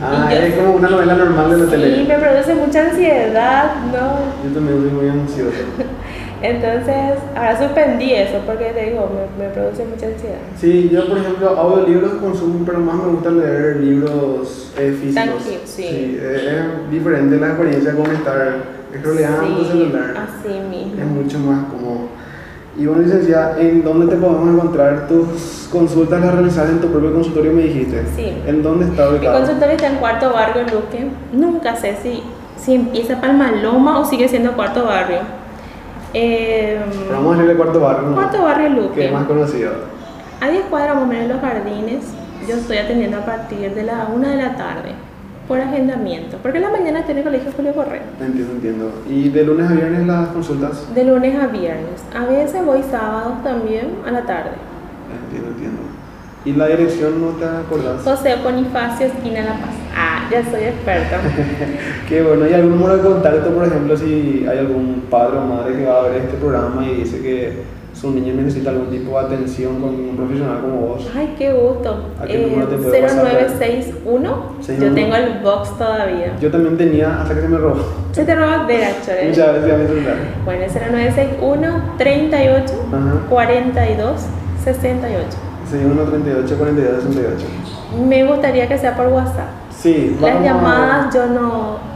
Ah, 0.00 0.28
yo- 0.32 0.38
es 0.38 0.54
como 0.54 0.72
una 0.74 0.88
novela 0.88 1.14
normal 1.14 1.50
de 1.50 1.56
la 1.58 1.64
Sí, 1.66 1.70
tele. 1.70 2.04
me 2.04 2.14
produce 2.18 2.54
mucha 2.54 2.80
ansiedad, 2.82 3.64
¿no? 3.92 4.48
Yo 4.48 4.54
también 4.54 4.80
soy 4.80 4.90
muy 4.90 5.08
ansioso. 5.08 5.58
Entonces, 6.42 7.20
ahora 7.36 7.56
suspendí 7.58 8.12
eso 8.14 8.38
porque 8.44 8.64
te 8.74 8.90
digo, 8.90 9.08
me, 9.38 9.44
me 9.44 9.50
produce 9.52 9.84
mucha 9.84 10.06
ansiedad. 10.06 10.38
Sí, 10.58 10.88
yo 10.92 11.06
por 11.08 11.18
ejemplo 11.18 11.48
audiolibros 11.50 12.12
consumo, 12.14 12.64
pero 12.66 12.80
más 12.80 12.96
me 12.96 13.12
gusta 13.12 13.30
leer 13.30 13.76
libros 13.76 14.72
eh, 14.76 14.96
físicos. 15.00 15.24
Tranquilo, 15.24 15.60
sí. 15.64 15.86
eh, 15.88 16.62
es 16.84 16.90
diferente 16.90 17.36
la 17.36 17.46
experiencia 17.48 17.94
con 17.94 18.10
estar 18.10 18.54
scrolleando 18.98 19.60
Sí, 19.64 19.68
celular. 19.70 20.14
así 20.16 20.48
Es 20.52 20.68
mismo. 20.68 21.04
mucho 21.22 21.38
más 21.38 21.64
cómodo. 21.66 22.08
Y 22.76 22.86
bueno, 22.86 23.02
licenciada, 23.02 23.60
¿en 23.60 23.84
dónde 23.84 24.06
te 24.06 24.16
podemos 24.20 24.48
encontrar 24.54 25.06
tus 25.06 25.68
consultas 25.70 26.20
las 26.22 26.34
realizadas 26.34 26.70
en 26.70 26.80
tu 26.80 26.88
propio 26.88 27.12
consultorio, 27.12 27.52
me 27.52 27.62
dijiste? 27.64 28.02
Sí. 28.16 28.32
¿En 28.46 28.62
dónde 28.62 28.86
está 28.86 29.08
Mi 29.10 29.16
ubicado? 29.18 29.38
consultorio 29.38 29.74
está 29.76 29.86
en 29.88 29.96
Cuarto 29.96 30.32
Barrio 30.32 30.62
Luque. 30.64 31.06
Nunca 31.32 31.76
sé 31.76 31.96
si, 32.02 32.22
si 32.56 32.74
empieza 32.74 33.20
Palmaloma 33.20 34.00
o 34.00 34.04
sigue 34.04 34.26
siendo 34.26 34.52
Cuarto 34.52 34.84
Barrio. 34.86 35.18
Eh, 36.14 36.78
Pero 37.06 37.16
vamos 37.18 37.34
a 37.34 37.36
decirle 37.38 37.56
cuarto 37.56 37.80
barrio, 37.80 38.08
¿no? 38.08 38.14
Cuarto 38.14 38.42
Barrio 38.42 38.68
Que 38.68 38.74
Luque. 38.74 39.06
es 39.06 39.12
más 39.12 39.24
conocido. 39.26 39.72
A 40.40 40.48
10 40.50 40.64
cuadras 40.64 40.94
más 40.96 41.04
o 41.04 41.06
menos 41.06 41.28
los 41.28 41.40
jardines. 41.40 42.04
Yo 42.48 42.56
estoy 42.56 42.78
atendiendo 42.78 43.18
a 43.18 43.24
partir 43.24 43.72
de 43.74 43.82
la 43.84 44.08
1 44.12 44.28
de 44.28 44.36
la 44.36 44.56
tarde 44.56 44.92
por 45.46 45.60
agendamiento. 45.60 46.38
Porque 46.42 46.58
en 46.58 46.64
la 46.64 46.70
mañana 46.70 47.04
tiene 47.04 47.22
colegio 47.22 47.50
Julio 47.56 47.72
Correa. 47.72 48.02
Entiendo, 48.20 48.52
entiendo. 48.54 48.92
¿Y 49.08 49.28
de 49.28 49.44
lunes 49.44 49.70
a 49.70 49.74
viernes 49.74 50.06
las 50.06 50.28
consultas? 50.28 50.92
De 50.94 51.04
lunes 51.04 51.40
a 51.40 51.46
viernes. 51.46 52.02
A 52.14 52.24
veces 52.26 52.64
voy 52.64 52.82
sábados 52.82 53.42
también 53.44 53.90
a 54.06 54.10
la 54.10 54.22
tarde. 54.22 54.50
Entiendo, 55.24 55.50
entiendo. 55.50 55.80
¿Y 56.44 56.52
la 56.54 56.66
dirección 56.66 57.20
no 57.20 57.28
te 57.38 57.44
acordás? 57.44 58.02
José 58.02 58.34
Bonifacio, 58.42 59.06
esquina 59.06 59.42
La 59.42 59.52
Paz. 59.52 59.74
Ah, 59.96 60.28
ya 60.30 60.42
soy 60.50 60.64
experta. 60.64 61.18
Qué 62.08 62.22
bueno, 62.22 62.48
¿y 62.48 62.52
algún 62.52 62.70
número 62.80 62.96
de 62.96 63.02
contacto, 63.02 63.50
por 63.50 63.64
ejemplo, 63.66 63.96
si 63.96 64.44
hay 64.50 64.58
algún 64.58 65.04
padre 65.08 65.38
o 65.38 65.42
madre 65.42 65.76
que 65.76 65.86
va 65.86 66.00
a 66.00 66.02
ver 66.08 66.16
este 66.22 66.36
programa 66.38 66.84
y 66.84 66.94
dice 66.96 67.20
que 67.22 67.62
su 67.94 68.10
niño 68.10 68.34
necesita 68.34 68.70
algún 68.70 68.90
tipo 68.90 69.16
de 69.20 69.26
atención 69.26 69.80
con 69.80 69.90
un 69.90 70.16
profesional 70.16 70.60
como 70.62 70.76
vos? 70.88 71.08
Ay, 71.16 71.32
qué 71.38 71.52
gusto. 71.52 72.06
¿A 72.20 72.26
qué 72.26 72.42
Eh, 72.42 72.46
número 72.50 72.66
te 72.68 72.76
puede 72.76 73.02
pasar? 73.02 73.24
0961. 73.24 74.42
Yo 74.80 74.94
tengo 74.94 75.14
el 75.14 75.38
box 75.44 75.78
todavía. 75.78 76.36
Yo 76.40 76.50
también 76.50 76.76
tenía 76.76 77.22
hasta 77.22 77.34
que 77.36 77.42
se 77.42 77.48
me 77.48 77.58
robó. 77.58 77.84
Se 78.10 78.24
te 78.24 78.34
roba 78.34 78.64
de 78.66 78.78
la 78.78 78.88
chore. 79.06 79.24
Muchas 79.28 79.54
veces 79.54 79.72
a 79.72 79.76
mi 79.76 79.86
celular. 79.86 80.14
Bueno, 80.44 80.62
es 80.64 80.72
0961 80.74 81.82
38 81.98 82.74
Ajá. 82.88 83.26
42 83.30 84.20
68. 84.64 85.26
Sí, 85.72 85.78
1, 85.84 86.02
38, 86.02 86.56
42, 86.58 87.02
68. 87.04 87.46
Me 88.06 88.24
gustaría 88.24 88.68
que 88.68 88.78
sea 88.78 88.94
por 88.96 89.06
WhatsApp. 89.08 89.48
Sí, 89.70 90.16
Las 90.20 90.42
llamadas 90.44 91.14
yo 91.14 91.26
no. 91.26 91.92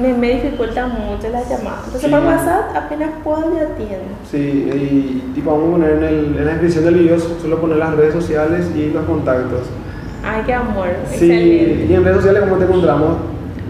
Me, 0.00 0.14
me 0.14 0.34
dificultan 0.34 0.90
mucho 0.90 1.28
las 1.32 1.48
llamadas. 1.50 1.80
Entonces 1.86 2.02
Sí. 2.02 2.08
por 2.10 2.24
WhatsApp 2.24 2.76
apenas 2.76 3.10
puedo 3.24 3.40
yo 3.52 3.66
atiendo. 3.66 4.04
Sí, 4.30 4.38
y 4.38 5.32
tipo 5.34 5.50
vamos 5.50 5.68
a 5.68 5.72
poner 5.72 5.90
en, 5.94 6.04
el- 6.04 6.36
en 6.38 6.44
la 6.44 6.50
descripción 6.52 6.84
del 6.84 6.94
video, 6.94 7.18
solo 7.18 7.60
poner 7.60 7.78
las 7.78 7.94
redes 7.96 8.14
sociales 8.14 8.70
y 8.76 8.90
los 8.90 9.04
contactos. 9.04 9.62
Ay, 10.24 10.42
qué 10.46 10.54
amor. 10.54 10.86
Sí, 11.10 11.14
Excelente. 11.32 11.86
y 11.90 11.94
en 11.94 12.04
redes 12.04 12.16
sociales, 12.18 12.42
¿cómo 12.44 12.56
te 12.56 12.64
encontramos? 12.64 13.16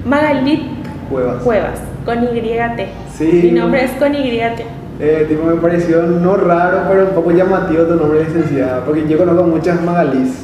Magalit 0.05 0.63
Cuevas. 1.11 1.43
Cuevas, 1.43 1.79
con 2.05 2.23
YT. 2.23 2.87
Sí. 3.17 3.41
Mi 3.45 3.51
nombre 3.53 3.85
es 3.85 3.93
con 3.93 4.13
YT. 4.13 4.63
Eh, 5.01 5.27
tipo, 5.29 5.45
me 5.47 5.55
pareció 5.55 6.03
no 6.03 6.37
raro, 6.37 6.79
pero 6.89 7.05
un 7.05 7.11
poco 7.11 7.31
llamativo 7.31 7.85
tu 7.85 7.95
nombre 7.95 8.19
de 8.21 8.25
licenciada, 8.27 8.85
porque 8.85 9.07
yo 9.07 9.17
conozco 9.19 9.45
muchas 9.45 9.81
Magalís, 9.83 10.43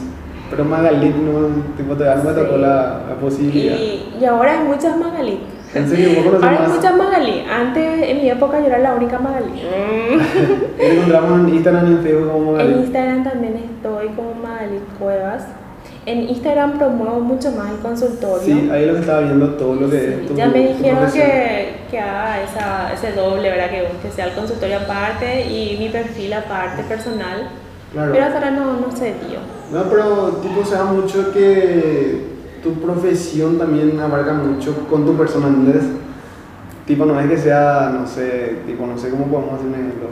pero 0.49 0.65
Magalit 0.65 1.17
no, 1.17 1.49
tipo, 1.77 1.95
todavía 1.95 2.23
no 2.23 2.31
me 2.31 2.37
tocó 2.41 2.55
Sí. 2.55 2.61
la, 2.61 3.01
la 3.09 3.15
posibilidad. 3.21 3.77
Y, 3.77 4.15
y 4.21 4.25
ahora 4.25 4.53
hay 4.61 4.69
muchas 4.69 4.97
Magali. 4.97 5.41
En 5.75 5.89
serio, 5.89 6.11
¿vos 6.15 6.25
conoces 6.27 6.45
Ahora 6.45 6.57
hay 6.61 6.69
más? 6.69 6.77
muchas 6.77 6.97
Magali. 6.97 7.45
Antes, 7.53 8.03
en 8.09 8.17
mi 8.23 8.31
época, 8.31 8.61
yo 8.61 8.67
era 8.67 8.79
la 8.79 8.95
única 8.95 9.19
Magali. 9.19 9.49
Te 10.79 10.95
encontramos 10.95 11.41
en 11.41 11.55
Instagram 11.57 11.87
y 11.87 11.91
en 11.95 11.99
Facebook 11.99 12.31
como 12.33 12.51
en 12.51 12.57
Magalí. 12.57 12.75
Instagram 12.85 13.25
también 13.25 13.55
estoy 13.57 14.07
como 14.15 14.35
Magali 14.35 14.79
Cuevas. 15.01 15.45
En 16.07 16.29
Instagram 16.29 16.79
promuevo 16.79 17.19
mucho 17.21 17.51
más 17.53 17.71
el 17.73 17.79
consultorio. 17.79 18.39
Sí, 18.45 18.69
ahí 18.73 18.87
lo 18.87 18.93
que 18.95 19.01
estaba 19.01 19.21
viendo 19.23 19.49
todo 19.55 19.75
lo 19.75 19.91
que 19.91 19.99
Sí, 19.99 20.07
es 20.21 20.27
tu 20.29 20.35
ya 20.35 20.49
me 20.49 20.59
dijeron 20.69 21.11
que, 21.13 21.69
que 21.95 22.01
haga 22.01 22.43
esa, 22.43 22.93
ese 22.93 23.13
doble, 23.13 23.49
¿verdad? 23.49 23.71
Que, 23.71 23.87
que 24.03 24.11
sea 24.13 24.27
el 24.27 24.35
consultorio 24.35 24.79
aparte 24.79 25.47
y 25.47 25.77
mi 25.79 25.91
perfil 25.91 26.33
aparte 26.33 26.83
personal. 26.83 27.51
Claro. 27.93 28.11
Pero 28.13 28.25
hasta 28.25 28.39
ahora 28.39 28.51
no, 28.51 28.81
no 28.81 28.91
se 28.91 29.15
dio. 29.15 29.39
No, 29.73 29.85
pero 29.85 30.41
tipo 30.43 30.65
se 30.65 30.75
da 30.75 30.85
mucho 30.85 31.33
que 31.33 32.35
tu 32.65 32.73
profesión 32.81 33.59
también 33.59 34.01
abarca 34.01 34.33
mucho 34.33 34.75
con 34.91 35.07
tu 35.07 35.17
persona, 35.17 35.47
¿entendés? 35.47 35.85
Tipo, 36.85 37.05
no 37.05 37.19
es 37.21 37.29
que 37.29 37.39
sea, 37.39 37.93
no 37.97 38.07
sé, 38.09 38.57
tipo, 38.67 38.85
no 38.87 38.99
sé 38.99 39.11
cómo 39.11 39.27
podemos 39.27 39.55
hacer 39.55 39.69
un 39.69 39.75
ejemplo. 39.75 40.09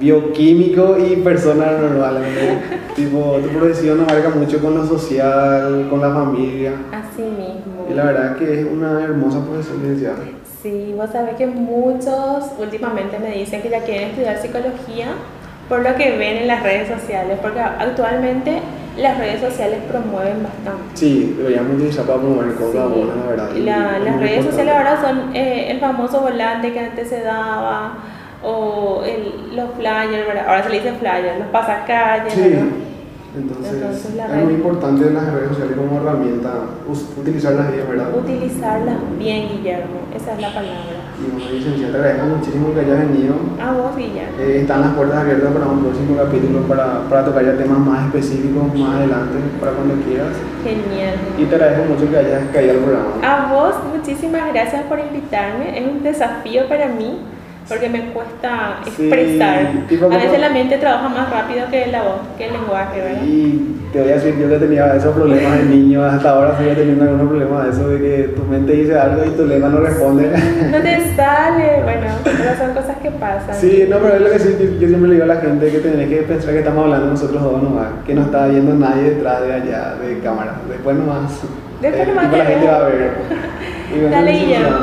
Bioquímico 0.00 0.96
y 0.98 1.16
persona 1.16 1.72
normal, 1.72 2.24
¿entendés? 2.24 2.94
tipo, 2.96 3.38
tu 3.42 3.48
profesión 3.58 4.00
abarca 4.00 4.30
mucho 4.30 4.58
con 4.58 4.74
lo 4.74 4.86
social, 4.86 5.86
con 5.90 6.00
la 6.00 6.14
familia. 6.14 6.72
Así 6.90 7.22
mismo. 7.22 7.86
Y 7.90 7.92
la 7.92 8.04
verdad 8.06 8.36
que 8.36 8.60
es 8.60 8.66
una 8.66 9.04
hermosa 9.04 9.44
profesión, 9.44 9.82
licenciada. 9.82 10.39
Sí, 10.62 10.94
vos 10.96 11.08
sabés 11.10 11.36
que 11.36 11.46
muchos 11.46 12.44
últimamente 12.58 13.18
me 13.18 13.30
dicen 13.32 13.62
que 13.62 13.70
ya 13.70 13.80
quieren 13.80 14.10
estudiar 14.10 14.36
psicología 14.38 15.06
por 15.68 15.80
lo 15.82 15.94
que 15.94 16.16
ven 16.18 16.36
en 16.38 16.48
las 16.48 16.62
redes 16.62 16.88
sociales, 16.88 17.38
porque 17.40 17.60
actualmente 17.60 18.58
las 18.98 19.16
redes 19.18 19.40
sociales 19.40 19.78
promueven 19.88 20.42
bastante. 20.42 20.82
Sí, 20.96 21.34
deberíamos 21.38 21.76
utilizar 21.76 22.04
para 22.04 22.18
promover 22.18 22.54
cosas 22.56 22.72
Sí. 22.92 22.98
buenas, 22.98 23.16
la 23.16 23.26
verdad. 23.30 23.50
La- 23.54 23.98
las 24.00 24.16
redes 24.20 24.38
importante. 24.38 24.50
sociales 24.50 24.74
ahora 24.74 25.00
son 25.00 25.36
eh, 25.36 25.70
el 25.70 25.80
famoso 25.80 26.20
volante 26.20 26.72
que 26.72 26.80
antes 26.80 27.08
se 27.08 27.22
daba, 27.22 27.94
o 28.42 29.02
el, 29.04 29.54
los 29.56 29.70
flyers, 29.76 30.26
¿verdad? 30.26 30.44
ahora 30.48 30.62
se 30.64 30.70
le 30.70 30.76
dice 30.80 30.92
flyers, 30.94 31.38
los 31.38 31.48
pasacalles. 31.48 32.32
Sí. 32.34 32.40
¿verdad? 32.40 32.64
Entonces, 33.36 33.74
Entonces, 33.74 34.14
la 34.16 34.26
es 34.26 34.44
muy 34.44 34.54
importante 34.54 35.06
en 35.06 35.14
las 35.14 35.32
redes 35.32 35.48
sociales 35.50 35.76
como 35.76 36.00
herramienta 36.00 36.50
utilizarlas 37.16 37.70
bien, 37.70 37.88
¿verdad? 37.88 38.18
Utilizarlas 38.18 38.96
bien, 39.18 39.48
Guillermo, 39.48 40.00
esa 40.12 40.34
es 40.34 40.40
la 40.40 40.48
palabra. 40.48 40.98
Y 41.14 41.30
bueno, 41.30 41.50
licenciada, 41.52 41.92
te 41.92 41.98
agradezco 41.98 42.26
muchísimo 42.26 42.74
que 42.74 42.80
hayas 42.80 42.98
venido. 42.98 43.34
A 43.62 43.72
vos, 43.72 43.96
Guillermo. 43.96 44.34
Eh, 44.40 44.60
están 44.62 44.80
las 44.80 44.94
puertas 44.94 45.18
abiertas 45.18 45.52
para 45.52 45.66
un 45.66 45.78
próximo 45.78 46.16
capítulo 46.16 46.62
para, 46.66 47.08
para 47.08 47.24
tocar 47.24 47.44
ya 47.44 47.56
temas 47.56 47.78
más 47.78 48.06
específicos 48.06 48.74
más 48.74 48.96
adelante, 48.96 49.38
para 49.60 49.72
cuando 49.72 49.94
quieras. 50.02 50.34
Genial. 50.64 51.14
Y 51.38 51.44
te 51.44 51.54
agradezco 51.54 51.84
mucho 51.86 52.10
que 52.10 52.16
hayas 52.18 52.42
caído 52.52 52.72
al 52.72 52.78
programa. 52.78 53.10
A 53.22 53.52
vos, 53.52 53.74
muchísimas 53.94 54.42
gracias 54.52 54.82
por 54.84 54.98
invitarme. 54.98 55.78
Es 55.78 55.86
un 55.86 56.02
desafío 56.02 56.68
para 56.68 56.88
mí 56.88 57.20
porque 57.70 57.88
me 57.88 58.06
cuesta 58.06 58.80
expresar. 58.84 59.70
a 60.10 60.16
veces 60.16 60.40
la 60.40 60.50
mente 60.50 60.76
trabaja 60.78 61.08
más 61.08 61.30
rápido 61.30 61.70
que 61.70 61.86
la 61.86 62.02
voz, 62.02 62.18
que 62.36 62.46
el 62.46 62.52
lenguaje, 62.54 63.00
¿verdad? 63.00 63.22
Y 63.24 63.76
te 63.92 64.00
voy 64.00 64.10
a 64.10 64.14
decir, 64.14 64.36
yo 64.40 64.48
que 64.48 64.56
tenía 64.56 64.96
esos 64.96 65.14
problemas 65.14 65.56
de 65.56 65.64
niño, 65.66 66.04
hasta 66.04 66.30
ahora 66.30 66.58
sigo 66.58 66.72
teniendo 66.72 67.04
algunos 67.04 67.28
problemas 67.28 67.64
de 67.64 67.70
eso, 67.70 67.88
de 67.88 67.98
que 68.00 68.22
tu 68.34 68.42
mente 68.42 68.72
dice 68.72 68.98
algo 68.98 69.24
y 69.24 69.30
tu 69.30 69.46
lema 69.46 69.68
no 69.68 69.78
responde. 69.78 70.32
No 70.68 70.78
te 70.78 71.14
sale, 71.16 71.82
bueno, 71.84 72.08
pero 72.24 72.56
son 72.58 72.74
cosas 72.74 72.96
que 73.00 73.10
pasan. 73.12 73.54
Sí, 73.54 73.86
no, 73.88 73.98
pero 73.98 74.16
es 74.16 74.20
lo 74.20 74.30
que 74.30 74.38
sí, 74.40 74.56
yo, 74.58 74.80
yo 74.80 74.88
siempre 74.88 75.08
le 75.08 75.14
digo 75.14 75.24
a 75.24 75.34
la 75.34 75.40
gente 75.40 75.70
que 75.70 75.78
tenés 75.78 76.08
que 76.08 76.16
pensar 76.22 76.52
que 76.52 76.58
estamos 76.58 76.84
hablando 76.84 77.06
nosotros 77.06 77.40
dos 77.40 77.62
nomás, 77.62 77.86
que 78.04 78.14
no 78.14 78.22
está 78.22 78.48
viendo 78.48 78.74
nadie 78.74 79.10
detrás 79.10 79.42
de 79.42 79.52
allá, 79.52 79.94
de 79.94 80.18
cámara. 80.18 80.56
Después 80.68 80.96
nomás, 80.96 81.40
Después 81.80 82.02
eh, 82.02 82.10
nomás 82.10 82.32
la 82.32 82.44
te 82.44 82.44
gente 82.46 82.66
va 82.66 82.76
a 82.76 82.82
ver. 82.82 83.10
Dale, 84.10 84.32
Guillermo. 84.32 84.76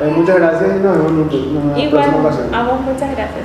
eh, 0.00 0.12
muchas 0.16 0.36
gracias 0.36 0.70
y 0.76 0.80
nos 0.80 0.96
vemos 0.98 1.32
en 1.34 1.56
una 1.56 1.78
Igual, 1.78 2.04
próxima 2.04 2.28
ocasión. 2.28 2.54
muchas 2.82 3.10
gracias. 3.16 3.44